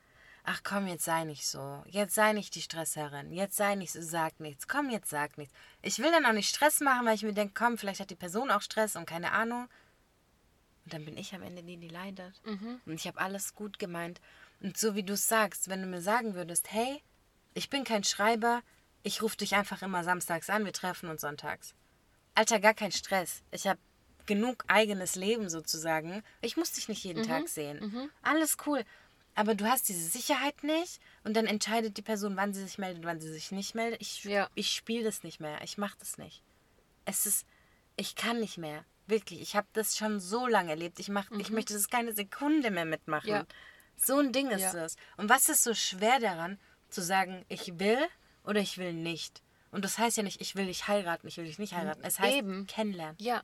ach 0.43 0.61
komm, 0.63 0.87
jetzt 0.87 1.05
sei 1.05 1.23
nicht 1.23 1.47
so. 1.47 1.83
Jetzt 1.87 2.15
sei 2.15 2.33
nicht 2.33 2.55
die 2.55 2.61
Stressherrin. 2.61 3.31
Jetzt 3.31 3.55
sei 3.55 3.75
nicht 3.75 3.91
so, 3.91 4.01
sag 4.01 4.39
nichts. 4.39 4.67
Komm, 4.67 4.89
jetzt 4.89 5.09
sag 5.09 5.37
nichts. 5.37 5.53
Ich 5.81 5.99
will 5.99 6.11
dann 6.11 6.25
auch 6.25 6.33
nicht 6.33 6.49
Stress 6.49 6.81
machen, 6.81 7.05
weil 7.05 7.15
ich 7.15 7.23
mir 7.23 7.33
denke, 7.33 7.53
komm, 7.55 7.77
vielleicht 7.77 8.01
hat 8.01 8.09
die 8.09 8.15
Person 8.15 8.51
auch 8.51 8.61
Stress 8.61 8.95
und 8.95 9.05
keine 9.05 9.31
Ahnung. 9.31 9.69
Und 10.85 10.93
dann 10.93 11.05
bin 11.05 11.17
ich 11.17 11.33
am 11.33 11.43
Ende 11.43 11.63
die, 11.63 11.77
die 11.77 11.87
leidet. 11.87 12.41
Und 12.85 12.95
ich 12.95 13.07
habe 13.07 13.19
alles 13.19 13.55
gut 13.55 13.79
gemeint. 13.79 14.19
Und 14.59 14.77
so 14.77 14.95
wie 14.95 15.03
du 15.03 15.13
es 15.13 15.27
sagst, 15.27 15.69
wenn 15.69 15.81
du 15.81 15.87
mir 15.87 16.01
sagen 16.01 16.33
würdest, 16.35 16.71
hey, 16.71 17.01
ich 17.53 17.69
bin 17.69 17.83
kein 17.83 18.03
Schreiber, 18.03 18.61
ich 19.03 19.21
rufe 19.21 19.37
dich 19.37 19.55
einfach 19.55 19.81
immer 19.81 20.03
samstags 20.03 20.49
an, 20.49 20.65
wir 20.65 20.73
treffen 20.73 21.09
uns 21.09 21.21
sonntags. 21.21 21.73
Alter, 22.35 22.59
gar 22.59 22.73
kein 22.73 22.91
Stress. 22.91 23.43
Ich 23.51 23.67
habe 23.67 23.79
genug 24.25 24.63
eigenes 24.67 25.15
Leben 25.15 25.49
sozusagen. 25.49 26.23
Ich 26.41 26.57
muss 26.57 26.71
dich 26.71 26.87
nicht 26.87 27.03
jeden 27.03 27.27
Tag 27.27 27.47
sehen. 27.49 28.09
Alles 28.21 28.57
cool. 28.65 28.83
Aber 29.35 29.55
du 29.55 29.65
hast 29.65 29.89
diese 29.89 30.07
Sicherheit 30.07 30.63
nicht 30.63 30.99
und 31.23 31.35
dann 31.35 31.47
entscheidet 31.47 31.97
die 31.97 32.01
Person, 32.03 32.37
wann 32.37 32.53
sie 32.53 32.63
sich 32.63 32.77
meldet, 32.77 33.03
wann 33.03 33.19
sie 33.19 33.31
sich 33.31 33.51
nicht 33.51 33.75
meldet. 33.75 33.99
Ich, 34.01 34.23
Ja. 34.23 34.49
ich 34.55 34.71
spiele 34.71 35.03
das 35.03 35.23
nicht 35.23 35.39
mehr. 35.39 35.59
Ich 35.63 35.77
mache 35.77 35.97
das 35.99 36.17
nicht. 36.17 36.43
Es 37.05 37.25
ist, 37.25 37.45
ich 37.97 38.15
kann 38.15 38.39
nicht 38.39 38.57
mehr. 38.57 38.85
Wirklich. 39.07 39.41
Ich 39.41 39.55
habe 39.55 39.67
das 39.73 39.97
schon 39.97 40.19
so 40.19 40.47
lange 40.47 40.69
erlebt. 40.69 40.99
Ich, 40.99 41.09
mach, 41.09 41.29
ich 41.31 41.49
möchte 41.49 41.73
das 41.73 41.89
keine 41.89 42.13
Sekunde 42.13 42.71
mehr 42.71 42.85
mitmachen. 42.85 43.29
Ja. 43.29 43.45
So 43.97 44.17
ein 44.19 44.31
Ding 44.31 44.49
ist 44.49 44.61
Ja. 44.73 44.85
es. 44.85 44.95
Und 45.17 45.29
was 45.29 45.49
ist 45.49 45.63
so 45.63 45.73
schwer 45.73 46.19
daran, 46.19 46.57
zu 46.89 47.01
sagen, 47.01 47.43
ich 47.49 47.79
will 47.79 47.97
oder 48.43 48.59
ich 48.59 48.77
will 48.77 48.93
nicht? 48.93 49.41
Und 49.71 49.83
das 49.83 49.97
heißt 49.97 50.17
ja 50.17 50.23
nicht, 50.23 50.39
ich 50.39 50.55
will 50.55 50.67
dich 50.67 50.87
heiraten, 50.87 51.27
ich 51.27 51.37
will 51.37 51.45
dich 51.45 51.59
nicht 51.59 51.73
heiraten. 51.73 52.03
Es 52.03 52.19
heißt 52.19 52.35
Eben. 52.35 52.67
kennenlernen. 52.67 53.15
Ja. 53.19 53.41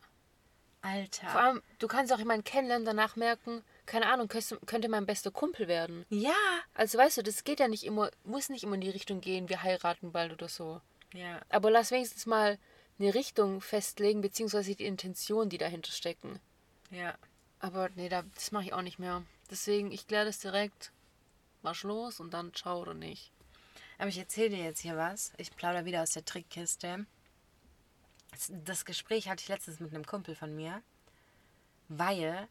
Alter. 0.81 1.27
Vor 1.27 1.41
allem, 1.41 1.61
du 1.79 1.87
kannst 1.87 2.13
auch 2.13 2.19
jemanden 2.19 2.45
kennenlernen, 2.45 2.85
danach 2.85 3.15
merken, 3.15 3.63
keine 3.85 4.07
Ahnung, 4.07 4.29
könnte, 4.29 4.87
mein 4.87 5.05
bester 5.05 5.31
Kumpel 5.31 5.67
werden. 5.67 6.05
ja. 6.09 6.31
Also 6.73 6.97
weißt 6.97 7.17
du, 7.17 7.23
das 7.23 7.43
geht 7.43 7.59
ja 7.59 7.67
nicht 7.67 7.83
immer, 7.83 8.11
muss 8.23 8.47
nicht 8.49 8.63
immer 8.63 8.75
in 8.75 8.81
die 8.81 8.89
Richtung 8.89 9.19
gehen, 9.19 9.49
wir 9.49 9.63
heiraten 9.63 10.13
bald 10.13 10.31
oder 10.31 10.47
so. 10.47 10.79
Ja. 11.13 11.41
Aber 11.49 11.71
lass 11.71 11.91
wenigstens 11.91 12.25
mal 12.25 12.57
eine 12.99 13.13
Richtung 13.13 13.59
festlegen, 13.59 14.21
beziehungsweise 14.21 14.75
die 14.75 14.85
Intention, 14.85 15.49
die 15.49 15.57
dahinter 15.57 15.91
stecken. 15.91 16.39
Ja. 16.91 17.15
Aber 17.59 17.89
nee, 17.95 18.07
da, 18.07 18.23
das 18.35 18.51
mache 18.51 18.65
ich 18.65 18.73
auch 18.73 18.81
nicht 18.81 18.99
mehr. 18.99 19.23
Deswegen, 19.51 19.91
ich 19.91 20.07
kläre 20.07 20.25
das 20.25 20.39
direkt, 20.39 20.91
marsch 21.61 21.83
los 21.83 22.19
und 22.19 22.33
dann 22.33 22.53
ciao 22.53 22.81
oder 22.81 22.93
nicht. 22.93 23.31
Aber 23.99 24.07
ich 24.07 24.17
erzähle 24.17 24.49
dir 24.49 24.63
jetzt 24.63 24.79
hier 24.79 24.97
was. 24.97 25.33
Ich 25.37 25.55
plaudere 25.55 25.85
wieder 25.85 26.01
aus 26.01 26.11
der 26.11 26.25
Trickkiste. 26.25 27.05
Das- 28.63 28.85
Gespräch 28.85 29.29
hatte 29.29 29.41
ich 29.43 29.49
letztens 29.49 29.79
mit 29.79 29.93
einem 29.93 30.05
Kumpel 30.05 30.33
von 30.35 30.55
mir, 30.55 30.81
weil 31.89 32.47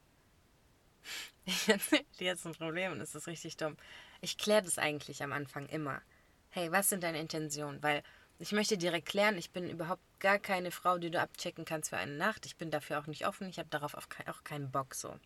ich 1.46 1.68
erzähle 1.68 2.04
dir 2.20 2.26
jetzt 2.28 2.46
ein 2.46 2.54
Problem 2.54 2.92
und 2.92 3.00
es 3.00 3.14
ist 3.14 3.26
richtig 3.26 3.56
dumm. 3.56 3.76
Ich 4.20 4.36
kläre 4.38 4.62
das 4.62 4.78
eigentlich 4.78 5.22
am 5.22 5.32
Anfang 5.32 5.66
immer. 5.68 6.02
Hey, 6.50 6.70
was 6.72 6.88
sind 6.90 7.02
deine 7.02 7.20
Intentionen? 7.20 7.82
Weil 7.82 8.02
ich 8.38 8.52
möchte 8.52 8.76
direkt 8.78 9.08
klären, 9.08 9.36
ich 9.38 9.50
bin 9.50 9.68
überhaupt 9.70 10.02
gar 10.20 10.38
keine 10.38 10.70
Frau, 10.70 10.98
die 10.98 11.10
du 11.10 11.20
abchecken 11.20 11.64
kannst 11.64 11.90
für 11.90 11.96
eine 11.96 12.12
Nacht. 12.16 12.46
Ich 12.46 12.56
bin 12.56 12.70
dafür 12.70 12.98
auch 13.00 13.06
nicht 13.06 13.26
offen. 13.26 13.48
Ich 13.48 13.58
habe 13.58 13.68
darauf 13.68 13.94
auch 13.94 14.08
kei- 14.08 14.28
auch 14.30 14.44
keinen 14.44 14.70
Bock 14.70 14.94
so. 14.94 15.16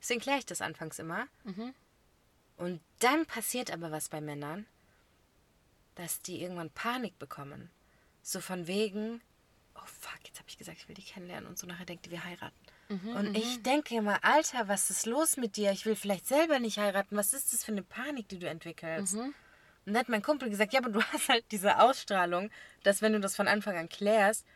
Deswegen 0.00 0.20
kläre 0.20 0.38
ich 0.38 0.46
das 0.46 0.60
anfangs 0.60 0.98
immer. 0.98 1.26
Und 2.56 2.80
dann 3.00 3.26
passiert 3.26 3.70
aber 3.72 3.90
was 3.90 4.08
bei 4.08 4.20
Männern 4.20 4.66
dass 5.94 6.20
die 6.20 6.42
irgendwann 6.42 6.70
Panik 6.70 7.18
bekommen. 7.18 7.70
So 8.22 8.40
von 8.40 8.66
wegen, 8.66 9.20
oh 9.74 9.86
fuck, 10.00 10.18
jetzt 10.24 10.38
habe 10.38 10.48
ich 10.48 10.58
gesagt, 10.58 10.78
ich 10.78 10.88
will 10.88 10.94
die 10.94 11.02
kennenlernen 11.02 11.48
und 11.48 11.58
so 11.58 11.66
nachher 11.66 11.84
denkt 11.84 12.06
die, 12.06 12.10
wir 12.10 12.24
heiraten. 12.24 12.54
und 13.16 13.34
ich 13.36 13.62
denke 13.62 13.94
immer, 13.96 14.22
Alter, 14.24 14.68
was 14.68 14.90
ist 14.90 15.06
los 15.06 15.36
mit 15.36 15.56
dir? 15.56 15.72
Ich 15.72 15.86
will 15.86 15.96
vielleicht 15.96 16.26
selber 16.26 16.58
nicht 16.58 16.78
heiraten. 16.78 17.16
Was 17.16 17.32
ist 17.32 17.52
das 17.52 17.64
für 17.64 17.72
eine 17.72 17.82
Panik, 17.82 18.28
die 18.28 18.38
du 18.38 18.48
entwickelst? 18.48 19.14
Und 19.86 19.92
dann 19.92 19.98
hat 19.98 20.08
mein 20.08 20.22
Kumpel 20.22 20.48
gesagt, 20.50 20.72
ja, 20.72 20.80
aber 20.80 20.90
du 20.90 21.02
hast 21.12 21.28
halt 21.28 21.44
diese 21.50 21.78
Ausstrahlung, 21.80 22.50
dass 22.82 23.02
wenn 23.02 23.12
du 23.12 23.20
das 23.20 23.36
von 23.36 23.48
Anfang 23.48 23.76
an 23.76 23.88
klärst 23.88 24.46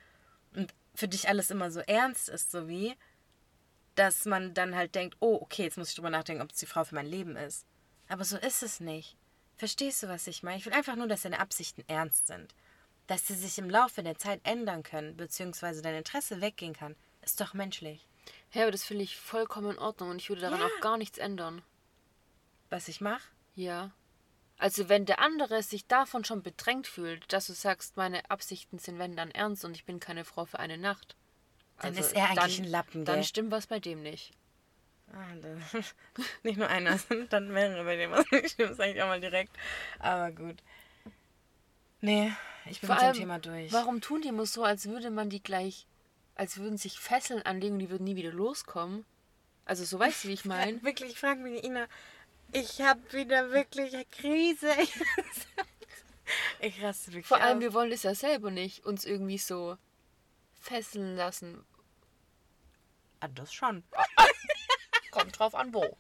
und 0.54 0.74
für 0.94 1.08
dich 1.08 1.28
alles 1.28 1.50
immer 1.50 1.70
so 1.70 1.80
ernst 1.80 2.28
ist, 2.28 2.50
so 2.50 2.68
wie, 2.68 2.94
dass 3.94 4.24
man 4.24 4.54
dann 4.54 4.74
halt 4.74 4.94
denkt, 4.94 5.16
oh, 5.20 5.38
okay, 5.40 5.64
jetzt 5.64 5.76
muss 5.78 5.90
ich 5.90 5.94
drüber 5.94 6.10
nachdenken, 6.10 6.42
ob 6.42 6.50
es 6.52 6.58
die 6.58 6.66
Frau 6.66 6.84
für 6.84 6.94
mein 6.94 7.06
Leben 7.06 7.36
ist. 7.36 7.66
Aber 8.08 8.24
so 8.24 8.36
ist 8.38 8.62
es 8.62 8.80
nicht. 8.80 9.16
Verstehst 9.58 10.02
du, 10.02 10.08
was 10.08 10.26
ich 10.28 10.42
meine? 10.42 10.56
Ich 10.58 10.64
will 10.66 10.72
einfach 10.72 10.96
nur, 10.96 11.08
dass 11.08 11.22
deine 11.22 11.40
Absichten 11.40 11.84
ernst 11.88 12.28
sind. 12.28 12.54
Dass 13.08 13.26
sie 13.26 13.34
sich 13.34 13.58
im 13.58 13.68
Laufe 13.68 14.02
der 14.02 14.16
Zeit 14.16 14.40
ändern 14.44 14.82
können, 14.84 15.16
beziehungsweise 15.16 15.82
dein 15.82 15.96
Interesse 15.96 16.40
weggehen 16.40 16.74
kann, 16.74 16.94
ist 17.22 17.40
doch 17.40 17.54
menschlich. 17.54 18.06
Ja, 18.52 18.62
aber 18.62 18.70
das 18.70 18.84
finde 18.84 19.02
ich 19.02 19.16
vollkommen 19.16 19.72
in 19.72 19.78
Ordnung 19.78 20.10
und 20.10 20.16
ich 20.22 20.28
würde 20.28 20.42
daran 20.42 20.60
Ja. 20.60 20.66
auch 20.66 20.80
gar 20.80 20.96
nichts 20.96 21.18
ändern. 21.18 21.62
Was 22.70 22.86
ich 22.88 23.00
mache? 23.00 23.26
Ja. 23.56 23.90
Also 24.58 24.88
wenn 24.88 25.06
der 25.06 25.20
andere 25.20 25.62
sich 25.62 25.86
davon 25.86 26.24
schon 26.24 26.42
bedrängt 26.42 26.86
fühlt, 26.86 27.32
dass 27.32 27.46
du 27.46 27.52
sagst, 27.52 27.96
meine 27.96 28.30
Absichten 28.30 28.78
sind 28.78 28.98
wenn 28.98 29.16
dann 29.16 29.30
ernst 29.30 29.64
und 29.64 29.74
ich 29.74 29.84
bin 29.84 29.98
keine 30.00 30.24
Frau 30.24 30.44
für 30.44 30.58
eine 30.60 30.78
Nacht. 30.78 31.16
Dann 31.80 31.96
ist 31.96 32.12
er 32.12 32.30
eigentlich 32.30 32.56
dann, 32.56 32.66
ein 32.66 32.70
Lappen, 32.70 33.04
Dann 33.04 33.16
gell? 33.16 33.24
stimmt 33.24 33.50
was 33.50 33.66
bei 33.66 33.80
dem 33.80 34.02
nicht. 34.02 34.32
Ah, 35.12 35.34
dann, 35.42 35.64
nicht 36.42 36.58
nur 36.58 36.68
einer, 36.68 36.98
dann 37.30 37.50
mehrere 37.50 37.84
bei 37.84 37.96
dem, 37.96 38.10
was 38.10 38.24
nicht 38.30 38.50
stimmt, 38.50 38.76
sage 38.76 38.92
ich 38.92 39.02
auch 39.02 39.08
mal 39.08 39.20
direkt. 39.20 39.56
Aber 39.98 40.30
gut. 40.30 40.56
Nee, 42.00 42.32
ich 42.66 42.80
bin 42.80 42.86
Vor 42.88 42.96
mit 42.96 43.02
dem 43.02 43.06
allem, 43.08 43.16
Thema 43.16 43.38
durch. 43.38 43.72
warum 43.72 44.00
tun 44.00 44.22
die 44.22 44.28
immer 44.28 44.46
so, 44.46 44.62
als 44.64 44.86
würde 44.86 45.10
man 45.10 45.30
die 45.30 45.42
gleich, 45.42 45.86
als 46.36 46.58
würden 46.58 46.76
sich 46.78 47.00
Fesseln 47.00 47.42
anlegen 47.42 47.74
und 47.74 47.78
die 47.80 47.90
würden 47.90 48.04
nie 48.04 48.16
wieder 48.16 48.30
loskommen? 48.32 49.04
Also 49.64 49.84
so 49.84 49.98
weißt 49.98 50.24
du, 50.24 50.28
wie 50.28 50.34
ich 50.34 50.44
meine? 50.44 50.82
Wirklich, 50.82 51.12
ich 51.12 51.18
frage 51.20 51.40
mich, 51.40 51.64
Ina, 51.64 51.86
ich 52.52 52.80
habe 52.80 53.00
wieder 53.12 53.50
wirklich 53.50 53.94
eine 53.94 54.04
Krise. 54.06 54.70
Ich 56.60 56.82
raste 56.82 57.08
wirklich 57.12 57.26
Vor 57.26 57.40
allem, 57.40 57.58
aus. 57.58 57.62
wir 57.62 57.72
wollen 57.74 57.90
es 57.92 58.02
ja 58.02 58.14
selber 58.14 58.50
nicht, 58.50 58.84
uns 58.86 59.04
irgendwie 59.04 59.38
so 59.38 59.76
fesseln 60.60 61.16
lassen. 61.16 61.64
Ah, 63.20 63.28
das 63.28 63.52
schon. 63.52 63.82
Kommt 65.10 65.38
drauf 65.38 65.54
an, 65.54 65.72
wo. 65.74 65.96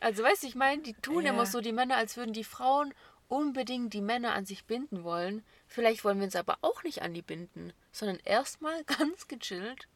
Also 0.00 0.22
weißt 0.22 0.42
du, 0.42 0.46
ich 0.46 0.54
meine, 0.54 0.82
die 0.82 0.94
tun 0.94 1.24
Ja. 1.24 1.30
immer 1.30 1.46
so, 1.46 1.60
die 1.60 1.72
Männer, 1.72 1.96
als 1.96 2.16
würden 2.16 2.32
die 2.32 2.44
Frauen 2.44 2.94
unbedingt 3.28 3.92
die 3.92 4.00
Männer 4.00 4.34
an 4.34 4.46
sich 4.46 4.64
binden 4.64 5.02
wollen. 5.04 5.44
Vielleicht 5.66 6.04
wollen 6.04 6.18
wir 6.18 6.24
uns 6.26 6.36
aber 6.36 6.58
auch 6.62 6.82
nicht 6.84 7.02
an 7.02 7.14
die 7.14 7.22
binden, 7.22 7.72
sondern 7.92 8.18
erstmal 8.24 8.84
ganz 8.98 9.26
gechillt 9.28 9.88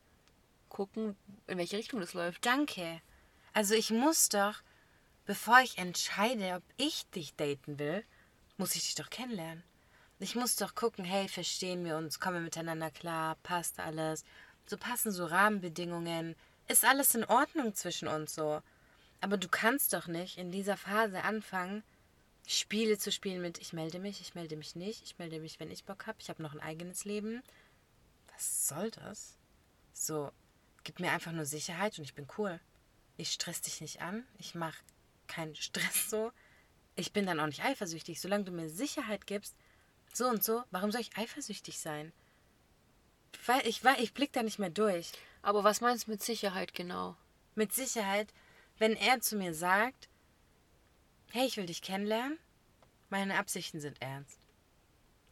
gucken, 0.69 1.17
in 1.47 1.59
welche 1.59 1.77
Richtung 1.77 2.01
das 2.01 2.15
läuft. 2.15 2.47
Danke. 2.47 3.03
Also 3.53 3.75
ich 3.75 3.91
muss 3.91 4.29
doch, 4.29 4.63
bevor 5.27 5.61
ich 5.61 5.79
entscheide, 5.79 6.55
ob 6.55 6.63
ich 6.77 7.07
dich 7.11 7.35
daten 7.35 7.79
will, 7.79 8.05
muss 8.57 8.77
ich 8.77 8.85
dich 8.85 8.95
doch 8.95 9.11
kennenlernen. 9.11 9.65
Ich 10.21 10.37
muss 10.37 10.57
doch 10.57 10.75
gucken, 10.75 11.05
hey, 11.05 11.29
verstehen 11.29 11.85
wir 11.85 11.97
uns, 11.97 12.21
kommen 12.21 12.37
wir 12.37 12.43
miteinander 12.43 12.91
klar, 12.91 13.37
passt 13.43 13.81
alles, 13.81 14.25
so 14.67 14.77
passen 14.77 15.11
so 15.11 15.25
Rahmenbedingungen, 15.25 16.37
ist 16.71 16.85
alles 16.85 17.15
in 17.15 17.25
Ordnung 17.25 17.75
zwischen 17.75 18.09
uns 18.09 18.35
so. 18.35 18.63
Aber 19.21 19.37
du 19.37 19.49
kannst 19.49 19.93
doch 19.93 20.07
nicht 20.07 20.39
in 20.39 20.51
dieser 20.51 20.77
Phase 20.77 21.23
anfangen, 21.25 21.83
Spiele 22.47 22.99
zu 22.99 23.13
spielen 23.13 23.43
mit 23.43 23.59
ich 23.59 23.73
melde 23.73 23.99
mich, 23.99 24.21
ich 24.21 24.35
melde 24.35 24.57
mich 24.57 24.75
nicht, 24.75 25.03
ich 25.03 25.19
melde 25.19 25.41
mich, 25.41 25.61
wenn 25.61 25.71
ich 25.71 25.85
Bock 25.85 26.07
habe, 26.07 26.19
ich 26.21 26.29
habe 26.31 26.43
noch 26.43 26.55
ein 26.55 26.61
eigenes 26.61 27.05
Leben. 27.05 27.43
Was 28.33 28.69
soll 28.69 28.91
das? 28.91 29.37
So, 29.93 30.33
gib 30.85 31.01
mir 31.01 31.13
einfach 31.13 31.33
nur 31.33 31.45
Sicherheit 31.45 31.99
und 31.99 32.05
ich 32.05 32.15
bin 32.15 32.27
cool. 32.39 32.59
Ich 33.17 33.33
stress 33.33 33.61
dich 33.61 33.81
nicht 33.81 34.01
an, 34.01 34.25
ich 34.39 34.55
mache 34.55 34.83
keinen 35.27 35.55
Stress 35.55 36.09
so. 36.09 36.33
Ich 36.97 37.13
bin 37.13 37.27
dann 37.27 37.41
auch 37.41 37.47
nicht 37.47 37.65
eifersüchtig. 37.65 38.21
Solange 38.21 38.45
du 38.45 38.53
mir 38.53 38.69
Sicherheit 38.69 39.27
gibst, 39.27 39.55
so 40.13 40.27
und 40.27 40.43
so, 40.43 40.65
warum 40.71 40.91
soll 40.91 41.03
ich 41.03 41.17
eifersüchtig 41.17 41.79
sein? 41.79 42.13
Weil 43.47 43.67
ich, 43.67 43.85
weil 43.85 44.03
ich 44.03 44.13
blick 44.13 44.33
da 44.33 44.43
nicht 44.43 44.59
mehr 44.59 44.71
durch. 44.71 45.13
Aber 45.43 45.65
was 45.65 45.81
meinst 45.81 46.07
du 46.07 46.13
mit 46.13 46.23
Sicherheit 46.23 46.75
genau? 46.75 47.17
Mit 47.55 47.73
Sicherheit, 47.73 48.33
wenn 48.79 48.95
er 48.95 49.21
zu 49.21 49.37
mir 49.37 49.55
sagt, 49.55 50.09
hey, 51.31 51.47
ich 51.47 51.57
will 51.57 51.67
dich 51.67 51.83
kennenlernen, 51.83 52.39
meine 53.09 53.39
Absichten 53.39 53.81
sind 53.81 54.01
ernst. 54.01 54.39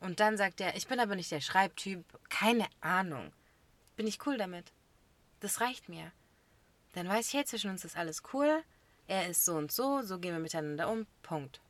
Und 0.01 0.21
dann 0.21 0.37
sagt 0.37 0.61
er, 0.61 0.77
ich 0.77 0.87
bin 0.87 1.01
aber 1.01 1.16
nicht 1.16 1.31
der 1.31 1.40
Schreibtyp, 1.40 2.05
keine 2.29 2.66
Ahnung. 2.81 3.33
Bin 3.97 4.07
ich 4.07 4.25
cool 4.27 4.38
damit. 4.38 4.73
Das 5.40 5.61
reicht 5.61 5.88
mir. 5.88 6.12
Dann 6.92 7.09
weiß 7.09 7.29
ich, 7.29 7.35
hey, 7.35 7.44
zwischen 7.44 7.71
uns 7.71 7.85
ist 7.85 7.97
alles 7.97 8.23
cool, 8.33 8.62
er 9.07 9.29
ist 9.29 9.44
so 9.44 9.55
und 9.57 9.73
so, 9.73 10.03
so 10.03 10.18
gehen 10.18 10.33
wir 10.33 10.40
miteinander 10.40 10.88
um, 10.90 11.07
Punkt. 11.23 11.61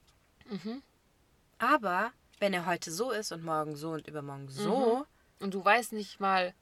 Aber 1.58 2.12
wenn 2.38 2.54
er 2.54 2.66
heute 2.66 2.90
so 2.92 3.10
ist 3.10 3.32
und 3.32 3.44
morgen 3.44 3.76
so 3.76 3.92
und 3.92 4.06
übermorgen 4.06 4.48
so 4.48 5.06
Und 5.40 5.54
du 5.54 5.64
weißt 5.64 5.92
nicht 5.92 6.20
mal, 6.20 6.54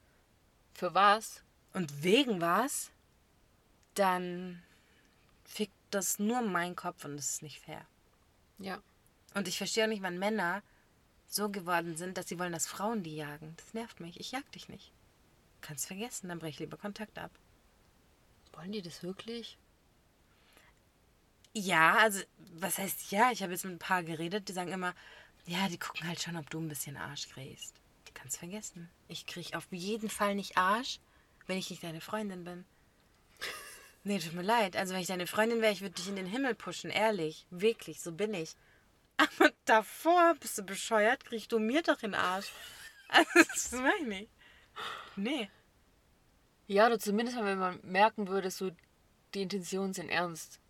für 0.75 0.95
was. 0.95 1.43
Und 1.77 2.03
wegen 2.03 2.41
was, 2.41 2.91
dann 3.93 4.63
fickt 5.45 5.75
das 5.91 6.19
nur 6.19 6.41
mein 6.41 6.75
Kopf 6.75 7.05
und 7.05 7.19
das 7.19 7.29
ist 7.29 7.43
nicht 7.43 7.61
fair. 7.61 7.85
Ja. 8.59 8.83
Und 9.35 9.47
ich 9.47 9.59
verstehe 9.59 9.85
auch 9.85 9.89
nicht, 9.89 10.03
wann 10.03 10.19
Männer 10.19 10.63
so 11.27 11.51
geworden 11.51 11.95
sind, 11.95 12.17
dass 12.17 12.29
sie 12.29 12.39
wollen, 12.39 12.55
dass 12.55 12.67
Frauen 12.67 13.03
die 13.03 13.17
jagen. 13.17 13.55
Das 13.59 13.75
nervt 13.75 14.01
mich. 14.01 14.19
Ich 14.19 14.33
jag 14.33 14.51
dich 14.53 14.71
nicht. 14.71 14.91
Kannst 15.61 15.87
vergessen, 15.87 16.29
dann 16.29 16.39
brech 16.39 16.55
ich 16.55 16.61
lieber 16.61 16.79
Kontakt 16.79 17.19
ab. 17.19 17.31
Wollen 18.55 18.73
die 18.73 18.81
das 18.81 19.03
wirklich? 19.03 19.59
Ja, 21.53 21.97
also, 21.99 22.23
was 22.55 22.79
heißt 22.79 23.11
ja? 23.11 23.33
Ich 23.33 23.43
habe 23.43 23.53
jetzt 23.53 23.67
mit 23.67 23.75
ein 23.75 23.79
paar 23.79 24.03
geredet, 24.03 24.49
die 24.49 24.55
sagen 24.55 24.73
immer, 24.73 24.95
ja, 25.45 25.69
die 25.69 25.79
gucken 25.79 26.09
halt 26.09 26.23
schon, 26.23 26.39
ob 26.39 26.49
du 26.49 26.59
ein 26.59 26.69
bisschen 26.69 26.97
Arsch 26.97 27.29
kriegst. 27.29 27.75
Kannst 28.15 28.39
vergessen. 28.39 28.89
Ich 29.09 29.27
krieg 29.27 29.55
auf 29.55 29.67
jeden 29.71 30.09
Fall 30.09 30.35
nicht 30.35 30.57
Arsch, 30.57 31.01
wenn 31.47 31.59
ich 31.59 31.71
nicht 31.71 31.83
deine 31.83 32.01
Freundin 32.01 32.45
bin. 32.45 32.65
Nee, 34.05 34.21
tut 34.21 34.35
mir 34.35 34.43
leid. 34.43 34.77
Also, 34.77 34.95
wenn 34.95 35.01
ich 35.01 35.09
deine 35.09 35.27
Freundin 35.27 35.61
wäre, 35.61 35.73
ich 35.73 35.81
würde 35.81 35.97
dich 35.97 36.07
in 36.09 36.15
den 36.15 36.27
Himmel 36.27 36.55
pushen, 36.55 36.91
ehrlich. 36.91 37.45
Wirklich, 37.51 38.01
so 38.01 38.13
bin 38.13 38.35
ich. 38.35 38.55
Aber 39.17 39.51
davor, 39.65 40.37
bist 40.39 40.59
du 40.59 40.63
bescheuert, 40.63 41.25
kriegst 41.25 41.51
du 41.51 41.59
mir 41.59 41.83
doch 41.83 42.03
in 42.03 42.13
den 42.13 42.21
Arsch. 42.21 42.53
Also, 43.09 43.31
das 43.35 43.73
meine 43.73 43.97
ich 43.97 44.07
nicht. 44.07 44.31
Nee. 45.17 45.51
Ja, 46.69 46.87
oder 46.87 46.99
zumindest 46.99 47.37
mal, 47.37 47.47
wenn 47.47 47.59
man 47.59 47.81
merken 47.83 48.29
würde, 48.29 48.51
so 48.51 48.71
die 49.35 49.43
Intentionen 49.43 49.95
sind 49.95 50.09
ernst. 50.09 50.61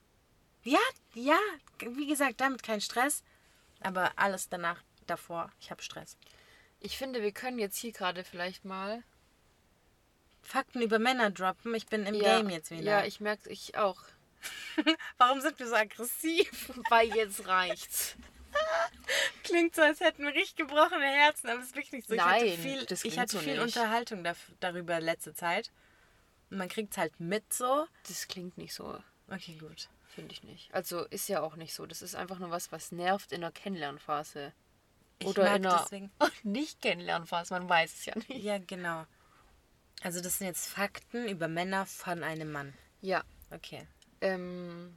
Ja, 0.63 0.79
ja, 1.15 1.39
wie 1.81 2.07
gesagt, 2.07 2.41
damit 2.41 2.63
kein 2.63 2.81
Stress. 2.81 3.23
Aber 3.81 4.13
alles 4.17 4.49
danach, 4.49 4.83
davor, 5.07 5.53
ich 5.61 5.71
habe 5.71 5.83
Stress. 5.83 6.17
Ich 6.81 6.97
finde, 6.99 7.23
wir 7.23 7.33
können 7.33 7.59
jetzt 7.59 7.79
hier 7.79 7.93
gerade 7.93 8.25
vielleicht 8.25 8.65
mal. 8.65 9.03
Fakten 10.47 10.81
über 10.81 10.99
Männer 10.99 11.31
droppen. 11.31 11.75
Ich 11.75 11.87
bin 11.87 12.07
im 12.07 12.15
ja, 12.15 12.39
Game 12.39 12.51
jetzt 12.51 12.71
wieder. 12.71 12.83
Ja, 12.83 13.05
ich 13.05 13.21
merke 13.21 13.51
ich 13.51 13.77
auch. 13.77 14.01
Warum 15.19 15.41
sind 15.41 15.59
wir 15.59 15.67
so 15.67 15.75
aggressiv? 15.75 16.73
Weil 16.91 17.15
jetzt 17.15 17.47
reicht's. 17.47 18.17
klingt 19.43 19.75
so, 19.75 19.83
als 19.83 20.01
hätten 20.01 20.25
wir 20.25 20.33
richtig 20.33 20.57
gebrochene 20.57 21.05
Herzen, 21.05 21.49
aber 21.49 21.61
es 21.61 21.67
ist 21.67 21.77
wirklich 21.77 21.93
nicht 21.93 22.09
so. 22.09 22.15
Ich 22.15 22.21
hatte 22.21 22.47
Nein, 22.47 22.59
viel, 22.59 22.85
das 22.87 23.05
ich 23.05 23.19
hatte 23.19 23.33
so 23.33 23.39
viel 23.39 23.55
nicht. 23.55 23.77
Unterhaltung 23.77 24.25
darüber 24.61 25.01
letzte 25.01 25.35
Zeit. 25.35 25.71
Und 26.51 26.59
man 26.59 26.69
kriegt 26.69 26.93
es 26.93 26.99
halt 26.99 27.19
mit 27.19 27.53
so. 27.53 27.87
Das 28.07 28.29
klingt 28.29 28.57
nicht 28.57 28.73
so, 28.73 28.99
Okay, 29.29 29.57
gut. 29.59 29.89
finde 30.09 30.33
ich 30.33 30.43
nicht. 30.45 30.73
Also 30.73 31.05
ist 31.07 31.29
ja 31.29 31.43
auch 31.43 31.57
nicht 31.57 31.75
so. 31.75 31.87
Das 31.87 32.03
ist 32.03 32.15
einfach 32.15 32.39
nur 32.39 32.51
was, 32.51 32.71
was 32.73 32.93
nervt 32.93 33.33
in 33.33 33.41
der 33.41 33.51
Kennenlernphase. 33.51 34.53
Oder 35.25 35.57
in 35.57 35.63
der 35.63 35.79
deswegen. 35.83 36.11
nicht 36.45 36.81
Kennenlernphase, 36.83 37.53
man 37.53 37.69
weiß 37.69 37.93
es 37.93 38.05
ja 38.07 38.15
nicht. 38.15 38.45
Ja, 38.45 38.59
genau. 38.59 39.07
Also 40.03 40.21
das 40.21 40.39
sind 40.39 40.47
jetzt 40.47 40.69
Fakten 40.69 41.29
über 41.29 41.49
Männer 41.49 41.87
von 41.87 42.23
einem 42.23 42.53
Mann. 42.53 42.75
Ja, 43.01 43.25
Okay. 43.51 43.87
ähm, 44.21 44.97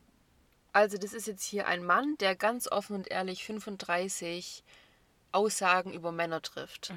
also 0.73 0.97
das 0.97 1.13
ist 1.13 1.27
jetzt 1.27 1.43
hier 1.43 1.67
ein 1.67 1.83
Mann, 1.83 2.17
der 2.19 2.35
ganz 2.35 2.67
offen 2.71 2.95
und 2.95 3.07
ehrlich 3.07 3.43
35 3.43 4.63
Aussagen 5.31 5.93
über 5.93 6.11
Männer 6.11 6.41
trifft. 6.41 6.93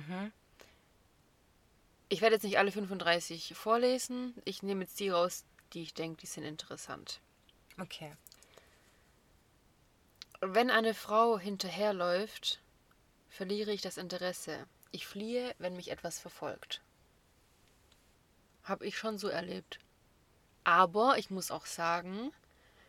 Ich 2.09 2.21
werde 2.21 2.35
jetzt 2.37 2.43
nicht 2.43 2.59
alle 2.59 2.73
35 2.73 3.55
vorlesen. 3.55 4.35
Ich 4.45 4.63
nehme 4.63 4.83
jetzt 4.83 5.01
die 5.01 5.09
raus, 5.11 5.45
die 5.73 5.83
ich 5.83 5.95
denke, 5.95 6.21
die 6.21 6.27
sind 6.27 6.45
interessant. 6.45 7.21
Okay. 7.81 8.13
Wenn 10.41 10.71
eine 10.71 10.93
Frau 10.95 11.39
hinterherläuft, 11.39 12.61
verliere 13.31 13.73
ich 13.73 13.81
das 13.81 13.97
Interesse. 13.97 14.67
Ich 14.91 15.07
fliehe, 15.07 15.55
wenn 15.59 15.77
mich 15.77 15.91
etwas 15.91 16.19
verfolgt. 16.19 16.83
Habe 18.63 18.87
ich 18.87 18.97
schon 18.97 19.19
so 19.19 19.29
erlebt. 19.29 19.79
Aber 20.65 21.19
ich 21.19 21.31
muss 21.31 21.51
auch 21.51 21.67
sagen, 21.67 22.33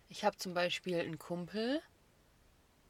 ich 0.09 0.23
habe 0.23 0.37
zum 0.37 0.53
Beispiel 0.53 0.99
einen 0.99 1.17
Kumpel, 1.17 1.81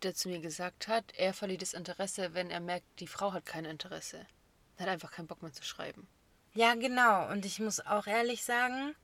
der 0.02 0.14
zu 0.14 0.28
mir 0.28 0.40
gesagt 0.40 0.88
hat, 0.88 1.06
er 1.16 1.34
verliert 1.34 1.62
das 1.62 1.74
Interesse, 1.74 2.34
wenn 2.34 2.50
er 2.50 2.60
merkt, 2.60 2.86
die 3.00 3.08
Frau 3.08 3.32
hat 3.32 3.46
kein 3.46 3.66
Interesse. 3.66 4.26
Er 4.78 4.86
hat 4.86 4.92
einfach 4.92 5.12
keinen 5.12 5.28
Bock 5.28 5.42
mehr 5.42 5.54
zu 5.54 5.64
schreiben. 5.64 6.08
Ja, 6.54 6.76
genau. 6.76 7.30
Und 7.32 7.46
ich 7.46 7.60
muss 7.60 7.80
auch 7.80 8.06
ehrlich 8.06 8.44
sagen, 8.44 8.96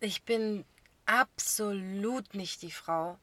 ich 0.00 0.22
bin 0.24 0.64
absolut 1.04 2.34
nicht 2.34 2.62
die 2.62 2.70
Frau, 2.70 3.18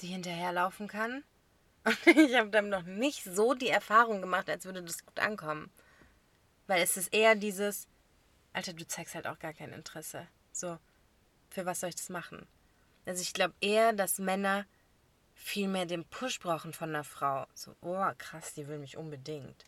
die 0.00 0.08
hinterherlaufen 0.08 0.88
kann. 0.88 1.24
Und 1.84 2.06
ich 2.06 2.36
habe 2.36 2.50
dann 2.50 2.68
noch 2.68 2.82
nicht 2.82 3.24
so 3.24 3.54
die 3.54 3.68
Erfahrung 3.68 4.20
gemacht, 4.20 4.48
als 4.48 4.64
würde 4.64 4.82
das 4.82 5.04
gut 5.04 5.18
ankommen. 5.18 5.70
Weil 6.66 6.82
es 6.82 6.96
ist 6.96 7.12
eher 7.12 7.34
dieses, 7.34 7.88
Alter, 8.52 8.72
du 8.72 8.86
zeigst 8.86 9.14
halt 9.14 9.26
auch 9.26 9.38
gar 9.38 9.52
kein 9.52 9.72
Interesse. 9.72 10.26
So, 10.52 10.78
für 11.50 11.66
was 11.66 11.80
soll 11.80 11.90
ich 11.90 11.96
das 11.96 12.08
machen? 12.08 12.46
Also 13.06 13.22
ich 13.22 13.32
glaube 13.32 13.54
eher, 13.60 13.92
dass 13.92 14.18
Männer 14.18 14.66
viel 15.34 15.68
mehr 15.68 15.86
den 15.86 16.04
Push 16.04 16.40
brauchen 16.40 16.72
von 16.72 16.90
einer 16.90 17.04
Frau. 17.04 17.46
So, 17.54 17.74
oh 17.80 18.10
krass, 18.18 18.54
die 18.54 18.68
will 18.68 18.78
mich 18.78 18.96
unbedingt. 18.96 19.64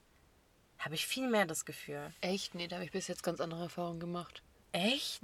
Habe 0.78 0.94
ich 0.94 1.06
viel 1.06 1.28
mehr 1.28 1.46
das 1.46 1.64
Gefühl. 1.64 2.12
Echt? 2.20 2.54
Nee, 2.54 2.68
da 2.68 2.76
habe 2.76 2.84
ich 2.84 2.92
bis 2.92 3.08
jetzt 3.08 3.22
ganz 3.22 3.40
andere 3.40 3.64
Erfahrungen 3.64 4.00
gemacht. 4.00 4.42
Echt? 4.72 5.22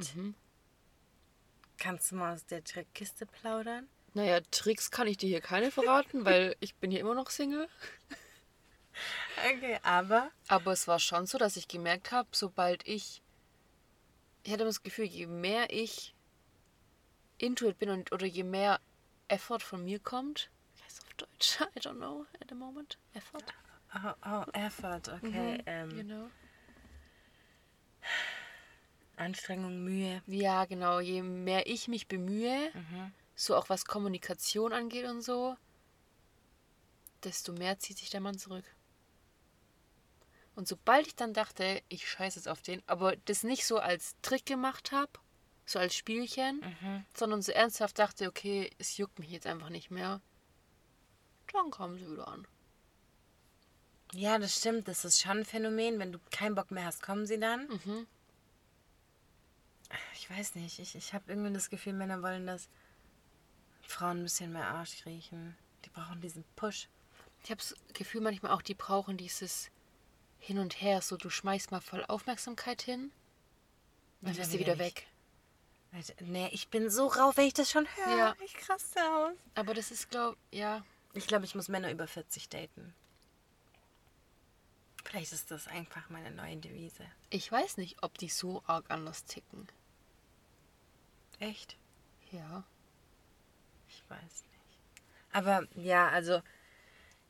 Kannst 1.77 2.11
du 2.11 2.17
mal 2.17 2.35
aus 2.35 2.47
der 2.47 2.65
Trickkiste 2.65 3.27
plaudern? 3.27 3.89
Naja, 4.15 4.41
Tricks 4.51 4.91
kann 4.91 5.07
ich 5.07 5.19
dir 5.19 5.29
hier 5.29 5.41
keine 5.41 5.71
verraten, 5.71 6.25
weil 6.25 6.57
ich 6.61 6.75
bin 6.77 6.91
hier 6.91 7.01
immer 7.01 7.15
noch 7.15 7.31
Single. 7.31 7.69
Okay, 9.49 9.79
aber. 9.83 10.31
Aber 10.49 10.73
es 10.73 10.89
war 10.89 10.99
schon 10.99 11.27
so, 11.27 11.39
dass 11.39 11.57
ich 11.57 11.69
gemerkt 11.69 12.13
habe, 12.13 12.29
sobald 12.33 12.87
ich. 12.87 13.23
Ich 14.43 14.53
hatte 14.53 14.65
das 14.65 14.83
Gefühl, 14.83 15.05
je 15.05 15.27
mehr 15.27 15.71
ich 15.73 16.15
into 17.39 17.69
it 17.69 17.79
bin 17.79 17.91
und, 17.91 18.13
oder 18.13 18.27
je 18.27 18.43
mehr 18.45 18.81
Effort 19.29 19.61
von 19.61 19.85
mir 19.85 19.99
kommt. 19.99 20.51
Wie 20.77 20.83
heißt 20.83 21.03
auf 21.03 21.15
Deutsch? 21.15 21.61
I 21.77 21.81
don't 21.81 21.97
know 21.97 22.27
at 22.41 22.49
the 22.49 22.55
moment. 22.55 22.99
Effort? 23.15 23.45
Oh, 23.95 24.13
oh 24.25 24.45
Effort, 24.53 25.09
okay. 25.09 25.59
Mhm, 25.59 25.63
Ähm, 25.67 25.91
Genau. 25.91 26.31
Anstrengung, 29.17 29.85
Mühe. 29.85 30.23
Ja, 30.27 30.65
genau. 30.65 31.01
Je 31.01 31.23
mehr 31.23 31.67
ich 31.67 31.89
mich 31.89 32.09
bemühe, 32.09 32.73
so 33.35 33.55
auch 33.55 33.69
was 33.69 33.85
Kommunikation 33.85 34.73
angeht 34.73 35.05
und 35.07 35.21
so, 35.21 35.57
desto 37.25 37.53
mehr 37.53 37.79
zieht 37.79 37.99
sich 37.99 38.09
der 38.09 38.21
Mann 38.21 38.39
zurück. 38.39 38.65
Und 40.55 40.69
sobald 40.69 41.07
ich 41.07 41.17
dann 41.17 41.33
dachte, 41.33 41.83
ich 41.89 42.09
scheiße 42.09 42.39
jetzt 42.39 42.49
auf 42.49 42.63
den, 42.63 42.83
aber 42.87 43.17
das 43.17 43.45
nicht 43.45 43.67
so 43.67 43.79
als 43.79 44.17
Trick 44.23 44.47
gemacht 44.47 44.93
habe, 44.93 45.13
so 45.65 45.79
als 45.79 45.95
Spielchen, 45.95 46.63
sondern 47.15 47.43
so 47.43 47.53
ernsthaft 47.53 47.99
dachte, 47.99 48.29
okay, 48.29 48.71
es 48.79 48.97
juckt 48.97 49.19
mich 49.19 49.31
jetzt 49.31 49.47
einfach 49.47 49.71
nicht 49.71 49.91
mehr, 49.91 50.21
dann 51.53 51.71
kam 51.71 51.97
sie 51.97 52.11
wieder 52.11 52.29
an. 52.29 52.47
Ja, 54.13 54.39
das 54.39 54.57
stimmt. 54.57 54.89
Das 54.89 55.05
ist 55.05 55.21
schon 55.21 55.39
ein 55.39 55.45
Phänomen. 55.45 55.99
Wenn 55.99 56.13
du 56.13 56.19
keinen 56.31 56.55
Bock 56.55 56.71
mehr 56.71 56.85
hast, 56.85 57.03
kommen 57.03 57.27
sie 57.27 57.39
dann. 57.39 57.69
Mhm. 57.69 58.07
Ich 60.15 60.29
weiß 60.29 60.57
nicht. 60.57 60.79
Ich, 60.79 60.95
ich 60.95 61.15
habe 61.15 61.25
irgendwie 61.29 61.53
das 61.53 61.71
Gefühl, 61.71 61.93
Männer 61.93 62.23
wollen, 62.23 62.47
dass 62.47 62.69
Frauen 63.83 64.19
ein 64.19 64.23
bisschen 64.25 64.53
mehr 64.53 64.67
Arsch 64.69 65.05
riechen. 65.07 65.57
Die 65.85 65.91
brauchen 65.91 66.21
diesen 66.21 66.45
Push. 66.57 66.89
Ich 67.45 67.51
habe 67.51 67.61
das 67.61 67.75
Gefühl 67.95 68.21
manchmal 68.21 68.53
auch, 68.53 68.63
die 68.63 68.75
brauchen 68.75 69.17
dieses 69.17 69.71
Hin 70.41 70.59
und 70.59 70.81
Her, 70.81 71.01
so 71.03 71.17
du 71.17 71.31
schmeißt 71.31 71.71
mal 71.71 71.81
voll 71.81 72.05
Aufmerksamkeit 72.07 72.83
hin, 72.83 73.13
dann 74.23 74.35
dann 74.35 74.51
du 74.51 74.59
wieder 74.59 74.79
weg. 74.79 75.07
Alter, 75.93 76.15
Nee, 76.21 76.49
ich 76.53 76.69
bin 76.69 76.89
so 76.91 77.07
rauf, 77.07 77.37
wenn 77.37 77.47
ich 77.47 77.55
das 77.55 77.71
schon 77.71 77.87
höre. 77.97 78.17
Ja. 78.17 78.37
Ich 78.45 78.55
krasse 78.55 79.01
aus. 79.13 79.37
Aber 79.55 79.75
das 79.75 79.91
ist, 79.91 80.11
glaube 80.11 80.37
ja, 80.51 80.85
Ich 81.13 81.27
glaube, 81.27 81.45
ich 81.45 81.55
muss 81.55 81.69
Männer 81.69 81.91
über 81.91 82.07
40 82.07 82.49
daten. 82.49 82.95
Vielleicht 85.05 85.33
ist 85.33 85.51
das 85.51 85.67
einfach 85.67 86.09
meine 86.11 86.31
neue 86.31 86.57
Devise. 86.57 87.05
ich 87.31 87.51
weiß 87.51 87.79
nicht, 87.79 88.03
ob 88.03 88.17
die 88.19 88.29
so 88.29 88.63
arg 88.67 88.85
anders 88.89 89.25
ticken. 89.25 89.67
Echt? 91.41 91.77
Ja. 92.31 92.65
Ich 93.89 94.05
weiß 94.09 94.21
nicht. 94.21 94.79
Aber 95.33 95.67
ja, 95.75 96.09
also 96.09 96.43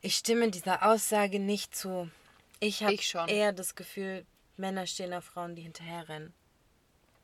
ich 0.01 0.15
stimme 0.15 0.51
dieser 0.51 0.85
Aussage 0.85 1.39
nicht 1.39 1.75
zu. 1.75 2.11
Ich 2.63 2.83
habe 2.83 2.97
eher 3.29 3.51
das 3.53 3.75
Gefühl, 3.75 4.25
Männer 4.55 4.85
stehen 4.85 5.13
auf 5.13 5.25
Frauen, 5.25 5.55
die 5.55 5.63
hinterherrennen. 5.63 6.33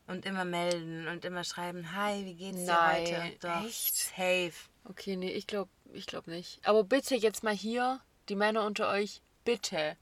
Und 0.07 0.25
immer 0.25 0.45
melden 0.45 1.07
und 1.07 1.23
immer 1.25 1.43
schreiben, 1.43 1.93
hi, 1.95 2.25
wie 2.25 2.33
geht's 2.33 2.57
dir 2.59 2.65
Nein, 2.65 3.01
heute? 3.05 3.21
Und 3.21 3.43
doch, 3.43 3.65
echt? 3.65 3.95
safe. 3.95 4.53
Okay, 4.85 5.15
nee, 5.15 5.31
ich 5.31 5.47
glaube 5.47 5.69
ich 5.93 6.07
glaub 6.07 6.27
nicht. 6.27 6.59
Aber 6.65 6.83
bitte 6.83 7.15
jetzt 7.15 7.43
mal 7.43 7.53
hier, 7.53 8.01
die 8.29 8.35
Männer 8.35 8.65
unter 8.65 8.89
euch, 8.89 9.21
bitte, 9.43 9.95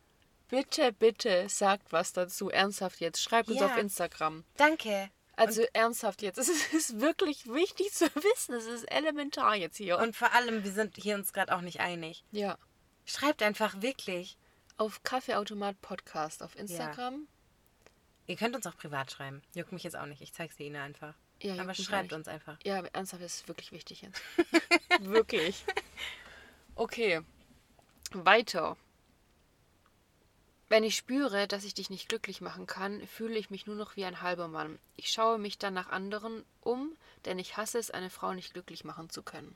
bitte, 0.48 0.94
bitte 0.94 1.50
sagt 1.50 1.92
was 1.92 2.14
dazu. 2.14 2.50
Ernsthaft 2.50 3.00
jetzt. 3.02 3.22
Schreibt 3.22 3.50
uns 3.50 3.60
Ja. 3.60 3.66
auf 3.66 3.78
Instagram. 3.78 4.46
Danke. 4.58 5.10
Also 5.36 5.64
ernsthaft 5.74 6.22
jetzt. 6.22 6.38
Es 6.38 6.48
ist, 6.50 6.68
es 6.74 6.90
ist 6.92 7.02
wirklich 7.02 7.48
wichtig 7.48 7.92
zu 7.92 8.06
wissen. 8.16 8.54
Es 8.56 8.68
ist 8.68 8.84
elementar 8.86 9.56
jetzt 9.56 9.78
hier. 9.78 9.98
Und 9.98 10.16
vor 10.16 10.32
allem, 10.34 10.64
wir 10.64 10.72
sind 10.72 10.96
hier 10.98 11.16
uns 11.16 11.34
gerade 11.34 11.54
auch 11.56 11.62
nicht 11.62 11.82
einig. 11.82 12.24
ja. 12.32 12.58
Schreibt 13.08 13.44
einfach 13.44 13.82
wirklich. 13.84 14.38
Auf 14.78 15.04
Kaffeeautomat 15.04 15.80
Podcast 15.82 16.44
auf 16.44 16.58
Instagram. 16.58 17.28
Ihr 18.28 18.36
könnt 18.36 18.56
uns 18.58 18.68
auch 18.68 18.76
privat 18.76 19.10
schreiben. 19.10 19.42
Juckt 19.54 19.72
mich 19.72 19.84
jetzt 19.84 19.96
auch 19.96 20.06
nicht. 20.06 20.22
Ich 20.22 20.34
zeig's 20.34 20.60
Ihnen 20.60 20.76
einfach. 20.76 21.14
Ja, 21.42 21.62
Aber 21.62 21.74
schreibt 21.74 22.12
uns 22.12 22.28
einfach. 22.28 22.58
Ja, 22.66 22.80
aber 22.80 22.94
ernsthaft 22.94 23.24
das 23.24 23.36
ist 23.36 23.48
wirklich 23.48 23.72
wichtig 23.72 24.02
jetzt. 24.02 24.22
wirklich. 25.00 25.64
Okay. 26.76 27.22
Weiter. 28.12 28.76
Wenn 30.68 30.84
ich 30.84 30.98
spüre, 30.98 31.48
dass 31.48 31.64
ich 31.64 31.74
dich 31.74 31.90
nicht 31.90 32.10
glücklich 32.10 32.42
machen 32.42 32.68
kann, 32.68 33.06
fühle 33.08 33.38
ich 33.38 33.50
mich 33.50 33.68
nur 33.68 33.78
noch 33.78 33.96
wie 33.96 34.04
ein 34.04 34.22
halber 34.22 34.50
Mann. 34.50 34.78
Ich 34.98 35.10
schaue 35.10 35.38
mich 35.38 35.58
dann 35.58 35.74
nach 35.74 35.90
anderen 35.90 36.44
um, 36.60 36.98
denn 37.24 37.40
ich 37.40 37.56
hasse 37.56 37.78
es, 37.78 37.92
eine 37.92 38.10
Frau 38.10 38.34
nicht 38.34 38.52
glücklich 38.52 38.84
machen 38.84 39.10
zu 39.10 39.24
können. 39.24 39.56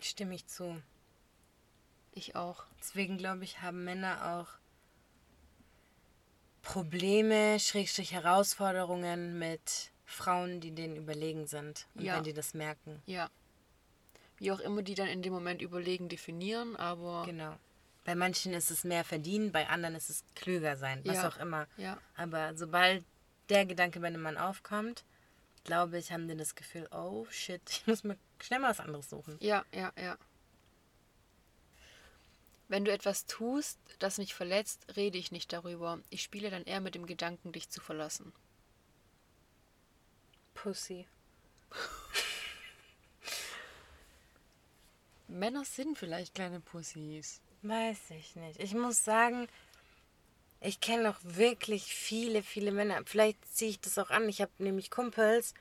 Stimme 0.00 0.36
ich 0.36 0.46
zu. 0.46 0.80
Ich 2.16 2.36
auch. 2.36 2.64
Deswegen 2.78 3.18
glaube 3.18 3.44
ich, 3.44 3.60
haben 3.60 3.84
Männer 3.84 4.36
auch 4.36 4.48
Probleme, 6.62 7.58
Schrägstrich 7.60 8.12
Herausforderungen 8.12 9.38
mit 9.38 9.90
Frauen, 10.06 10.60
die 10.60 10.70
denen 10.72 10.96
überlegen 10.96 11.46
sind. 11.46 11.86
Und 11.94 12.04
Ja. 12.04 12.16
wenn 12.16 12.24
die 12.24 12.32
das 12.32 12.54
merken. 12.54 13.02
Ja. 13.06 13.28
Wie 14.38 14.50
auch 14.52 14.60
immer 14.60 14.82
die 14.82 14.94
dann 14.94 15.08
in 15.08 15.22
dem 15.22 15.32
Moment 15.32 15.60
überlegen, 15.62 16.08
definieren, 16.08 16.76
aber 16.76 17.24
Genau. 17.26 17.56
Bei 18.04 18.14
manchen 18.14 18.52
ist 18.52 18.70
es 18.70 18.84
mehr 18.84 19.02
verdienen, 19.02 19.50
bei 19.50 19.66
anderen 19.68 19.94
ist 19.94 20.10
es 20.10 20.24
klüger 20.34 20.76
sein, 20.76 21.00
was 21.04 21.16
Ja. 21.16 21.28
auch 21.28 21.36
immer. 21.38 21.66
ja. 21.78 21.98
Aber 22.16 22.54
sobald 22.54 23.02
der 23.48 23.64
Gedanke 23.66 23.98
bei 24.00 24.08
einem 24.08 24.20
Mann 24.22 24.36
aufkommt, 24.36 25.04
glaube 25.64 25.98
ich, 25.98 26.12
haben 26.12 26.28
die 26.28 26.36
das 26.36 26.54
Gefühl, 26.54 26.86
oh 26.92 27.26
shit, 27.30 27.62
ich 27.70 27.86
muss 27.86 28.04
mir 28.04 28.16
schnell 28.40 28.60
mal 28.60 28.70
was 28.70 28.80
anderes 28.80 29.08
suchen. 29.08 29.36
Ja, 29.40 29.64
ja, 29.74 29.92
ja. 29.98 30.16
Wenn 32.68 32.84
du 32.84 32.92
etwas 32.92 33.26
tust, 33.26 33.78
das 33.98 34.18
mich 34.18 34.34
verletzt, 34.34 34.86
rede 34.96 35.18
ich 35.18 35.32
nicht 35.32 35.52
darüber. 35.52 36.00
Ich 36.10 36.22
spiele 36.22 36.50
dann 36.50 36.64
eher 36.64 36.80
mit 36.80 36.94
dem 36.94 37.06
Gedanken, 37.06 37.52
dich 37.52 37.68
zu 37.68 37.80
verlassen. 37.80 38.32
Pussy. 40.54 41.06
Männer 45.28 45.64
sind 45.64 45.98
vielleicht 45.98 46.34
kleine 46.34 46.60
Pussys. 46.60 47.40
Weiß 47.62 48.10
ich 48.10 48.36
nicht. 48.36 48.60
Ich 48.60 48.74
muss 48.74 49.04
sagen, 49.04 49.48
ich 50.60 50.80
kenne 50.80 51.10
auch 51.10 51.18
wirklich 51.22 51.94
viele, 51.94 52.42
viele 52.42 52.72
Männer. 52.72 53.02
Vielleicht 53.04 53.38
ziehe 53.54 53.70
ich 53.70 53.80
das 53.80 53.98
auch 53.98 54.10
an. 54.10 54.28
Ich 54.28 54.40
habe 54.40 54.52
nämlich 54.58 54.90
Kumpels, 54.90 55.52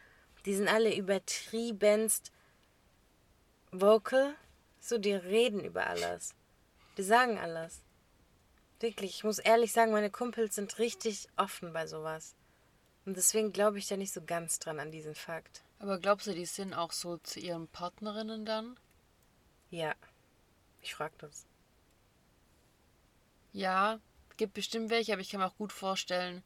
die 0.46 0.56
sind 0.56 0.70
alle 0.70 0.96
übertriebenst 0.96 2.32
vocal. 3.72 4.36
So, 4.80 4.98
die 4.98 5.14
reden 5.14 5.62
über 5.62 5.88
alles. 5.88 6.36
Die 6.98 7.04
sagen 7.04 7.38
alles. 7.38 7.82
Wirklich, 8.80 9.16
ich 9.16 9.24
muss 9.24 9.40
ehrlich 9.40 9.72
sagen, 9.72 9.92
meine 9.92 10.12
Kumpels 10.12 10.56
sind 10.56 10.78
richtig 10.78 11.28
offen 11.38 11.74
bei 11.74 11.88
sowas. 11.88 12.36
Und 13.06 13.18
deswegen 13.18 13.52
glaube 13.52 13.80
ich 13.80 13.88
da 13.88 13.98
nicht 13.98 14.14
so 14.14 14.22
ganz 14.22 14.60
dran 14.60 14.80
an 14.80 14.92
diesen 14.92 15.16
Fakt. 15.16 15.64
Aber 15.80 16.00
glaubst 16.00 16.28
du, 16.28 16.34
die 16.34 16.46
sind 16.46 16.74
auch 16.74 16.92
so 16.92 17.18
zu 17.18 17.40
ihren 17.40 17.68
Partnerinnen 17.68 18.46
dann? 18.46 18.78
Ja. 19.70 19.94
Ich 20.82 20.96
frage 20.96 21.16
das. 21.18 21.46
Ja, 23.54 24.00
gibt 24.38 24.54
bestimmt 24.54 24.90
welche, 24.90 25.14
aber 25.14 25.22
ich 25.22 25.30
kann 25.30 25.40
mir 25.40 25.48
auch 25.48 25.58
gut 25.58 25.72
vorstellen, 25.72 26.44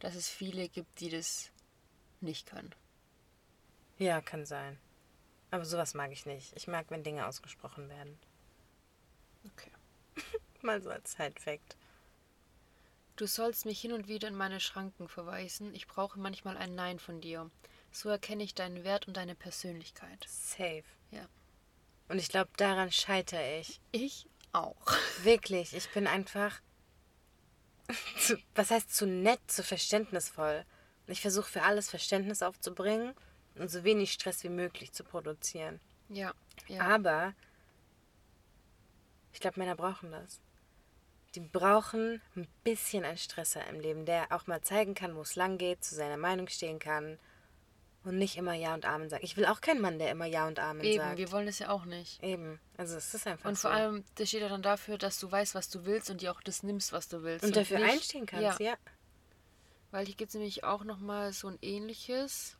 dass 0.00 0.14
es 0.14 0.28
viele 0.28 0.68
gibt, 0.68 1.00
die 1.00 1.10
das 1.10 1.50
nicht 2.20 2.46
können. 2.46 2.74
Ja, 3.98 4.20
kann 4.20 4.46
sein. 4.46 4.78
Aber 5.50 5.64
sowas 5.64 5.94
mag 5.94 6.10
ich 6.12 6.26
nicht. 6.26 6.56
Ich 6.56 6.66
mag, 6.66 6.86
wenn 6.90 7.04
Dinge 7.04 7.26
ausgesprochen 7.26 7.88
werden. 7.88 8.18
Okay. 9.46 9.70
Mal 10.62 10.82
so 10.82 10.90
als 10.90 11.12
Side-Fact. 11.12 11.76
Du 13.16 13.26
sollst 13.26 13.66
mich 13.66 13.80
hin 13.80 13.92
und 13.92 14.08
wieder 14.08 14.28
in 14.28 14.34
meine 14.34 14.60
Schranken 14.60 15.08
verweisen. 15.08 15.74
Ich 15.74 15.86
brauche 15.86 16.18
manchmal 16.18 16.56
ein 16.56 16.74
Nein 16.74 16.98
von 16.98 17.20
dir. 17.20 17.50
So 17.90 18.08
erkenne 18.08 18.42
ich 18.42 18.54
deinen 18.54 18.84
Wert 18.84 19.06
und 19.06 19.16
deine 19.16 19.34
Persönlichkeit. 19.34 20.26
Safe. 20.28 20.84
Ja. 21.10 21.26
Und 22.08 22.18
ich 22.18 22.28
glaube, 22.28 22.50
daran 22.56 22.90
scheitere 22.90 23.60
ich. 23.60 23.80
Ich 23.92 24.26
auch. 24.52 24.76
Wirklich. 25.22 25.74
Ich 25.74 25.90
bin 25.90 26.06
einfach. 26.06 26.60
Zu, 28.18 28.38
was 28.54 28.70
heißt 28.70 28.94
zu 28.94 29.06
nett, 29.06 29.40
zu 29.48 29.62
verständnisvoll? 29.62 30.64
Ich 31.06 31.20
versuche 31.20 31.50
für 31.50 31.62
alles 31.62 31.90
Verständnis 31.90 32.42
aufzubringen 32.42 33.12
und 33.56 33.70
so 33.70 33.84
wenig 33.84 34.12
Stress 34.12 34.44
wie 34.44 34.48
möglich 34.48 34.92
zu 34.92 35.04
produzieren. 35.04 35.80
Ja. 36.08 36.32
ja. 36.68 36.80
Aber 36.82 37.34
ich 39.32 39.40
glaube, 39.40 39.58
Männer 39.58 39.76
brauchen 39.76 40.10
das. 40.10 40.40
Die 41.34 41.40
brauchen 41.40 42.20
ein 42.36 42.46
bisschen 42.62 43.04
einen 43.04 43.16
Stresser 43.18 43.66
im 43.68 43.80
Leben, 43.80 44.04
der 44.04 44.30
auch 44.32 44.46
mal 44.46 44.60
zeigen 44.60 44.94
kann, 44.94 45.16
wo 45.16 45.22
es 45.22 45.34
lang 45.36 45.56
geht, 45.58 45.82
zu 45.82 45.94
seiner 45.94 46.18
Meinung 46.18 46.46
stehen 46.48 46.78
kann 46.78 47.18
und 48.04 48.18
nicht 48.18 48.36
immer 48.36 48.52
Ja 48.52 48.74
und 48.74 48.84
Amen 48.84 49.08
sagt. 49.08 49.24
Ich 49.24 49.36
will 49.38 49.46
auch 49.46 49.60
keinen 49.62 49.80
Mann, 49.80 49.98
der 49.98 50.10
immer 50.10 50.26
Ja 50.26 50.46
und 50.46 50.58
Amen 50.58 50.82
Eben, 50.84 50.98
sagt. 51.02 51.16
wir 51.18 51.32
wollen 51.32 51.46
das 51.46 51.58
ja 51.58 51.70
auch 51.70 51.86
nicht. 51.86 52.22
Eben. 52.22 52.60
Also 52.76 52.96
es 52.96 53.14
ist 53.14 53.26
einfach 53.26 53.48
Und 53.48 53.54
so. 53.56 53.68
vor 53.68 53.70
allem, 53.70 54.04
das 54.16 54.28
steht 54.28 54.42
ja 54.42 54.48
dann 54.50 54.60
dafür, 54.62 54.98
dass 54.98 55.18
du 55.20 55.30
weißt, 55.32 55.54
was 55.54 55.70
du 55.70 55.84
willst 55.86 56.10
und 56.10 56.20
dir 56.20 56.32
auch 56.32 56.42
das 56.42 56.62
nimmst, 56.62 56.92
was 56.92 57.08
du 57.08 57.22
willst. 57.22 57.44
und 57.44 57.56
dafür 57.56 57.78
nicht- 57.78 57.90
einstehen 57.92 58.26
kannst, 58.26 58.60
ja. 58.60 58.74
Weil 59.90 60.04
hier 60.06 60.14
gibt 60.16 60.30
es 60.30 60.34
nämlich 60.34 60.64
auch 60.64 60.84
nochmal 60.84 61.32
so 61.32 61.48
ein 61.48 61.58
ähnliches. 61.62 62.56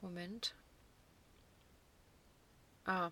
Moment. 0.00 0.54
Ah. 2.84 3.10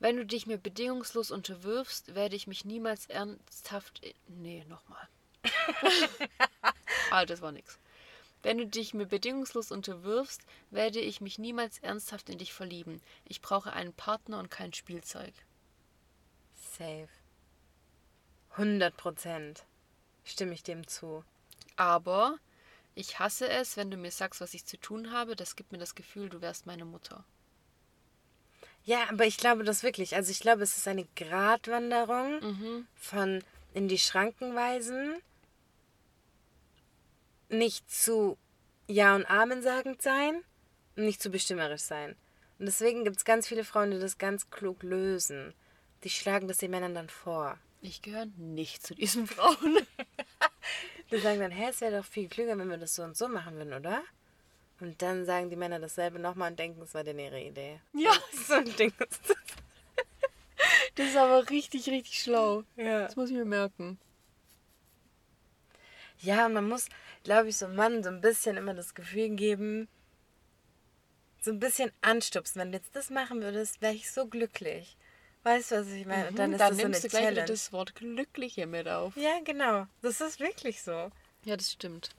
Wenn 0.00 0.16
du 0.16 0.24
dich 0.24 0.46
mir 0.46 0.56
bedingungslos 0.56 1.30
unterwirfst, 1.30 2.14
werde 2.14 2.34
ich 2.34 2.46
mich 2.46 2.64
niemals 2.64 3.06
ernsthaft. 3.06 4.00
Nee, 4.28 4.64
nochmal. 4.66 5.08
ah, 7.10 7.26
das 7.26 7.42
war 7.42 7.52
nix. 7.52 7.78
Wenn 8.42 8.56
du 8.56 8.66
dich 8.66 8.94
mir 8.94 9.04
bedingungslos 9.04 9.70
unterwirfst, 9.70 10.40
werde 10.70 11.00
ich 11.00 11.20
mich 11.20 11.38
niemals 11.38 11.78
ernsthaft 11.80 12.30
in 12.30 12.38
dich 12.38 12.54
verlieben. 12.54 13.02
Ich 13.26 13.42
brauche 13.42 13.74
einen 13.74 13.92
Partner 13.92 14.38
und 14.38 14.50
kein 14.50 14.72
Spielzeug. 14.72 15.34
Safe. 16.78 17.08
100 18.52 18.96
Prozent. 18.96 19.64
Stimme 20.24 20.54
ich 20.54 20.62
dem 20.62 20.86
zu. 20.86 21.24
Aber 21.76 22.38
ich 22.94 23.18
hasse 23.18 23.50
es, 23.50 23.76
wenn 23.76 23.90
du 23.90 23.98
mir 23.98 24.10
sagst, 24.10 24.40
was 24.40 24.54
ich 24.54 24.64
zu 24.64 24.78
tun 24.78 25.12
habe. 25.12 25.36
Das 25.36 25.56
gibt 25.56 25.72
mir 25.72 25.78
das 25.78 25.94
Gefühl, 25.94 26.30
du 26.30 26.40
wärst 26.40 26.64
meine 26.64 26.86
Mutter. 26.86 27.22
Ja, 28.84 29.08
aber 29.10 29.26
ich 29.26 29.36
glaube 29.36 29.62
das 29.64 29.82
wirklich. 29.82 30.16
Also 30.16 30.30
ich 30.30 30.40
glaube, 30.40 30.62
es 30.62 30.76
ist 30.76 30.88
eine 30.88 31.06
Gratwanderung 31.16 32.40
Mhm. 32.40 32.86
von 32.94 33.44
in 33.74 33.88
die 33.88 33.98
Schranken 33.98 34.54
weisen, 34.54 35.16
nicht 37.48 37.90
zu 37.90 38.38
Ja 38.86 39.14
und 39.14 39.26
Amen 39.30 39.62
sagend 39.62 40.02
sein 40.02 40.42
und 40.96 41.04
nicht 41.04 41.22
zu 41.22 41.30
bestimmerisch 41.30 41.82
sein. 41.82 42.16
Und 42.58 42.66
deswegen 42.66 43.04
gibt 43.04 43.16
es 43.16 43.24
ganz 43.24 43.46
viele 43.48 43.64
Frauen, 43.64 43.90
die 43.90 43.98
das 43.98 44.18
ganz 44.18 44.50
klug 44.50 44.82
lösen. 44.82 45.54
Die 46.04 46.10
schlagen 46.10 46.48
das 46.48 46.58
den 46.58 46.70
Männern 46.70 46.94
dann 46.94 47.08
vor. 47.08 47.58
Ich 47.80 48.02
gehöre 48.02 48.26
nicht 48.36 48.84
zu 48.86 48.94
diesen 48.94 49.26
Frauen. 49.26 49.78
Die 51.10 51.18
sagen 51.18 51.40
dann, 51.40 51.50
hä, 51.50 51.66
es 51.70 51.80
wäre 51.80 51.98
doch 51.98 52.04
viel 52.04 52.28
klüger, 52.28 52.56
wenn 52.56 52.68
wir 52.68 52.76
das 52.78 52.94
so 52.94 53.02
und 53.02 53.16
so 53.16 53.26
machen 53.26 53.56
würden, 53.56 53.72
oder? 53.72 54.00
Und 54.80 55.00
dann 55.02 55.24
sagen 55.26 55.50
die 55.50 55.56
Männer 55.56 55.78
dasselbe 55.78 56.18
nochmal 56.18 56.50
und 56.52 56.58
denken, 56.58 56.80
es 56.82 56.94
war 56.94 57.04
denn 57.04 57.18
ihre 57.18 57.40
Idee. 57.40 57.80
Ja. 57.92 58.12
So 58.46 58.54
ein 58.54 58.76
Ding 58.76 58.92
ist 58.98 59.20
das. 59.28 59.36
Das 60.94 61.06
ist 61.08 61.16
aber 61.16 61.48
richtig, 61.50 61.88
richtig 61.88 62.20
schlau. 62.22 62.64
Ja. 62.76 63.02
Das 63.04 63.16
muss 63.16 63.30
ich 63.30 63.36
mir 63.36 63.44
merken. 63.44 63.98
Ja, 66.18 66.46
und 66.46 66.52
man 66.54 66.68
muss, 66.68 66.88
glaube 67.24 67.48
ich, 67.48 67.56
so 67.56 67.66
einem 67.66 67.76
Mann 67.76 68.02
so 68.02 68.10
ein 68.10 68.20
bisschen 68.20 68.56
immer 68.56 68.74
das 68.74 68.94
Gefühl 68.94 69.30
geben, 69.30 69.88
so 71.40 71.50
ein 71.50 71.58
bisschen 71.60 71.90
anstupsen. 72.02 72.60
Wenn 72.60 72.72
du 72.72 72.78
jetzt 72.78 72.94
das 72.94 73.08
machen 73.10 73.40
würdest, 73.40 73.80
wäre 73.80 73.94
ich 73.94 74.10
so 74.10 74.26
glücklich. 74.26 74.96
Weißt 75.44 75.70
du, 75.70 75.76
was 75.76 75.88
ich 75.88 76.04
meine? 76.06 76.28
Und 76.28 76.38
dann 76.38 76.52
ist 76.52 76.58
Mhm, 76.58 76.58
Dann 76.58 76.68
das 76.68 76.76
so 76.76 76.82
eine 76.82 76.82
nimmst 76.90 77.04
du 77.04 77.08
gleich 77.08 77.22
Challenge. 77.22 77.46
das 77.46 77.72
Wort 77.72 77.94
Glückliche 77.94 78.66
mit 78.66 78.86
auf. 78.88 79.16
Ja, 79.16 79.40
genau. 79.42 79.86
Das 80.02 80.20
ist 80.20 80.40
wirklich 80.40 80.82
so. 80.82 81.10
Ja, 81.44 81.56
das 81.56 81.72
stimmt. 81.72 82.10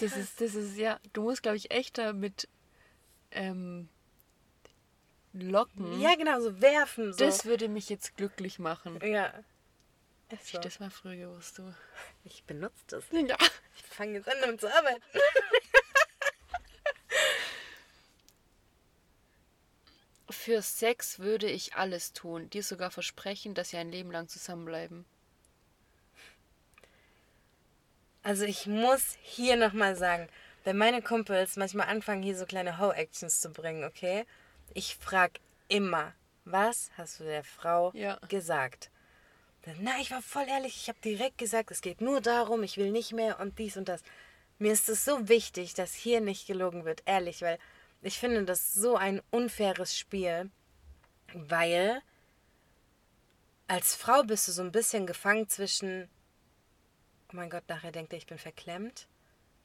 Das 0.00 0.16
ist, 0.16 0.40
das 0.40 0.54
ist, 0.54 0.76
ja, 0.76 0.98
du 1.12 1.22
musst, 1.22 1.42
glaube 1.42 1.56
ich, 1.56 1.70
echt 1.70 1.98
damit 1.98 2.48
ähm, 3.30 3.88
locken. 5.32 6.00
Ja, 6.00 6.14
genau, 6.14 6.40
so 6.40 6.60
werfen. 6.60 7.12
So. 7.12 7.18
Das 7.24 7.44
würde 7.44 7.68
mich 7.68 7.88
jetzt 7.88 8.16
glücklich 8.16 8.58
machen. 8.58 8.98
ja. 9.02 9.32
Hätte 10.28 10.42
ich 10.44 10.52
so. 10.52 10.58
das 10.60 10.78
mal 10.78 10.90
früher 10.90 11.16
gewusst, 11.16 11.58
du. 11.58 11.74
Ich 12.24 12.44
benutze 12.44 12.84
das. 12.86 13.04
Ja. 13.10 13.36
Ich 13.76 13.82
fange 13.82 14.12
jetzt 14.12 14.28
an, 14.28 14.36
damit 14.40 14.60
zu 14.60 14.72
arbeiten. 14.72 15.02
Für 20.30 20.62
Sex 20.62 21.18
würde 21.18 21.50
ich 21.50 21.74
alles 21.74 22.12
tun, 22.12 22.48
dir 22.50 22.62
sogar 22.62 22.92
versprechen, 22.92 23.54
dass 23.54 23.72
wir 23.72 23.80
ein 23.80 23.90
Leben 23.90 24.12
lang 24.12 24.28
zusammenbleiben. 24.28 25.04
Also 28.22 28.44
ich 28.44 28.66
muss 28.66 29.16
hier 29.22 29.56
nochmal 29.56 29.96
sagen, 29.96 30.28
wenn 30.64 30.76
meine 30.76 31.00
Kumpels 31.00 31.56
manchmal 31.56 31.88
anfangen, 31.88 32.22
hier 32.22 32.36
so 32.36 32.44
kleine 32.44 32.78
Ho-Actions 32.78 33.40
zu 33.40 33.50
bringen, 33.50 33.84
okay? 33.84 34.26
Ich 34.74 34.96
frage 34.96 35.40
immer, 35.68 36.12
was 36.44 36.90
hast 36.96 37.20
du 37.20 37.24
der 37.24 37.44
Frau 37.44 37.92
Ja. 37.94 38.18
gesagt? 38.28 38.90
Dann, 39.62 39.76
Na, 39.80 39.92
ich 40.00 40.10
war 40.10 40.22
voll 40.22 40.46
ehrlich, 40.48 40.76
ich 40.76 40.88
habe 40.88 41.00
direkt 41.00 41.38
gesagt, 41.38 41.70
es 41.70 41.80
geht 41.80 42.00
nur 42.00 42.20
darum, 42.20 42.62
ich 42.62 42.76
will 42.76 42.90
nicht 42.90 43.12
mehr 43.12 43.40
und 43.40 43.58
dies 43.58 43.76
und 43.76 43.88
das. 43.88 44.02
Mir 44.58 44.72
ist 44.72 44.88
es 44.88 45.04
so 45.04 45.28
wichtig, 45.28 45.74
dass 45.74 45.94
hier 45.94 46.20
nicht 46.20 46.46
gelogen 46.46 46.84
wird, 46.84 47.02
ehrlich, 47.06 47.40
weil 47.40 47.58
ich 48.02 48.18
finde 48.18 48.44
das 48.44 48.74
so 48.74 48.96
ein 48.96 49.22
unfaires 49.30 49.96
Spiel, 49.96 50.50
weil 51.32 52.02
als 53.66 53.94
Frau 53.94 54.22
bist 54.22 54.48
du 54.48 54.52
so 54.52 54.62
ein 54.62 54.72
bisschen 54.72 55.06
gefangen 55.06 55.48
zwischen 55.48 56.08
oh 57.32 57.36
mein 57.36 57.50
Gott, 57.50 57.64
nachher 57.68 57.92
denkt 57.92 58.12
er, 58.12 58.18
ich 58.18 58.26
bin 58.26 58.38
verklemmt. 58.38 59.06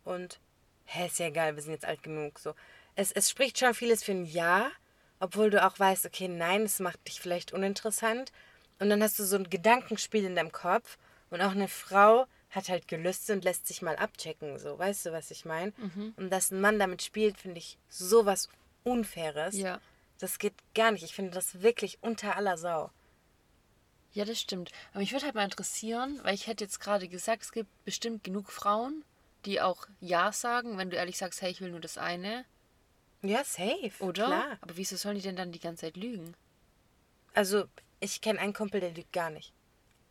Und, 0.03 0.39
hä, 0.85 1.07
ist 1.07 1.19
ja 1.19 1.27
egal, 1.27 1.55
wir 1.55 1.63
sind 1.63 1.73
jetzt 1.73 1.85
alt 1.85 2.03
genug. 2.03 2.39
So. 2.39 2.53
Es, 2.95 3.11
es 3.11 3.29
spricht 3.29 3.59
schon 3.59 3.73
vieles 3.73 4.03
für 4.03 4.11
ein 4.11 4.25
Ja, 4.25 4.71
obwohl 5.19 5.49
du 5.49 5.65
auch 5.65 5.79
weißt, 5.79 6.05
okay, 6.05 6.27
nein, 6.27 6.63
es 6.63 6.79
macht 6.79 7.07
dich 7.07 7.19
vielleicht 7.19 7.53
uninteressant. 7.53 8.31
Und 8.79 8.89
dann 8.89 9.01
hast 9.01 9.17
du 9.19 9.23
so 9.23 9.37
ein 9.37 9.49
Gedankenspiel 9.49 10.25
in 10.25 10.35
deinem 10.35 10.51
Kopf. 10.51 10.97
Und 11.29 11.41
auch 11.41 11.51
eine 11.51 11.67
Frau 11.67 12.27
hat 12.51 12.69
halt 12.69 12.87
Gelüste 12.87 13.33
und 13.33 13.43
lässt 13.43 13.67
sich 13.67 13.81
mal 13.81 13.95
abchecken. 13.95 14.59
So, 14.59 14.77
weißt 14.77 15.07
du, 15.07 15.11
was 15.11 15.31
ich 15.31 15.45
meine? 15.45 15.73
Und 16.17 16.29
dass 16.29 16.51
ein 16.51 16.61
Mann 16.61 16.79
damit 16.79 17.01
spielt, 17.01 17.37
finde 17.37 17.57
ich 17.57 17.77
sowas 17.89 18.49
Unfaires. 18.83 19.55
Ja. 19.55 19.79
Das 20.19 20.39
geht 20.39 20.53
gar 20.73 20.91
nicht. 20.91 21.03
Ich 21.03 21.15
finde 21.15 21.31
das 21.31 21.61
wirklich 21.61 21.97
unter 22.01 22.37
aller 22.37 22.57
Sau. 22.57 22.91
Ja, 24.15 24.25
das 24.25 24.39
stimmt. 24.39 24.71
Aber 24.91 24.99
mich 25.01 25.11
würde 25.11 25.25
halt 25.25 25.35
mal 25.35 25.43
interessieren, 25.43 26.19
weil 26.23 26.33
ich 26.33 26.47
hätte 26.47 26.63
jetzt 26.63 26.79
gerade 26.79 27.07
gesagt, 27.07 27.43
es 27.43 27.51
gibt 27.51 27.69
bestimmt 27.85 28.23
genug 28.23 28.49
Frauen, 28.51 29.03
die 29.45 29.61
auch 29.61 29.85
Ja 29.99 30.31
sagen, 30.31 30.77
wenn 30.77 30.89
du 30.89 30.95
ehrlich 30.97 31.17
sagst, 31.17 31.41
hey, 31.43 31.51
ich 31.51 31.61
will 31.61 31.69
nur 31.69 31.81
das 31.81 31.97
eine, 31.99 32.45
Ja, 33.21 33.43
safe. 33.43 33.91
oder? 33.99 34.25
Klar. 34.25 34.57
Aber 34.61 34.77
wieso 34.77 34.95
sollen 34.95 35.15
die 35.17 35.21
denn 35.21 35.35
dann 35.35 35.51
die 35.51 35.59
ganze 35.59 35.81
Zeit 35.81 35.97
lügen? 35.97 36.33
Also, 37.33 37.65
ich 37.99 38.21
kenne 38.21 38.39
einen 38.39 38.53
Kumpel, 38.53 38.79
der 38.79 38.91
lügt 38.91 39.11
gar 39.13 39.29
nicht. 39.29 39.53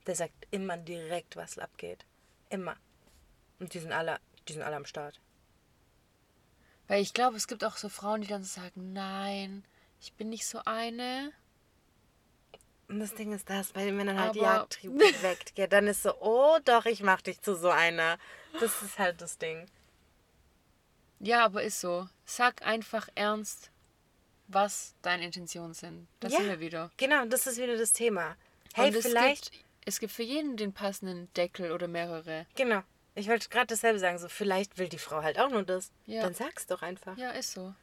Der 0.07 0.14
sagt 0.14 0.46
immer 0.50 0.76
direkt, 0.76 1.34
was 1.34 1.59
abgeht. 1.59 2.05
Immer. 2.50 2.76
Und 3.59 3.72
die 3.72 3.78
sind 3.80 3.92
alle, 3.92 4.20
die 4.46 4.52
sind 4.52 4.62
alle 4.62 4.76
am 4.76 4.84
Start. 4.84 5.18
Weil 6.88 7.00
ich 7.00 7.14
glaube, 7.14 7.38
es 7.38 7.46
gibt 7.48 7.64
auch 7.64 7.78
so 7.78 7.88
Frauen, 7.88 8.20
die 8.20 8.28
dann 8.28 8.44
sagen, 8.44 8.92
nein, 8.92 9.64
Ich 10.00 10.12
bin 10.12 10.28
nicht 10.28 10.46
so 10.46 10.61
eine. 10.66 11.32
Und 12.89 13.01
das 13.01 13.14
Ding 13.14 13.32
ist 13.32 13.49
das, 13.49 13.72
bei 13.72 13.85
den 13.85 13.97
Männern 13.97 14.18
halt 14.20 14.35
die 14.35 14.41
Aber- 14.41 14.59
Jagdtrieb 14.59 14.93
weckt. 15.22 15.57
Ja, 15.59 15.66
dann 15.66 15.87
ist 15.87 16.03
so, 16.03 16.14
oh 16.20 16.59
doch, 16.64 16.85
ich 16.87 17.03
mach 17.03 17.22
dich 17.22 17.41
zu 17.41 17.55
so 17.57 17.70
einer. 17.70 18.18
Das 18.61 18.82
ist 18.82 18.99
halt 18.99 19.20
das 19.20 19.39
Ding. 19.39 19.66
Ja, 21.20 21.45
aber 21.45 21.62
ist 21.62 21.80
so. 21.80 22.09
Sag 22.26 22.64
einfach 22.66 23.09
ernst, 23.14 23.70
was 24.49 24.95
deine 25.03 25.24
Intentionen 25.24 25.72
sind. 25.74 26.07
Da 26.20 26.28
Ja. 26.28 26.39
sind 26.39 26.49
wir 26.49 26.61
wieder. 26.61 26.91
Genau, 26.99 27.24
das 27.24 27.47
ist 27.47 27.57
wieder 27.59 27.76
das 27.76 27.93
Thema. 27.93 28.37
Hey, 28.74 28.89
Und 28.89 28.97
es 28.97 29.07
vielleicht. 29.07 29.53
Gibt, 29.53 29.64
es 29.87 30.01
gibt 30.01 30.12
für 30.12 30.22
jeden 30.22 30.57
den 30.57 30.72
passenden 30.72 31.32
Deckel 31.35 31.72
oder 31.72 31.89
mehrere. 31.89 32.47
Genau. 32.55 32.82
Ich 33.14 33.28
wollte 33.28 33.49
gerade 33.49 33.68
dasselbe 33.68 33.99
sagen, 33.99 34.18
so 34.18 34.28
vielleicht 34.28 34.76
will 34.76 34.89
die 34.89 34.99
Frau 34.99 35.22
halt 35.22 35.39
auch 35.39 35.49
nur 35.49 35.62
das. 35.62 35.93
Ja. 36.07 36.22
Dann 36.22 36.35
sag's 36.35 36.66
doch 36.66 36.82
einfach. 36.82 37.16
Ja, 37.16 37.30
ist 37.30 37.53
so. 37.53 37.74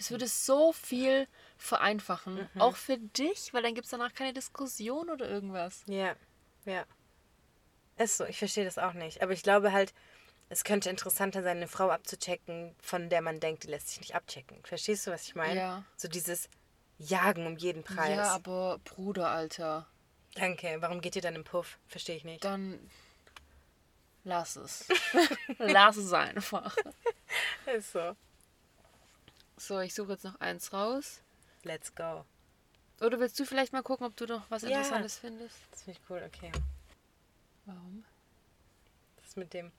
Das 0.00 0.10
würde 0.10 0.26
so 0.28 0.72
viel 0.72 1.28
vereinfachen. 1.58 2.48
Mhm. 2.54 2.60
Auch 2.60 2.74
für 2.74 2.96
dich, 2.96 3.52
weil 3.52 3.62
dann 3.62 3.74
gibt 3.74 3.84
es 3.84 3.90
danach 3.90 4.14
keine 4.14 4.32
Diskussion 4.32 5.10
oder 5.10 5.28
irgendwas. 5.28 5.82
Ja, 5.86 6.16
ja. 6.64 6.84
Ist 7.98 8.16
so, 8.16 8.24
ich 8.24 8.38
verstehe 8.38 8.64
das 8.64 8.78
auch 8.78 8.94
nicht. 8.94 9.22
Aber 9.22 9.32
ich 9.32 9.42
glaube 9.42 9.72
halt, 9.72 9.92
es 10.48 10.64
könnte 10.64 10.88
interessanter 10.88 11.42
sein, 11.42 11.58
eine 11.58 11.68
Frau 11.68 11.90
abzuchecken, 11.90 12.74
von 12.80 13.10
der 13.10 13.20
man 13.20 13.40
denkt, 13.40 13.64
die 13.64 13.68
lässt 13.68 13.88
sich 13.88 14.00
nicht 14.00 14.14
abchecken. 14.14 14.64
Verstehst 14.64 15.06
du, 15.06 15.10
was 15.10 15.24
ich 15.24 15.34
meine? 15.34 15.60
Ja. 15.60 15.84
So 15.98 16.08
dieses 16.08 16.48
Jagen 16.96 17.46
um 17.46 17.58
jeden 17.58 17.84
Preis. 17.84 18.16
Ja, 18.16 18.34
aber 18.34 18.78
Bruder, 18.84 19.28
Alter, 19.28 19.86
Danke, 20.34 20.76
warum 20.80 21.02
geht 21.02 21.16
ihr 21.16 21.22
dann 21.22 21.34
im 21.34 21.44
Puff? 21.44 21.78
Verstehe 21.88 22.16
ich 22.16 22.24
nicht. 22.24 22.42
dann 22.42 22.78
lass 24.24 24.56
es. 24.56 24.86
lass 25.58 25.96
es 25.96 26.12
einfach. 26.12 26.74
Ist 27.76 27.92
so. 27.92 28.16
So, 29.60 29.78
ich 29.78 29.92
suche 29.92 30.12
jetzt 30.12 30.24
noch 30.24 30.40
eins 30.40 30.72
raus. 30.72 31.20
Let's 31.64 31.94
go. 31.94 32.24
Oder 33.02 33.20
willst 33.20 33.38
du 33.38 33.44
vielleicht 33.44 33.74
mal 33.74 33.82
gucken, 33.82 34.06
ob 34.06 34.16
du 34.16 34.24
noch 34.24 34.50
was 34.50 34.62
Ja. 34.62 34.68
Interessantes 34.68 35.18
findest? 35.18 35.54
Das 35.70 35.82
finde 35.82 36.00
ich 36.00 36.10
cool, 36.10 36.22
okay. 36.26 36.50
Warum? 37.66 38.02
Das 39.22 39.36
mit 39.36 39.52
dem. 39.52 39.70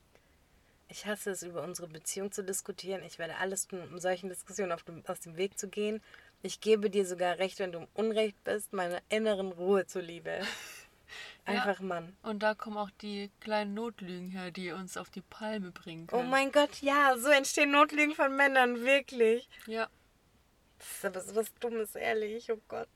Ich 0.87 1.07
hasse 1.07 1.31
es, 1.31 1.41
über 1.41 1.63
unsere 1.63 1.87
Beziehung 1.87 2.31
zu 2.31 2.43
diskutieren. 2.43 3.01
Ich 3.03 3.17
werde 3.17 3.37
alles 3.37 3.67
tun, 3.67 3.81
um 3.91 3.97
solchen 3.97 4.29
Diskussionen 4.29 4.71
auf 4.71 4.83
dem, 4.83 5.03
aus 5.07 5.19
dem 5.19 5.35
Weg 5.35 5.57
zu 5.57 5.67
gehen. 5.67 5.99
Ich 6.43 6.61
gebe 6.61 6.91
dir 6.91 7.07
sogar 7.07 7.39
recht, 7.39 7.57
wenn 7.57 7.71
du 7.71 7.79
im 7.79 7.87
Unrecht 7.95 8.41
bist, 8.43 8.73
meiner 8.73 9.01
inneren 9.09 9.51
Ruhe 9.51 9.87
zuliebe. 9.87 10.41
Einfach 11.45 11.79
Mann. 11.79 12.15
Und 12.23 12.43
da 12.43 12.53
kommen 12.55 12.77
auch 12.77 12.89
die 13.01 13.29
kleinen 13.39 13.73
Notlügen 13.73 14.29
her, 14.29 14.51
die 14.51 14.71
uns 14.71 14.97
auf 14.97 15.09
die 15.09 15.21
Palme 15.21 15.71
bringen 15.71 16.07
Oh 16.11 16.17
können. 16.17 16.29
mein 16.29 16.51
Gott, 16.51 16.81
ja, 16.81 17.17
so 17.17 17.29
entstehen 17.29 17.71
Notlügen 17.71 18.15
von 18.15 18.35
Männern, 18.35 18.81
wirklich. 18.81 19.49
Ja. 19.67 19.89
Das 20.77 20.87
ist 20.87 21.05
aber 21.05 21.21
so 21.21 21.35
was 21.35 21.53
Dummes, 21.55 21.95
ehrlich, 21.95 22.51
oh 22.51 22.59
Gott. 22.67 22.89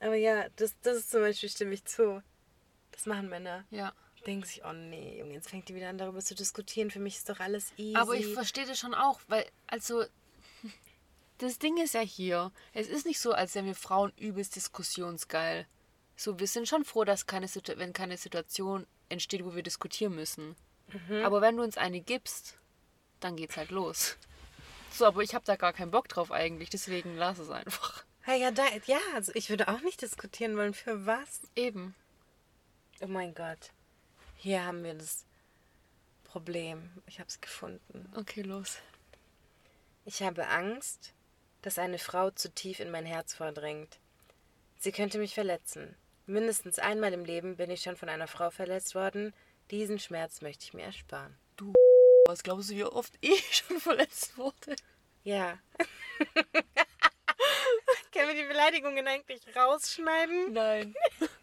Aber 0.00 0.14
ja, 0.14 0.48
das, 0.56 0.74
das 0.82 0.98
ist 0.98 1.10
zum 1.10 1.20
Beispiel, 1.20 1.48
stimme 1.48 1.74
ich 1.74 1.84
zu. 1.84 2.22
Das 2.90 3.06
machen 3.06 3.28
Männer. 3.28 3.64
Ja. 3.70 3.92
Denken 4.26 4.44
sich, 4.46 4.62
oh 4.64 4.72
nee, 4.72 5.18
Junge, 5.18 5.34
jetzt 5.34 5.50
fängt 5.50 5.68
die 5.68 5.74
wieder 5.74 5.88
an, 5.88 5.98
darüber 5.98 6.20
zu 6.20 6.34
diskutieren. 6.34 6.90
Für 6.90 7.00
mich 7.00 7.16
ist 7.16 7.28
doch 7.28 7.40
alles 7.40 7.72
easy. 7.76 7.96
Aber 7.96 8.14
ich 8.14 8.32
verstehe 8.32 8.66
das 8.66 8.78
schon 8.78 8.94
auch, 8.94 9.20
weil, 9.28 9.44
also, 9.66 10.04
das 11.42 11.58
Ding 11.58 11.76
ist 11.78 11.94
ja 11.94 12.00
hier, 12.00 12.52
es 12.72 12.88
ist 12.88 13.06
nicht 13.06 13.20
so, 13.20 13.32
als 13.32 13.54
wären 13.54 13.66
wir 13.66 13.74
Frauen 13.74 14.12
übelst 14.16 14.56
diskussionsgeil. 14.56 15.66
So, 16.16 16.38
wir 16.38 16.46
sind 16.46 16.68
schon 16.68 16.84
froh, 16.84 17.04
dass 17.04 17.26
keine, 17.26 17.48
Situ 17.48 17.72
wenn 17.76 17.92
keine 17.92 18.16
Situation 18.16 18.86
entsteht, 19.08 19.44
wo 19.44 19.54
wir 19.54 19.62
diskutieren 19.62 20.14
müssen. 20.14 20.56
Aber 21.24 21.40
wenn 21.40 21.56
du 21.56 21.62
uns 21.62 21.78
eine 21.78 22.00
gibst, 22.00 22.58
dann 23.20 23.36
geht's 23.36 23.56
halt 23.56 23.70
los. 23.70 24.16
So, 24.94 25.06
aber 25.06 25.22
ich 25.22 25.34
habe 25.34 25.46
da 25.46 25.56
gar 25.56 25.72
keinen 25.72 25.90
Bock 25.90 26.06
drauf 26.08 26.30
eigentlich, 26.30 26.68
deswegen 26.68 27.16
lass 27.16 27.38
es 27.38 27.48
einfach. 27.48 28.04
Ja, 28.26 28.34
ja, 28.34 28.50
da, 28.50 28.64
ja, 28.84 28.98
also 29.14 29.32
ich 29.34 29.48
würde 29.48 29.68
auch 29.68 29.80
nicht 29.80 30.02
diskutieren 30.02 30.54
wollen. 30.54 30.74
Für 30.74 31.06
was? 31.06 31.40
Eben. 31.56 31.94
Oh 33.00 33.06
mein 33.06 33.34
Gott. 33.34 33.72
Hier 34.36 34.66
haben 34.66 34.84
wir 34.84 34.92
das 34.92 35.24
Problem. 36.24 36.90
Ich 37.06 37.20
habe 37.20 37.28
es 37.28 37.40
gefunden. 37.40 38.12
Okay, 38.14 38.42
los. 38.42 38.80
Ich 40.04 40.22
habe 40.22 40.46
Angst, 40.48 41.14
dass 41.62 41.78
eine 41.78 41.98
Frau 41.98 42.30
zu 42.30 42.50
tief 42.50 42.80
in 42.80 42.90
mein 42.90 43.06
Herz 43.06 43.34
vordringt. 43.34 43.98
Sie 44.78 44.92
könnte 44.92 45.18
mich 45.18 45.34
verletzen. 45.34 45.96
Mindestens 46.26 46.78
einmal 46.78 47.12
im 47.12 47.24
Leben 47.24 47.56
bin 47.56 47.70
ich 47.70 47.82
schon 47.82 47.96
von 47.96 48.08
einer 48.08 48.28
Frau 48.28 48.50
verletzt 48.50 48.94
worden. 48.94 49.32
Diesen 49.70 49.98
Schmerz 49.98 50.40
möchte 50.42 50.64
ich 50.64 50.74
mir 50.74 50.84
ersparen. 50.84 51.36
Was 52.26 52.42
glaubst 52.42 52.70
du, 52.70 52.76
wie 52.76 52.84
oft 52.84 53.12
ich 53.20 53.56
schon 53.68 53.80
verletzt 53.80 54.36
wurde? 54.38 54.76
Ja. 55.24 55.58
Können 58.12 58.28
wir 58.28 58.34
die 58.42 58.48
Beleidigungen 58.48 59.06
eigentlich 59.06 59.42
rausschneiden? 59.54 60.52
Nein. 60.52 60.94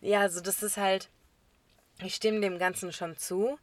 Ja, 0.00 0.20
also 0.20 0.40
das 0.40 0.62
ist 0.62 0.76
halt. 0.76 1.08
Ich 2.00 2.14
stimme 2.14 2.40
dem 2.40 2.60
Ganzen 2.60 2.92
schon 2.92 3.16
zu. 3.16 3.58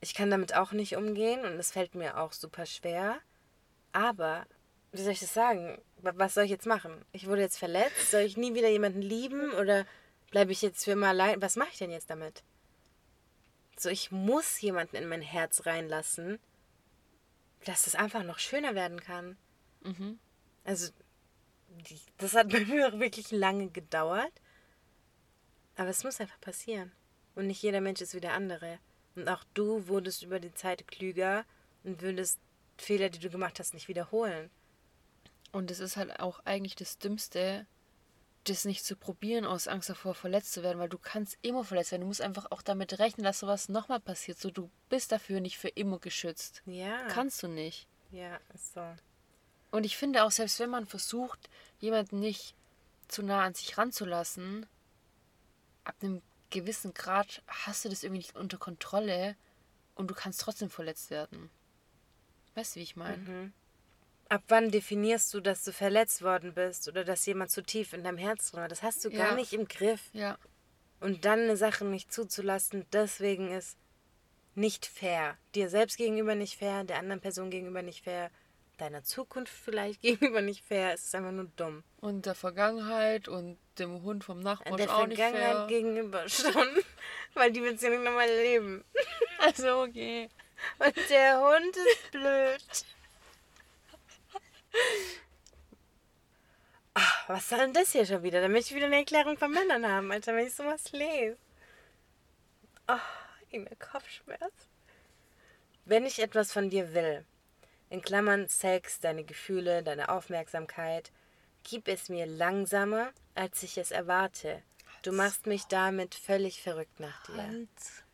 Ich 0.00 0.14
kann 0.14 0.30
damit 0.30 0.54
auch 0.54 0.72
nicht 0.72 0.96
umgehen 0.96 1.40
und 1.44 1.52
es 1.58 1.72
fällt 1.72 1.94
mir 1.94 2.18
auch 2.18 2.32
super 2.32 2.66
schwer. 2.66 3.18
Aber, 3.92 4.46
wie 4.92 5.02
soll 5.02 5.12
ich 5.12 5.20
das 5.20 5.34
sagen? 5.34 5.80
Wa- 5.98 6.12
Was 6.16 6.34
soll 6.34 6.44
ich 6.44 6.50
jetzt 6.50 6.66
machen? 6.66 7.04
Ich 7.12 7.26
wurde 7.26 7.40
jetzt 7.42 7.58
verletzt. 7.58 8.10
Soll 8.10 8.20
ich 8.22 8.36
nie 8.36 8.54
wieder 8.54 8.68
jemanden 8.68 9.02
lieben 9.02 9.50
oder 9.52 9.86
bleibe 10.30 10.52
ich 10.52 10.62
jetzt 10.62 10.84
für 10.84 10.92
immer 10.92 11.08
allein? 11.08 11.42
Was 11.42 11.56
mache 11.56 11.70
ich 11.72 11.78
denn 11.78 11.90
jetzt 11.90 12.10
damit? 12.10 12.44
So, 13.76 13.88
ich 13.88 14.10
muss 14.12 14.60
jemanden 14.60 14.96
in 14.96 15.08
mein 15.08 15.22
Herz 15.22 15.66
reinlassen, 15.66 16.38
dass 17.64 17.86
es 17.86 17.94
einfach 17.94 18.22
noch 18.22 18.38
schöner 18.38 18.74
werden 18.74 19.00
kann. 19.00 19.36
Mhm. 19.82 20.18
Also, 20.64 20.92
das 22.18 22.34
hat 22.34 22.48
bei 22.52 22.60
mir 22.60 22.88
auch 22.88 22.98
wirklich 23.00 23.30
lange 23.32 23.68
gedauert. 23.68 24.32
Aber 25.76 25.88
es 25.88 26.04
muss 26.04 26.20
einfach 26.20 26.40
passieren. 26.40 26.92
Und 27.34 27.46
nicht 27.46 27.62
jeder 27.62 27.80
Mensch 27.80 28.00
ist 28.00 28.14
wie 28.14 28.20
der 28.20 28.34
andere. 28.34 28.78
Und 29.18 29.28
auch 29.28 29.42
du 29.54 29.88
wurdest 29.88 30.22
über 30.22 30.38
die 30.38 30.54
Zeit 30.54 30.86
klüger 30.86 31.44
und 31.82 32.00
würdest 32.02 32.38
Fehler, 32.76 33.08
die 33.10 33.18
du 33.18 33.30
gemacht 33.30 33.58
hast, 33.58 33.74
nicht 33.74 33.88
wiederholen. 33.88 34.48
Und 35.50 35.72
es 35.72 35.80
ist 35.80 35.96
halt 35.96 36.20
auch 36.20 36.38
eigentlich 36.44 36.76
das 36.76 36.98
Dümmste, 36.98 37.66
das 38.44 38.64
nicht 38.64 38.84
zu 38.84 38.94
probieren 38.94 39.44
aus 39.44 39.66
Angst 39.66 39.90
davor, 39.90 40.14
verletzt 40.14 40.52
zu 40.52 40.62
werden, 40.62 40.78
weil 40.78 40.88
du 40.88 40.98
kannst 40.98 41.36
immer 41.42 41.64
verletzt 41.64 41.90
werden. 41.90 42.02
Du 42.02 42.06
musst 42.06 42.20
einfach 42.20 42.46
auch 42.52 42.62
damit 42.62 43.00
rechnen, 43.00 43.24
dass 43.24 43.40
sowas 43.40 43.68
nochmal 43.68 43.98
passiert. 43.98 44.38
So, 44.38 44.52
du 44.52 44.70
bist 44.88 45.10
dafür 45.10 45.40
nicht 45.40 45.58
für 45.58 45.68
immer 45.68 45.98
geschützt. 45.98 46.62
Ja. 46.64 47.08
Kannst 47.08 47.42
du 47.42 47.48
nicht. 47.48 47.88
Ja, 48.12 48.38
ist 48.54 48.74
so. 48.74 48.84
Und 49.72 49.84
ich 49.84 49.96
finde 49.96 50.22
auch, 50.22 50.30
selbst 50.30 50.60
wenn 50.60 50.70
man 50.70 50.86
versucht, 50.86 51.50
jemanden 51.80 52.20
nicht 52.20 52.54
zu 53.08 53.22
nah 53.22 53.42
an 53.42 53.54
sich 53.54 53.76
ranzulassen, 53.76 54.66
ab 55.82 55.96
einem 56.02 56.22
gewissen 56.50 56.94
Grad 56.94 57.42
hast 57.46 57.84
du 57.84 57.88
das 57.88 58.02
irgendwie 58.02 58.18
nicht 58.20 58.36
unter 58.36 58.58
Kontrolle 58.58 59.36
und 59.94 60.10
du 60.10 60.14
kannst 60.14 60.40
trotzdem 60.40 60.70
verletzt 60.70 61.10
werden. 61.10 61.50
Weißt 62.54 62.74
du, 62.74 62.80
wie 62.80 62.84
ich 62.84 62.96
meine? 62.96 63.52
Ab 64.28 64.42
wann 64.48 64.70
definierst 64.70 65.32
du, 65.32 65.40
dass 65.40 65.64
du 65.64 65.72
verletzt 65.72 66.22
worden 66.22 66.52
bist 66.54 66.86
oder 66.88 67.04
dass 67.04 67.24
jemand 67.26 67.50
zu 67.50 67.62
tief 67.62 67.92
in 67.92 68.04
deinem 68.04 68.18
Herz 68.18 68.50
drin 68.50 68.60
war? 68.60 68.68
Das 68.68 68.82
hast 68.82 69.04
du 69.04 69.10
gar 69.10 69.30
Ja. 69.30 69.34
nicht 69.34 69.52
im 69.52 69.66
Griff. 69.66 70.10
Ja. 70.12 70.38
Und 71.00 71.24
dann 71.24 71.40
eine 71.40 71.56
Sache 71.56 71.84
nicht 71.84 72.12
zuzulassen, 72.12 72.84
deswegen 72.92 73.50
ist 73.52 73.78
nicht 74.54 74.84
fair. 74.86 75.38
Dir 75.54 75.70
selbst 75.70 75.96
gegenüber 75.96 76.34
nicht 76.34 76.58
fair, 76.58 76.84
der 76.84 76.98
anderen 76.98 77.20
Person 77.20 77.50
gegenüber 77.50 77.82
nicht 77.82 78.02
fair, 78.04 78.30
deiner 78.76 79.02
Zukunft 79.04 79.52
vielleicht 79.52 80.02
gegenüber 80.02 80.42
nicht 80.42 80.64
fair. 80.64 80.92
Es 80.92 81.04
ist 81.04 81.14
einfach 81.14 81.32
nur 81.32 81.50
dumm. 81.56 81.84
Und 82.00 82.26
der 82.26 82.34
Vergangenheit 82.34 83.26
und 83.26 83.58
dem 83.78 84.02
Hund 84.02 84.22
vom 84.22 84.40
Nachbarn 84.40 84.76
der 84.76 84.94
auch 84.94 85.06
nicht 85.06 85.18
Vergangenheit 85.18 85.56
fair. 85.56 85.66
gegenüber 85.66 86.28
schon, 86.28 86.68
weil 87.34 87.50
die 87.52 87.62
willst 87.62 87.82
ja 87.82 87.90
nicht 87.90 88.02
nochmal 88.02 88.28
leben. 88.28 88.84
Also 89.40 89.82
okay. 89.82 90.28
Und 90.80 90.96
der 91.10 91.40
Hund 91.40 91.76
ist 91.76 92.10
blöd. 92.10 92.84
Ach, 96.94 97.28
was 97.28 97.48
soll 97.48 97.58
denn 97.58 97.72
das 97.72 97.92
hier 97.92 98.04
schon 98.04 98.24
wieder? 98.24 98.40
Da 98.40 98.48
möchte 98.48 98.70
ich 98.70 98.74
wieder 98.74 98.86
eine 98.86 98.96
Erklärung 98.96 99.38
von 99.38 99.52
Männern 99.52 99.86
haben, 99.86 100.10
Alter, 100.10 100.34
wenn 100.34 100.48
ich 100.48 100.54
sowas 100.54 100.90
lese. 100.90 101.36
Oh, 102.88 102.96
ich 103.50 103.60
mir 103.60 103.76
Kopfschmerz. 103.76 104.52
Wenn 105.84 106.04
ich 106.04 106.18
etwas 106.20 106.50
von 106.50 106.68
dir 106.68 106.92
will, 106.92 107.24
in 107.90 108.02
Klammern 108.02 108.48
Sex, 108.48 108.98
deine 108.98 109.22
Gefühle, 109.22 109.84
deine 109.84 110.08
Aufmerksamkeit, 110.08 111.12
gib 111.62 111.88
es 111.88 112.08
mir 112.08 112.26
langsamer, 112.26 113.12
als 113.34 113.62
ich 113.62 113.78
es 113.78 113.90
erwarte. 113.90 114.62
Du 115.02 115.12
machst 115.12 115.46
mich 115.46 115.64
damit 115.64 116.14
völlig 116.14 116.62
verrückt 116.62 116.98
nach 117.00 117.24
dir. 117.26 117.36
Halt, 117.36 117.68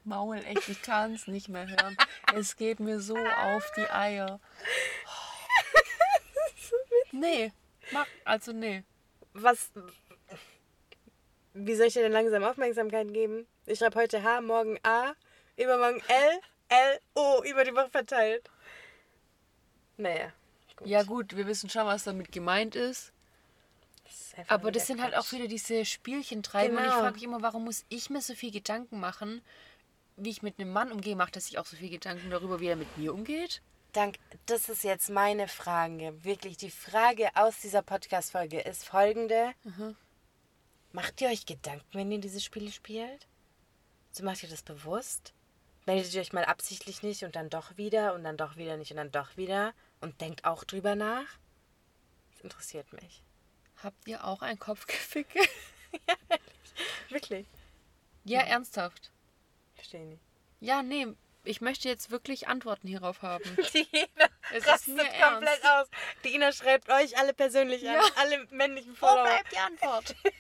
Maul, 0.05 0.37
echt, 0.37 0.69
ich 0.69 0.83
kann 0.83 1.15
es 1.15 1.27
nicht 1.27 1.49
mehr 1.49 1.67
hören. 1.67 1.97
Es 2.35 2.57
geht 2.57 2.79
mir 2.79 3.01
so 3.01 3.17
auf 3.17 3.71
die 3.77 3.89
Eier. 3.91 4.41
Nee, 7.15 7.53
mach, 7.93 8.09
also 8.25 8.53
nee. 8.53 8.83
Was. 9.35 9.71
Wie 11.53 11.75
soll 11.77 11.87
ich 11.87 11.95
dir 11.95 12.03
denn 12.03 12.11
langsam 12.11 12.43
Aufmerksamkeit 12.43 13.13
geben? 13.13 13.47
Ich 13.67 13.79
schreibe 13.79 14.01
heute 14.01 14.25
H, 14.25 14.41
morgen 14.41 14.81
A, 14.83 15.15
übermorgen 15.57 16.03
L, 16.09 16.41
L, 16.69 16.99
O, 17.15 17.43
über 17.45 17.63
die 17.63 17.73
Woche 17.73 17.91
verteilt. 17.91 18.51
Naja. 19.97 20.33
Gut. 20.77 20.89
Ja 20.89 21.05
gut, 21.05 21.37
wir 21.37 21.47
wissen 21.47 21.71
schon, 21.71 21.87
was 21.87 22.03
damit 22.03 22.33
gemeint 22.33 22.75
ist. 22.75 23.13
Ist 24.35 24.39
einfach 24.41 24.55
Aber 24.55 24.73
das 24.73 24.87
sind 24.87 25.01
halt 25.01 25.15
auch 25.15 25.21
Quatsch. 25.23 25.33
wieder 25.33 25.49
diese 25.49 25.85
Spielchen 25.85 26.43
treiben. 26.43 26.77
Und 26.77 26.83
ich 26.85 26.89
Genau. 26.91 27.01
frage 27.01 27.15
mich 27.15 27.23
immer, 27.23 27.43
warum 27.43 27.65
muss 27.65 27.85
ich 27.89 28.11
mir 28.11 28.21
so 28.21 28.35
viel 28.35 28.51
Gedanken 28.51 28.99
machen, 29.01 29.43
wie 30.17 30.31
ich 30.31 30.43
mit 30.43 30.59
einem 30.59 30.73
Mann 30.73 30.93
umgehe, 30.93 31.17
macht 31.17 31.37
er 31.37 31.41
sich 31.43 31.59
auch 31.59 31.67
so 31.67 31.77
viel 31.77 31.91
Gedanken 31.91 32.31
darüber, 32.31 32.61
wie 32.61 32.67
er 32.67 32.77
mit 32.77 32.97
mir 32.99 33.13
umgeht? 33.15 33.63
Dank, 33.93 34.17
das 34.47 34.69
ist 34.69 34.83
jetzt 34.85 35.09
meine 35.11 35.47
Frage. 35.49 36.25
Wirklich, 36.25 36.57
die 36.57 36.71
Frage 36.71 37.29
aus 37.35 37.61
dieser 37.61 37.83
Podcast-Folge 37.83 38.61
ist 38.61 38.85
folgende. 38.85 39.53
Macht 40.93 41.21
ihr 41.21 41.29
euch 41.29 41.47
Gedanken, 41.47 41.87
wenn 41.93 42.11
ihr 42.13 42.19
diese 42.21 42.41
Spiele 42.41 42.71
spielt? 42.71 43.27
So 44.13 44.25
macht 44.25 44.43
ihr 44.45 44.49
das 44.49 44.63
bewusst? 44.63 45.33
Meldet 45.87 46.15
ihr 46.15 46.21
euch 46.21 46.33
mal 46.33 46.45
absichtlich 46.45 47.03
nicht 47.03 47.25
und 47.25 47.35
dann 47.37 47.51
doch 47.51 47.77
wieder 47.77 48.15
und 48.15 48.23
dann 48.25 48.37
doch 48.37 48.57
wieder 48.57 48.77
nicht 48.77 48.91
und 48.93 48.97
dann 48.99 49.11
doch 49.11 49.37
wieder 49.37 49.75
und 50.01 50.21
denkt 50.21 50.45
auch 50.45 50.63
drüber 50.65 50.95
nach? 50.95 51.27
Das 52.33 52.41
interessiert 52.43 52.93
mich. 52.93 53.24
Habt 53.85 54.09
ihr 54.09 54.25
auch 54.25 54.41
ein 54.43 54.59
Kopfgeficke? 54.59 55.41
Wirklich? 57.11 57.47
ja, 58.25 58.41
ernsthaft. 58.41 59.11
Verstehe 59.75 60.07
nicht. 60.07 60.23
Ja, 60.61 60.83
nee, 60.83 61.07
ich 61.45 61.61
möchte 61.61 61.89
jetzt 61.89 62.11
wirklich 62.11 62.49
Antworten 62.49 62.89
hierauf 62.89 63.21
haben. 63.21 63.45
Die 63.75 63.87
Ina 63.93 64.29
Es 64.53 64.67
rastet 64.67 64.97
komplett 64.97 65.63
ernst. 65.63 65.67
aus. 65.67 65.89
Die 66.25 66.35
Ina 66.35 66.53
schreibt 66.53 66.89
euch 66.89 67.19
alle 67.19 67.35
persönlich 67.35 67.83
Ja. 67.83 68.01
an, 68.01 68.11
alle 68.17 68.47
männlichen 68.51 68.93
Wo 68.93 69.07
Follower. 69.07 69.25
bleibt 69.25 69.53
die 69.53 69.59
Antwort? 69.59 70.15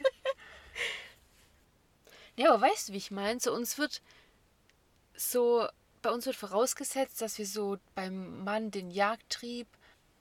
ja, 2.37 2.55
aber 2.55 2.63
weißt 2.67 2.89
du, 2.89 2.93
wie 2.95 2.99
ich 2.99 3.11
meine? 3.11 3.39
So, 3.41 3.53
uns 3.53 3.77
wird 3.77 4.01
so, 5.15 5.69
bei 6.01 6.11
uns 6.11 6.25
wird 6.25 6.37
vorausgesetzt, 6.37 7.21
dass 7.21 7.37
wir 7.37 7.47
so 7.47 7.77
beim 7.95 8.43
Mann 8.43 8.71
den 8.71 8.91
Jagdtrieb 8.91 9.69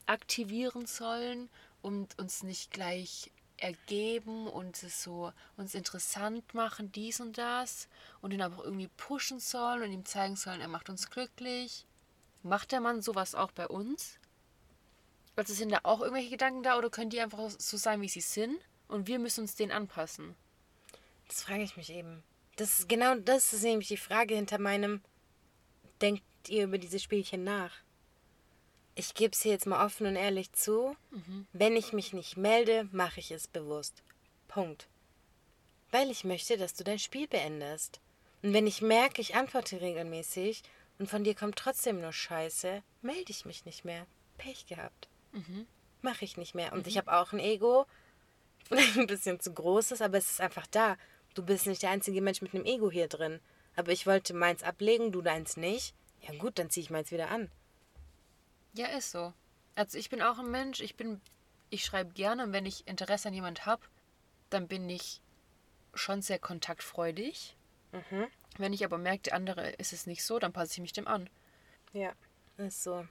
aktivieren 0.06 0.84
sollen 0.86 1.48
und 1.84 2.18
uns 2.18 2.42
nicht 2.42 2.70
gleich 2.70 3.30
ergeben 3.58 4.48
und 4.48 4.82
es 4.82 5.02
so 5.02 5.32
uns 5.56 5.74
interessant 5.74 6.54
machen, 6.54 6.90
dies 6.92 7.20
und 7.20 7.38
das 7.38 7.88
und 8.20 8.32
ihn 8.32 8.42
aber 8.42 8.58
auch 8.58 8.64
irgendwie 8.64 8.88
pushen 8.96 9.38
sollen 9.38 9.82
und 9.82 9.92
ihm 9.92 10.04
zeigen 10.04 10.36
sollen, 10.36 10.60
er 10.60 10.68
macht 10.68 10.88
uns 10.88 11.10
glücklich. 11.10 11.86
Macht 12.42 12.72
der 12.72 12.80
Mann 12.80 13.02
sowas 13.02 13.34
auch 13.34 13.52
bei 13.52 13.68
uns? 13.68 14.18
Also 15.36 15.52
sind 15.52 15.72
da 15.72 15.80
auch 15.82 16.00
irgendwelche 16.00 16.30
Gedanken 16.30 16.62
da 16.62 16.78
oder 16.78 16.90
können 16.90 17.10
die 17.10 17.20
einfach 17.20 17.50
so 17.50 17.76
sein, 17.76 18.00
wie 18.00 18.08
sie 18.08 18.20
sind 18.20 18.58
und 18.88 19.06
wir 19.06 19.18
müssen 19.18 19.42
uns 19.42 19.54
denen 19.54 19.72
anpassen? 19.72 20.34
Das 21.28 21.42
frage 21.42 21.62
ich 21.62 21.76
mich 21.76 21.90
eben. 21.90 22.22
Das 22.56 22.80
ist 22.80 22.88
genau 22.88 23.14
das 23.14 23.52
ist 23.52 23.62
nämlich 23.62 23.88
die 23.88 23.96
Frage 23.96 24.34
hinter 24.34 24.58
meinem 24.58 25.02
Denkt 26.00 26.22
ihr 26.48 26.64
über 26.64 26.78
diese 26.78 26.98
Spielchen 26.98 27.44
nach? 27.44 27.83
Ich 28.96 29.14
gebe 29.14 29.32
es 29.32 29.42
hier 29.42 29.52
jetzt 29.52 29.66
mal 29.66 29.84
offen 29.84 30.06
und 30.06 30.16
ehrlich 30.16 30.52
zu. 30.52 30.96
Wenn 31.52 31.76
ich 31.76 31.92
mich 31.92 32.12
nicht 32.12 32.36
melde, 32.36 32.88
mache 32.92 33.20
ich 33.20 33.30
es 33.30 33.48
bewusst. 33.48 34.02
Punkt. 34.48 34.86
Weil 35.90 36.10
ich 36.10 36.24
möchte, 36.24 36.56
dass 36.56 36.74
du 36.74 36.84
dein 36.84 36.98
Spiel 36.98 37.26
beendest. 37.26 38.00
Und 38.42 38.52
wenn 38.52 38.66
ich 38.66 38.82
merke, 38.82 39.20
ich 39.20 39.34
antworte 39.34 39.80
regelmäßig 39.80 40.62
und 40.98 41.08
von 41.08 41.24
dir 41.24 41.34
kommt 41.34 41.56
trotzdem 41.56 42.00
nur 42.00 42.12
Scheiße, 42.12 42.82
melde 43.02 43.30
ich 43.30 43.44
mich 43.44 43.64
nicht 43.64 43.84
mehr. 43.84 44.06
Pech 44.38 44.66
gehabt. 44.66 45.08
Mache 46.02 46.24
ich 46.24 46.36
nicht 46.36 46.54
mehr. 46.54 46.72
Und 46.72 46.86
ich 46.86 46.98
habe 46.98 47.12
auch 47.12 47.32
ein 47.32 47.40
Ego, 47.40 47.86
vielleicht 48.68 48.96
ein 48.98 49.06
bisschen 49.06 49.40
zu 49.40 49.52
großes, 49.52 50.02
aber 50.02 50.18
es 50.18 50.30
ist 50.30 50.40
einfach 50.40 50.66
da. 50.68 50.96
Du 51.34 51.42
bist 51.42 51.66
nicht 51.66 51.82
der 51.82 51.90
einzige 51.90 52.20
Mensch 52.20 52.42
mit 52.42 52.54
einem 52.54 52.64
Ego 52.64 52.90
hier 52.90 53.08
drin. 53.08 53.40
Aber 53.76 53.90
ich 53.90 54.06
wollte 54.06 54.34
meins 54.34 54.62
ablegen, 54.62 55.10
du 55.10 55.20
deins 55.20 55.56
nicht. 55.56 55.94
Ja 56.20 56.32
gut, 56.38 56.58
dann 56.58 56.70
ziehe 56.70 56.84
ich 56.84 56.90
meins 56.90 57.10
wieder 57.10 57.30
an. 57.30 57.50
Ja, 58.74 58.88
ist 58.88 59.12
so. 59.12 59.32
Also 59.76 59.98
ich 59.98 60.10
bin 60.10 60.20
auch 60.20 60.38
ein 60.38 60.50
Mensch, 60.50 60.80
ich 60.80 60.96
bin, 60.96 61.20
ich 61.70 61.84
schreibe 61.84 62.12
gerne 62.12 62.44
und 62.44 62.52
wenn 62.52 62.66
ich 62.66 62.86
Interesse 62.86 63.28
an 63.28 63.34
jemand 63.34 63.66
habe, 63.66 63.82
dann 64.50 64.68
bin 64.68 64.88
ich 64.90 65.20
schon 65.94 66.22
sehr 66.22 66.38
kontaktfreudig. 66.38 67.56
Wenn 68.58 68.72
ich 68.72 68.84
aber 68.84 68.98
merke, 68.98 69.22
der 69.22 69.34
andere 69.34 69.70
ist 69.70 69.92
es 69.92 70.06
nicht 70.06 70.24
so, 70.24 70.40
dann 70.40 70.52
passe 70.52 70.72
ich 70.72 70.80
mich 70.80 70.92
dem 70.92 71.06
an. 71.06 71.30
Ja, 71.92 72.12
ist 72.56 72.82
so. 72.82 73.06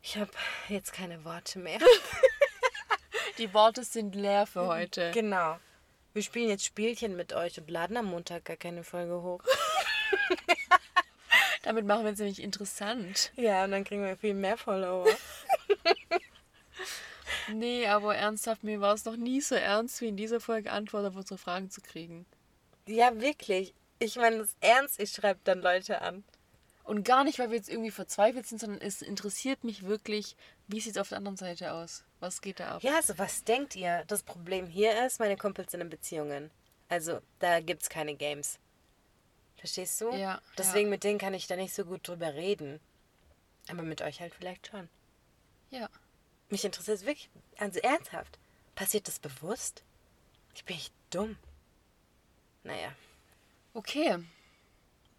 Ich 0.00 0.16
habe 0.16 0.30
jetzt 0.68 0.92
keine 0.94 1.24
Worte 1.24 1.58
mehr. 1.58 1.78
Die 3.38 3.52
Worte 3.52 3.84
sind 3.84 4.14
leer 4.14 4.46
für 4.46 4.66
heute. 4.66 5.10
genau. 5.14 5.58
Wir 6.14 6.22
spielen 6.22 6.48
jetzt 6.48 6.64
Spielchen 6.64 7.16
mit 7.16 7.32
euch 7.34 7.58
und 7.58 7.70
laden 7.70 7.96
am 7.96 8.06
Montag 8.06 8.44
gar 8.44 8.56
keine 8.56 8.84
Folge 8.84 9.20
hoch. 9.20 9.42
Damit 11.64 11.86
machen 11.86 12.04
wir 12.04 12.12
es 12.12 12.18
nämlich 12.18 12.42
interessant. 12.42 13.32
Ja, 13.36 13.64
und 13.64 13.70
dann 13.70 13.84
kriegen 13.84 14.04
wir 14.04 14.16
viel 14.16 14.34
mehr 14.34 14.56
Follower. 14.56 15.06
Nee, 17.52 17.86
aber 17.86 18.16
ernsthaft, 18.16 18.64
mir 18.64 18.80
war 18.80 18.94
es 18.94 19.04
noch 19.04 19.16
nie 19.16 19.40
so 19.40 19.54
ernst, 19.54 20.00
wie 20.00 20.08
in 20.08 20.16
dieser 20.16 20.40
Folge 20.40 20.72
Antwort 20.72 21.06
auf 21.06 21.16
unsere 21.16 21.38
Fragen 21.38 21.70
zu 21.70 21.80
kriegen. 21.80 22.26
Ja, 22.86 23.20
wirklich. 23.20 23.74
Ich 23.98 24.16
meine 24.16 24.38
das 24.38 24.56
ernst, 24.60 25.00
ich 25.00 25.10
schreibe 25.10 25.40
dann 25.44 25.60
Leute 25.60 26.00
an. 26.00 26.24
Und 26.84 27.04
gar 27.04 27.24
nicht, 27.24 27.38
weil 27.38 27.50
wir 27.50 27.56
jetzt 27.56 27.70
irgendwie 27.70 27.90
verzweifelt 27.90 28.46
sind, 28.46 28.60
sondern 28.60 28.80
es 28.80 29.00
interessiert 29.00 29.64
mich 29.64 29.84
wirklich, 29.84 30.36
wie 30.68 30.80
sieht 30.80 30.92
es 30.92 30.98
auf 30.98 31.08
der 31.08 31.18
anderen 31.18 31.36
Seite 31.36 31.72
aus? 31.72 32.04
Was 32.20 32.42
geht 32.42 32.60
da 32.60 32.76
ab? 32.76 32.82
Ja, 32.82 32.96
also 32.96 33.18
was 33.18 33.44
denkt 33.44 33.74
ihr? 33.74 34.04
Das 34.06 34.22
Problem 34.22 34.66
hier 34.66 35.04
ist, 35.06 35.18
meine 35.18 35.36
Kumpels 35.36 35.72
sind 35.72 35.80
in 35.80 35.88
Beziehungen. 35.88 36.50
Also 36.88 37.20
da 37.38 37.60
gibt's 37.60 37.88
keine 37.88 38.14
Games. 38.14 38.58
Verstehst 39.64 39.98
du? 40.02 40.12
Ja, 40.14 40.42
Deswegen 40.58 40.90
mit 40.90 41.04
denen 41.04 41.18
kann 41.18 41.32
ich 41.32 41.46
da 41.46 41.56
nicht 41.56 41.74
so 41.74 41.86
gut 41.86 42.06
drüber 42.06 42.34
reden. 42.34 42.80
Aber 43.70 43.80
mit 43.80 44.02
euch 44.02 44.20
halt 44.20 44.34
vielleicht 44.34 44.66
schon. 44.66 44.90
Ja. 45.70 45.88
Mich 46.50 46.66
interessiert 46.66 46.98
es 46.98 47.06
wirklich, 47.06 47.30
also 47.56 47.80
ernsthaft. 47.80 48.38
Passiert 48.74 49.08
das 49.08 49.18
bewusst? 49.18 49.82
Ich 50.54 50.66
bin 50.66 50.76
echt 50.76 50.92
dumm. 51.08 51.38
Naja. 52.62 52.92
Okay. 53.72 54.18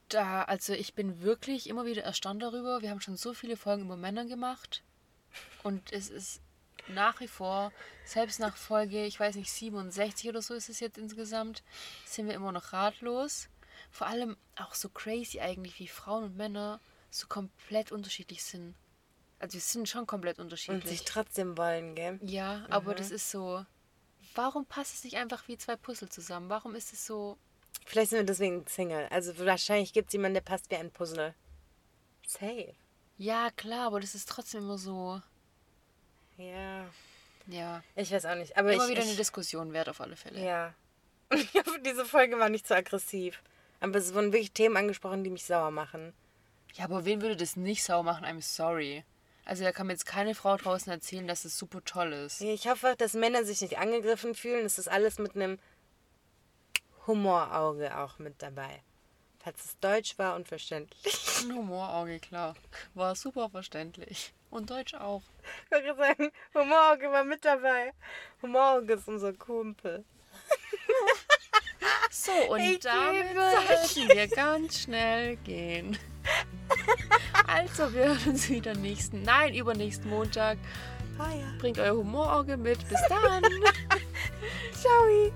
Da, 0.09 0.43
also 0.43 0.73
ich 0.73 0.93
bin 0.93 1.23
wirklich 1.23 1.67
immer 1.67 1.85
wieder 1.85 2.03
erstaunt 2.03 2.43
darüber. 2.43 2.83
Wir 2.83 2.91
haben 2.91 3.01
schon 3.01 3.17
so 3.17 3.33
viele 3.33 3.57
Folgen 3.57 3.85
über 3.85 3.97
Männer 3.97 4.25
gemacht. 4.25 4.83
Und 5.63 5.91
es 5.91 6.11
ist 6.11 6.39
nach 6.87 7.19
wie 7.19 7.27
vor, 7.27 7.71
selbst 8.03 8.39
nach 8.39 8.55
Folge, 8.55 9.05
ich 9.05 9.19
weiß 9.19 9.37
nicht, 9.37 9.51
67 9.51 10.29
oder 10.29 10.43
so 10.43 10.53
ist 10.53 10.69
es 10.69 10.81
jetzt 10.81 10.99
insgesamt, 10.99 11.63
sind 12.05 12.27
wir 12.27 12.35
immer 12.35 12.51
noch 12.51 12.73
ratlos. 12.73 13.49
Vor 13.95 14.07
allem 14.07 14.35
auch 14.57 14.73
so 14.73 14.89
crazy 14.89 15.39
eigentlich, 15.39 15.79
wie 15.79 15.87
Frauen 15.87 16.25
und 16.25 16.35
Männer 16.35 16.81
so 17.11 17.27
komplett 17.27 17.93
unterschiedlich 17.93 18.43
sind. 18.43 18.75
Also 19.39 19.53
wir 19.53 19.61
sind 19.61 19.87
schon 19.87 20.05
komplett 20.05 20.37
Und 20.37 20.47
unterschiedlich. 20.47 20.83
sich 20.83 21.05
trotzdem 21.05 21.57
wollen, 21.57 21.95
gell? 21.95 22.19
Ja, 22.21 22.65
aber 22.69 22.93
das 22.93 23.09
ist 23.09 23.31
so. 23.31 23.65
Warum 24.33 24.65
passt 24.65 24.95
es 24.95 25.03
nicht 25.05 25.15
einfach 25.15 25.47
wie 25.47 25.57
zwei 25.57 25.77
Puzzle 25.77 26.09
zusammen? 26.09 26.49
Warum 26.49 26.75
ist 26.75 26.91
es 26.91 27.05
so. 27.05 27.37
Vielleicht 27.85 28.09
sind 28.09 28.19
wir 28.19 28.25
deswegen 28.25 28.67
Single. 28.67 29.07
Also 29.11 29.39
wahrscheinlich 29.39 29.93
gibt 29.93 30.09
es 30.09 30.13
jemanden, 30.13 30.33
der 30.33 30.41
passt 30.41 30.69
wie 30.71 30.75
ein 30.75 30.91
Puzzle. 30.91 31.33
Safe. 32.27 32.75
Ja, 33.17 33.49
klar, 33.51 33.87
aber 33.87 34.01
das 34.01 34.13
ist 34.13 34.27
trotzdem 34.27 34.63
immer 34.63 34.77
so. 34.77 35.21
Ja. 36.35 36.89
Ja. 37.47 37.81
Ich 37.95 38.11
weiß 38.11 38.25
auch 38.25 38.35
nicht. 38.35 38.57
Aber 38.57 38.73
immer 38.73 38.83
ich, 38.83 38.89
wieder 38.89 39.03
ich, 39.03 39.07
eine 39.07 39.15
Diskussion 39.15 39.71
wert 39.71 39.87
auf 39.87 40.01
alle 40.01 40.17
Fälle. 40.17 40.45
Ja. 40.45 40.73
Und 41.29 41.39
ich 41.39 41.53
hoffe, 41.53 41.79
diese 41.79 42.03
Folge 42.03 42.37
war 42.37 42.49
nicht 42.49 42.67
zu 42.67 42.75
aggressiv. 42.75 43.41
Aber 43.80 43.97
es 43.97 44.13
wurden 44.13 44.34
wirklich 44.34 44.51
Themen 44.51 44.78
angesprochen, 44.78 45.23
die 45.23 45.30
mich 45.30 45.45
sauer 45.45 45.71
machen. 45.71 46.13
Ja, 46.73 46.86
aber 46.86 47.05
wen 47.05 47.21
würde 47.21 47.38
das 47.38 47.55
nicht 47.55 47.84
sauer 47.84 48.03
machen? 48.03 48.26
I'm 48.26 48.41
sorry. 48.41 49.03
Also 49.45 49.63
da 49.63 49.71
kann 49.71 49.88
mir 49.88 49.93
jetzt 49.93 50.07
keine 50.07 50.34
Frau 50.34 50.57
draußen 50.57 50.91
erzählen, 50.91 51.28
dass 51.28 51.45
es 51.45 51.57
super 51.57 51.84
toll 51.84 52.13
ist. 52.13 52.41
Ich 52.41 52.67
hoffe, 52.67 52.95
dass 52.97 53.13
Männer 53.13 53.45
sich 53.45 53.61
nicht 53.61 53.78
angegriffen 53.78 54.34
fühlen. 54.34 54.65
Es 54.65 54.80
ist 54.80 54.88
alles 54.88 55.19
mit 55.19 55.36
einem 55.36 55.59
Humorauge 57.05 57.95
auch 57.95 58.17
mit 58.17 58.41
dabei. 58.41 58.82
Falls 59.39 59.63
es 59.63 59.80
deutsch 59.80 60.17
war 60.17 60.36
und 60.36 60.47
verständlich. 60.47 61.15
Ein 61.43 61.55
Humorauge, 61.55 62.19
klar. 62.19 62.55
War 62.95 63.15
super 63.15 63.49
verständlich. 63.51 64.34
Und 64.49 64.71
Deutsch 64.71 64.95
auch. 64.95 65.21
Ich 65.65 65.71
wollte 65.71 65.86
gerade 65.86 65.99
sagen, 65.99 66.32
Humorauge 66.55 67.11
war 67.11 67.23
mit 67.23 67.45
dabei. 67.45 67.93
Humorauge 68.41 68.93
ist 68.93 69.07
unser 69.07 69.34
Kumpel. 69.34 70.03
So, 72.18 72.32
und 72.53 72.61
Ich 72.61 72.80
damit 72.80 73.26
sollten 73.36 74.09
wir 74.09 74.28
ganz 74.30 74.84
schnell 74.84 75.36
gehen. 75.38 75.97
Also, 77.45 77.93
wir 77.93 78.05
hören 78.05 78.30
uns 78.30 78.49
wieder 78.49 78.74
nächsten, 78.74 79.22
nein, 79.22 79.53
übernächsten 79.53 80.09
Montag. 80.09 80.57
Ah 81.20 81.30
ja. 81.30 81.45
Bringt 81.59 81.78
euer 81.78 81.93
Humorauge 81.93 82.55
mit. 82.55 82.80
Bis 82.88 82.99
dann. 83.09 83.43
Ciao. 84.82 85.32